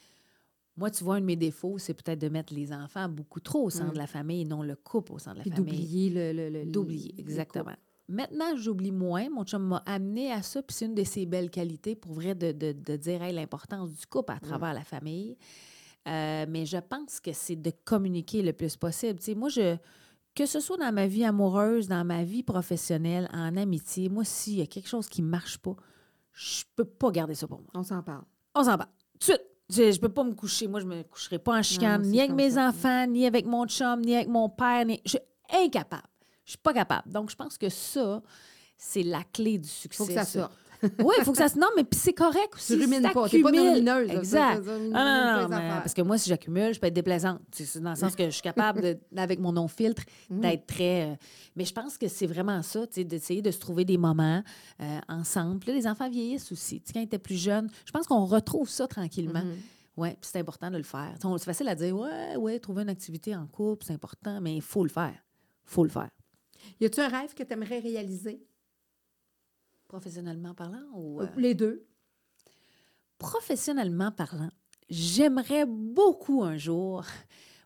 [0.76, 3.64] Moi, tu vois, un de mes défauts, c'est peut-être de mettre les enfants beaucoup trop
[3.64, 3.94] au centre Mm.
[3.94, 5.64] de la famille et non le couple au centre de la Puis famille.
[5.72, 7.74] d'oublier le, le, le- D'oublier, exactement.
[8.08, 9.28] Maintenant, j'oublie moins.
[9.30, 12.34] Mon chum m'a amené à ça, puis c'est une de ses belles qualités pour vrai
[12.34, 15.36] de, de, de dire hey, l'importance du couple à travers la famille.
[16.08, 19.18] Euh, mais je pense que c'est de communiquer le plus possible.
[19.20, 19.76] Tu sais, moi, je,
[20.34, 24.54] que ce soit dans ma vie amoureuse, dans ma vie professionnelle, en amitié, moi, s'il
[24.58, 25.76] y a quelque chose qui ne marche pas,
[26.32, 27.70] je peux pas garder ça pour moi.
[27.74, 28.24] On s'en parle.
[28.54, 28.76] On s'en.
[28.78, 28.84] Tout
[29.18, 29.42] de suite.
[29.72, 30.68] Je, je peux pas me coucher.
[30.68, 32.68] Moi, je me coucherai pas en chicane, ni avec mes ça.
[32.68, 34.84] enfants, ni avec mon chum, ni avec mon père.
[34.84, 35.00] Ni...
[35.04, 35.18] Je suis
[35.64, 36.08] incapable.
[36.44, 37.10] Je suis pas capable.
[37.10, 38.20] Donc, je pense que ça,
[38.76, 39.96] c'est la clé du succès.
[39.96, 40.52] faut que ça sorte.
[40.98, 41.58] Oui, il faut que ça se.
[41.58, 42.74] Non, mais c'est correct aussi.
[42.76, 43.28] Tu rumines pas.
[43.28, 43.60] T'es pas là,
[44.18, 44.54] Exact.
[44.94, 45.48] Ah, non, non,
[45.80, 47.40] parce que moi, si j'accumule, je peux être déplaisante.
[47.52, 51.10] C'est dans le sens que je suis capable, de- avec mon non-filtre, d'être très.
[51.10, 51.14] euh,
[51.56, 54.42] mais je pense que c'est vraiment ça, d'essayer de se trouver des moments
[54.80, 55.60] euh, ensemble.
[55.60, 56.82] Puis là, les enfants vieillissent aussi.
[56.92, 59.42] Quand ils étaient plus jeunes, je pense qu'on retrouve ça tranquillement.
[59.44, 59.56] Mhm.
[59.98, 61.12] Oui, puis c'est important de le faire.
[61.20, 64.62] C'est facile à dire, ouais, ouais, trouver une activité en couple, c'est important, mais il
[64.62, 65.12] faut le faire.
[65.14, 66.08] Il faut le faire.
[66.80, 68.40] Y a-tu un rêve que tu aimerais réaliser?
[69.92, 71.20] Professionnellement parlant ou.
[71.20, 71.84] euh, Les deux.
[73.18, 74.48] professionnellement parlant,
[74.88, 77.04] j'aimerais beaucoup un jour.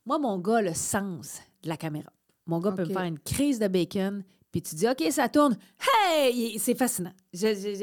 [0.05, 2.11] Moi, mon gars, le sens de la caméra.
[2.47, 5.57] Mon gars peut me faire une crise de bacon, puis tu dis, OK, ça tourne.
[6.05, 6.59] Hey!
[6.59, 7.13] C'est fascinant.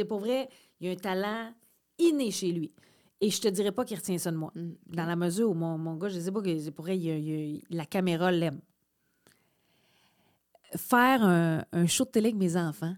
[0.09, 0.49] Pour vrai,
[0.81, 1.53] il y a un talent
[1.97, 2.73] inné chez lui.
[3.21, 4.51] Et je te dirais pas qu'il retient ça de moi.
[4.55, 4.71] Mm.
[4.87, 7.85] Dans la mesure où mon, mon gars, je sais pas, que pour vrai, il la
[7.85, 8.59] caméra l'aime.
[10.75, 12.95] Faire un, un show de télé avec mes enfants,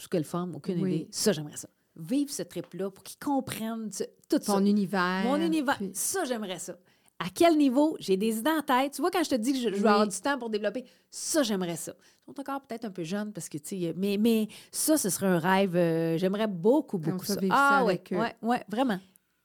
[0.00, 0.94] ce qu'elle forme, aucune Oui.
[0.94, 1.68] idée, ça, j'aimerais ça.
[1.96, 4.54] Vivre ce trip-là pour qu'ils comprennent ce- tout ça.
[4.54, 5.22] Ton univers.
[5.24, 6.76] Mon univers, puis- ça, j'aimerais ça.
[7.20, 7.96] À quel niveau?
[8.00, 8.92] J'ai des idées en tête.
[8.94, 9.86] Tu vois, quand je te dis que je, je vais Oui.
[9.86, 11.94] avoir du temps pour développer, ça, j'aimerais ça.
[12.26, 15.08] Ils sont encore peut-être un peu jeunes parce que, tu sais, mais, mais ça, ce
[15.08, 15.76] serait un rêve.
[15.76, 17.40] euh, j'aimerais beaucoup, beaucoup ça, ça.
[17.50, 18.16] Ah, ça ouais, avec eux.
[18.18, 18.98] ouais, ouais, vraiment.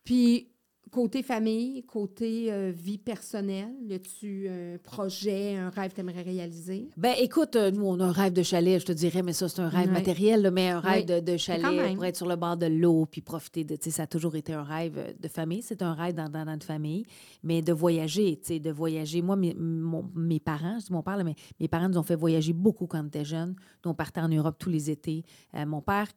[0.03, 0.48] Puis,
[0.91, 6.21] côté famille, côté euh, vie personnelle, y tu un projet, un rêve que tu aimerais
[6.21, 6.89] réaliser?
[6.97, 9.47] Ben, écoute, euh, nous, on a un rêve de chalet, je te dirais, mais ça,
[9.49, 11.21] c'est un rêve matériel, là, mais un rêve Oui.
[11.21, 13.75] de, chalet pour être sur le bord de l'eau puis profiter de.
[13.75, 15.61] Tu sais, ça a toujours été un rêve euh, de famille.
[15.61, 17.05] C'est un rêve dans, dans notre famille,
[17.43, 19.21] mais de voyager, tu sais, de voyager.
[19.21, 22.15] Moi, mes, mon- mes parents, je mon père, là, mais mes parents nous ont fait
[22.15, 23.55] voyager beaucoup quand on était jeunes.
[23.85, 25.23] Nous, on partait en Europe tous les étés.
[25.55, 26.07] Euh, mon père,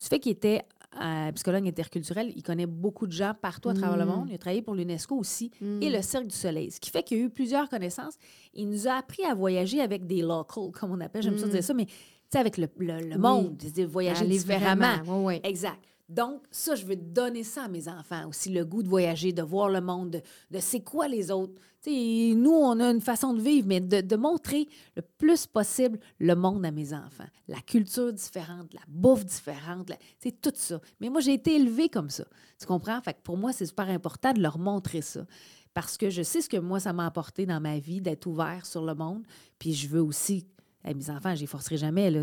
[0.00, 0.62] du fait qu'il était
[1.02, 2.32] euh, psychologue interculturel.
[2.36, 4.08] Il connaît beaucoup de gens partout à travers le Mm.
[4.08, 4.26] monde.
[4.30, 5.82] Il a travaillé pour l'UNESCO aussi Mm.
[5.82, 6.70] et le Cirque du Soleil.
[6.70, 8.14] Ce qui fait qu'il a eu plusieurs connaissances.
[8.54, 11.22] Il nous a appris à voyager avec des locals, comme on appelle.
[11.22, 11.50] J'aime ça Mm.
[11.50, 11.92] dire ça, mais tu
[12.30, 13.18] sais, avec le, le- le Oui.
[13.18, 15.24] monde, de voyager Aller différemment.
[15.24, 15.40] ouais.
[15.44, 15.78] Exact.
[16.08, 19.42] Donc, ça, je veux donner ça à mes enfants aussi, le goût de voyager, de
[19.42, 21.60] voir le monde, de, de c'est quoi les autres.
[21.82, 25.98] Tu sais, nous, on a une façon de vivre, mais de, montrer le plus possible
[26.18, 27.28] le monde à mes enfants.
[27.46, 30.80] La culture différente, la bouffe différente, c'est tout ça.
[31.00, 32.24] Mais moi, j'ai été élevée comme ça.
[32.58, 33.00] Tu comprends?
[33.02, 35.26] Fait que pour moi, c'est super important de leur montrer ça.
[35.74, 38.64] Parce que je sais ce que moi, ça m'a apporté dans ma vie, d'être ouvert
[38.64, 39.24] sur le monde.
[39.58, 40.46] Puis je veux aussi,
[40.82, 42.22] à mes enfants, je les forcerai jamais, là,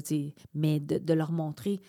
[0.55, 1.79] mais de leur montrer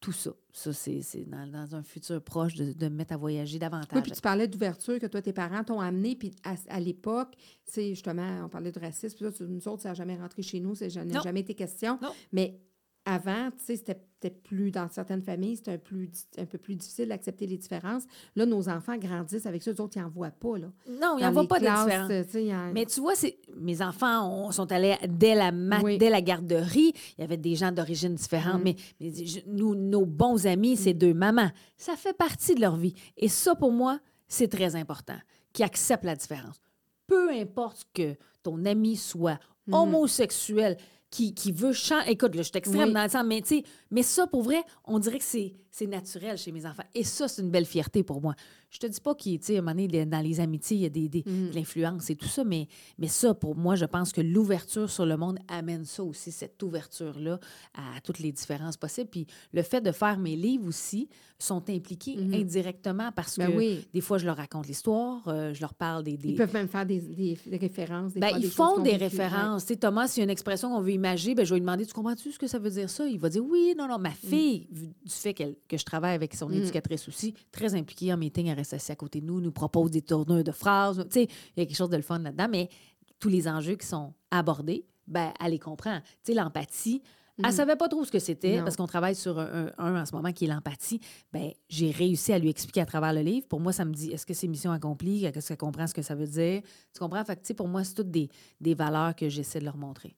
[0.00, 0.30] tout ça.
[0.52, 3.88] Ça, c'est dans, dans un futur proche de, de me mettre à voyager davantage.
[3.94, 7.34] Oui, puis tu parlais d'ouverture que toi, tes parents t'ont amené, puis à, à l'époque,
[7.64, 10.60] c'est justement, on parlait de racisme, puis ça, nous autres, ça n'a jamais rentré chez
[10.60, 11.98] nous, ça n'a jamais été question.
[12.00, 12.12] Non.
[12.32, 12.60] Mais
[13.06, 16.58] avant, tu sais, c'était peut-être plus, dans certaines familles, c'était un, plus, di- un peu
[16.58, 18.02] plus difficile d'accepter les différences.
[18.34, 20.66] Là, nos enfants grandissent avec ça, eux autres, ils n'en voient pas, là.
[20.88, 23.12] non, il n'y Dans en voit les pas de classes, en- Mais tu vois,
[23.56, 25.98] mes enfants on- sont allés dès la, mat- Oui.
[25.98, 26.92] dès la garderie.
[27.16, 28.64] Il y avait des gens d'origine différente, Mm.
[28.64, 31.50] mais, mais je- nous, nos bons amis, c'est deux mamans.
[31.76, 32.94] Ça fait partie de leur vie.
[33.16, 35.16] Et ça, pour moi, c'est très important,
[35.52, 36.60] qu'ils acceptent la différence.
[37.06, 39.38] Peu importe que ton ami soit
[39.68, 39.74] Mhm.
[39.74, 40.76] homosexuel,
[41.16, 42.10] qui, qui veut changer.
[42.10, 42.92] Écoute, là, je suis extrême Oui.
[42.92, 46.38] dans le sens, mais, tu sais, mais ça, pour vrai, on dirait que c'est naturel
[46.38, 46.82] chez mes enfants.
[46.94, 48.34] Et ça, c'est une belle fierté pour moi.
[48.70, 50.82] Je te dis pas qu'il, tu sais, à un moment donné, dans les amitiés, il
[50.82, 51.50] y a des, des- Mhm.
[51.50, 52.66] de l'influence et tout ça, mais,
[52.98, 56.60] mais ça, pour moi, je pense que l'ouverture sur le monde amène ça aussi, cette
[56.62, 57.38] ouverture-là
[57.74, 59.08] à toutes les différences possibles.
[59.10, 61.08] Puis le fait de faire mes livres aussi
[61.38, 62.34] sont impliqués Mhm.
[62.34, 63.86] indirectement parce Ben que oui.
[63.92, 66.16] des fois, je leur raconte l'histoire, euh, je leur parle des...
[66.16, 67.00] des- Ils peuvent même faire des,
[67.52, 68.14] références.
[68.14, 69.66] Des ben, fois, ils font des références.
[69.66, 71.60] Tu sais, Thomas, s'il y a une expression qu'on veut imager, ben, je vais lui
[71.60, 73.06] demander Tu comprends-tu ce que ça veut dire ça?
[73.06, 73.98] Il va dire Oui, non, non.
[73.98, 76.54] Ma fille, vu du fait que je travaille avec son Mm.
[76.54, 79.90] éducatrice aussi, très impliquée en meeting, elle reste assise à côté de nous, nous propose
[79.90, 81.04] des tourneurs de phrases.
[81.10, 82.68] Tu sais, il y a quelque chose de le fun là-dedans, mais
[83.18, 86.00] tous les enjeux qui sont abordés, ben, elle les comprend.
[86.00, 87.02] Tu sais, l'empathie.
[87.38, 87.52] Elle Mhm.
[87.52, 90.14] savait pas trop ce que c'était parce qu'on travaille sur un, un- un en ce
[90.14, 91.00] moment qui est l'empathie.
[91.34, 93.46] Ben, j'ai réussi à lui expliquer à travers le livre.
[93.46, 95.26] Pour moi, ça me dit est-ce que c'est mission accomplie?
[95.26, 96.62] Est-ce qu'elle comprend ce que ça veut dire?
[96.94, 97.22] Tu comprends?
[97.26, 99.76] Fait que, tu sais, pour moi, c'est toutes des, des valeurs que j'essaie de leur
[99.76, 100.16] montrer.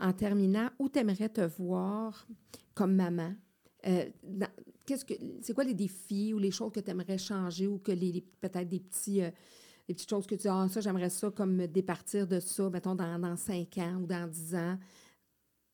[0.00, 2.26] En terminant, où t'aimerais te voir
[2.74, 3.34] comme maman?
[3.86, 4.08] Euh,
[4.86, 7.92] qu'est-ce que c'est quoi les défis ou les choses que tu aimerais changer ou que
[7.92, 9.30] les, les- peut-être des petits euh,
[9.86, 12.70] des petites choses que tu dis ah ça j'aimerais ça comme me départir de ça
[12.70, 14.78] mettons dans, dans 5 ans ou dans 10 ans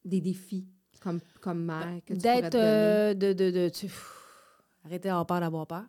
[0.04, 0.66] des défis
[1.00, 2.56] comme comme mère que tu pourrais te D'être.
[2.56, 5.84] euh, de, de, de, tu- pff, arrêter d'avoir peur d'avoir peur.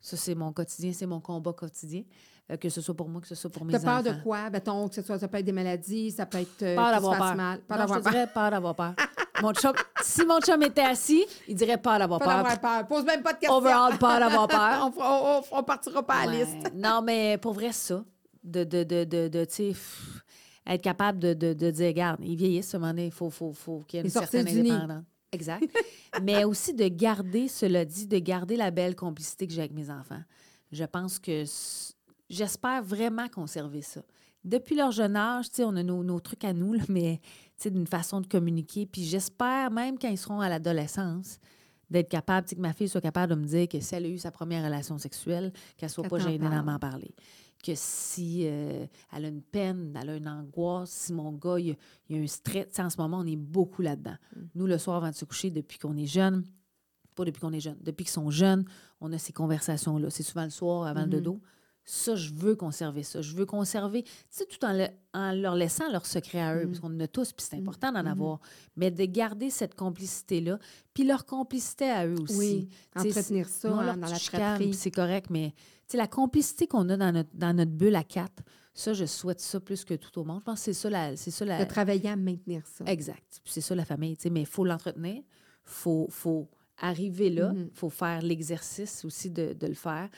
[0.00, 2.04] Ça, c'est mon quotidien, c'est mon combat quotidien.
[2.50, 4.02] Euh, que ce soit pour moi, que ce soit pour mes T'as peur enfants.
[4.18, 4.48] de quoi?
[4.50, 7.18] Mettons, que ce soit, ça peut être des maladies, ça peut être euh, Peur d'avoir
[7.18, 7.34] peur.
[7.34, 7.60] mal.
[7.60, 8.28] Peur d'avoir peur.
[8.32, 8.94] peur d'avoir peur.
[9.42, 9.72] mon chum,
[10.02, 12.36] si mon chum était assis, il dirait peur d'avoir Pas peur.
[12.36, 12.86] d'avoir peur.
[12.88, 13.56] Pose même pas de questions.
[13.58, 14.90] Overall, peur d'avoir peur.
[14.96, 16.44] on, on, partira pas à la Ouais.
[16.44, 16.72] liste.
[16.74, 18.02] non, mais pour vrai, ça.
[18.42, 19.76] De, de, de, de, de, tu sais,
[20.66, 23.28] être capable de, de, de dire, regarde, ils vieillissent, à un moment donné, il faut,
[23.28, 25.04] faut, faut qu'il y ait une certaine indépendance.
[25.32, 25.64] Exact.
[26.22, 29.90] mais aussi de garder, cela dit, de garder la belle complicité que j'ai avec mes
[29.90, 30.22] enfants.
[30.72, 31.44] Je pense que
[32.28, 34.02] j'espère vraiment conserver ça.
[34.44, 37.20] Depuis leur jeune âge, on a nos, nos trucs à nous, là, mais
[37.64, 38.86] d'une façon de communiquer.
[38.86, 41.38] Puis j'espère, même quand ils seront à l'adolescence,
[41.90, 44.18] d'être capable, que ma fille soit capable de me dire que si elle a eu
[44.18, 47.14] sa première relation sexuelle, qu'elle soit Qu'elle pas gênée d'en m'en parler.
[47.64, 51.66] Que si euh, elle a une peine, elle a une angoisse, si mon gars, il
[51.68, 51.74] y a,
[52.08, 54.16] il y a un stress, en ce moment, on est beaucoup là-dedans.
[54.36, 54.40] Mm.
[54.54, 56.44] Nous, le soir, avant de se coucher, depuis qu'on est jeune,
[57.14, 58.64] pas depuis qu'on est jeune, depuis qu'ils sont jeunes,
[59.00, 60.10] on a ces conversations-là.
[60.10, 61.40] C'est souvent le soir avant le dodo.
[61.90, 63.22] Ça, je veux conserver ça.
[63.22, 66.64] Je veux conserver, tu sais, tout en, le- en leur laissant leur secret à eux,
[66.64, 66.66] Mhm.
[66.68, 67.62] parce qu'on en a tous, puis c'est Mhm.
[67.62, 68.08] important d'en Mhm.
[68.08, 68.40] avoir.
[68.76, 70.58] Mais de garder cette complicité-là,
[70.92, 72.36] puis leur complicité à eux aussi.
[72.36, 76.86] Oui, entretenir ça hein, dans la puis c'est correct, mais tu sais, la complicité qu'on
[76.90, 78.42] a dans notre, dans notre bulle à quatre,
[78.74, 80.40] ça, je souhaite ça plus que tout au monde.
[80.40, 81.16] Je pense que c'est ça la.
[81.16, 82.84] C'est ça la De travailler à maintenir ça.
[82.84, 83.40] exact.
[83.46, 85.16] C'est ça la famille, tu sais, mais il faut l'entretenir.
[85.16, 85.24] Il
[85.64, 87.50] faut, faut arriver là.
[87.54, 87.70] Il Mhm.
[87.72, 90.08] faut faire l'exercice aussi de, de le faire.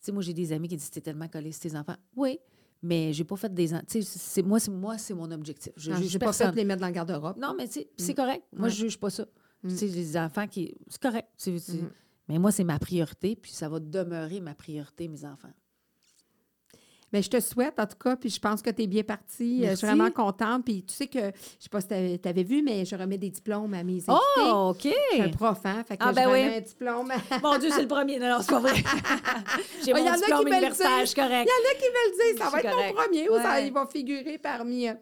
[0.00, 1.96] Tu sais, moi, j'ai des amis qui disent T'es tellement collé sur tes enfants.
[2.16, 2.38] Oui,
[2.82, 3.68] mais j'ai pas fait des.
[3.86, 5.72] Tu sais, moi, c'est, moi, c'est mon objectif.
[5.76, 7.36] Je j'ai pas fait les mettre dans le garde-robe.
[7.38, 8.44] Non, mais tu sais, c'est correct.
[8.52, 8.70] Moi, Ouais.
[8.74, 9.26] je juge pas ça.
[9.62, 9.68] Mm.
[9.68, 10.74] Tu sais, les enfants qui.
[10.88, 11.28] C'est correct.
[11.46, 11.90] Mhm.
[12.28, 15.52] Mais moi, c'est ma priorité, puis ça va demeurer ma priorité, mes enfants.
[17.12, 19.64] Ben, je te souhaite, en tout cas, puis je pense que tu es bien partie.
[19.66, 20.64] Euh, Je suis vraiment contente.
[20.64, 23.30] Puis tu sais que, je sais pas si tu avais, vu, mais je remets des
[23.30, 24.12] diplômes à mes invités.
[24.38, 24.84] Oh, OK.
[24.84, 25.82] Je suis un prof, hein?
[25.86, 26.42] Fait que Ah, je ben oui.
[26.44, 27.12] remets un diplôme.
[27.42, 28.18] Mon Dieu, c'est le premier.
[28.18, 28.74] Non, non, c'est pas vrai.
[29.84, 31.48] J'ai Ah, y en mon diplôme universitaire, je correct.
[31.48, 32.94] Il y en a qui veulent dire, ça Je va être correct.
[32.96, 34.88] mon premier ou ça, il va figurer parmi.
[34.88, 34.94] euh,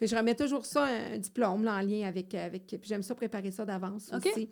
[0.00, 2.34] je remets toujours ça, un diplôme là, en lien avec.
[2.34, 4.48] avec puis j'aime ça préparer ça d'avance aussi,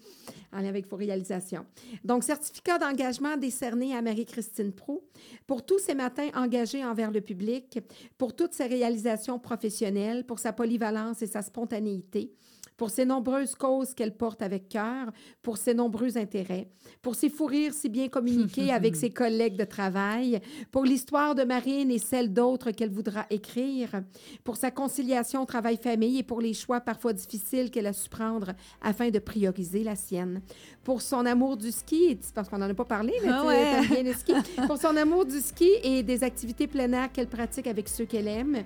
[0.53, 1.65] en lien avec vos réalisations.
[2.05, 5.05] Donc, certificat d'engagement décerné à Marie-Christine Pro
[5.47, 7.79] pour tous ces matins engagés envers le public,
[8.17, 12.33] pour toutes ses réalisations professionnelles, pour sa polyvalence et sa spontanéité
[12.77, 15.11] pour ses nombreuses causes qu'elle porte avec cœur,
[15.43, 16.69] pour ses nombreux intérêts,
[17.03, 20.41] pour ses fous rires si bien communiqués avec ses collègues de travail,
[20.71, 24.03] pour l'histoire de Marine et celle d'autres qu'elle voudra écrire,
[24.45, 28.53] pour sa conciliation travail-famille et pour les choix parfois difficiles qu'elle a su prendre
[28.83, 30.43] afin de prioriser la sienne,
[30.85, 33.87] pour son amour du ski, parce qu'on n'en a pas parlé, mais Ah ouais.
[33.89, 34.33] bien le ski,
[34.67, 38.29] pour son amour du ski et des activités plein air qu'elle pratique avec ceux qu'elle
[38.29, 38.63] aime,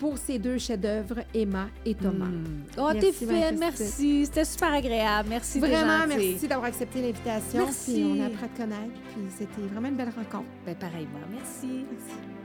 [0.00, 2.24] pour ses deux chefs-d'œuvre, Emma et Thomas.
[2.24, 2.64] Hmm.
[2.78, 4.24] Oh, t'es fine, merci.
[4.24, 5.28] C'était super agréable.
[5.28, 7.64] Merci, Vraiment, merci d'avoir accepté l'invitation.
[7.66, 7.92] Merci.
[7.92, 9.00] Puis on apprend à te connaître.
[9.12, 10.48] Puis c'était vraiment une belle rencontre.
[10.64, 11.84] Ben, pareillement, merci.
[11.92, 12.39] Merci.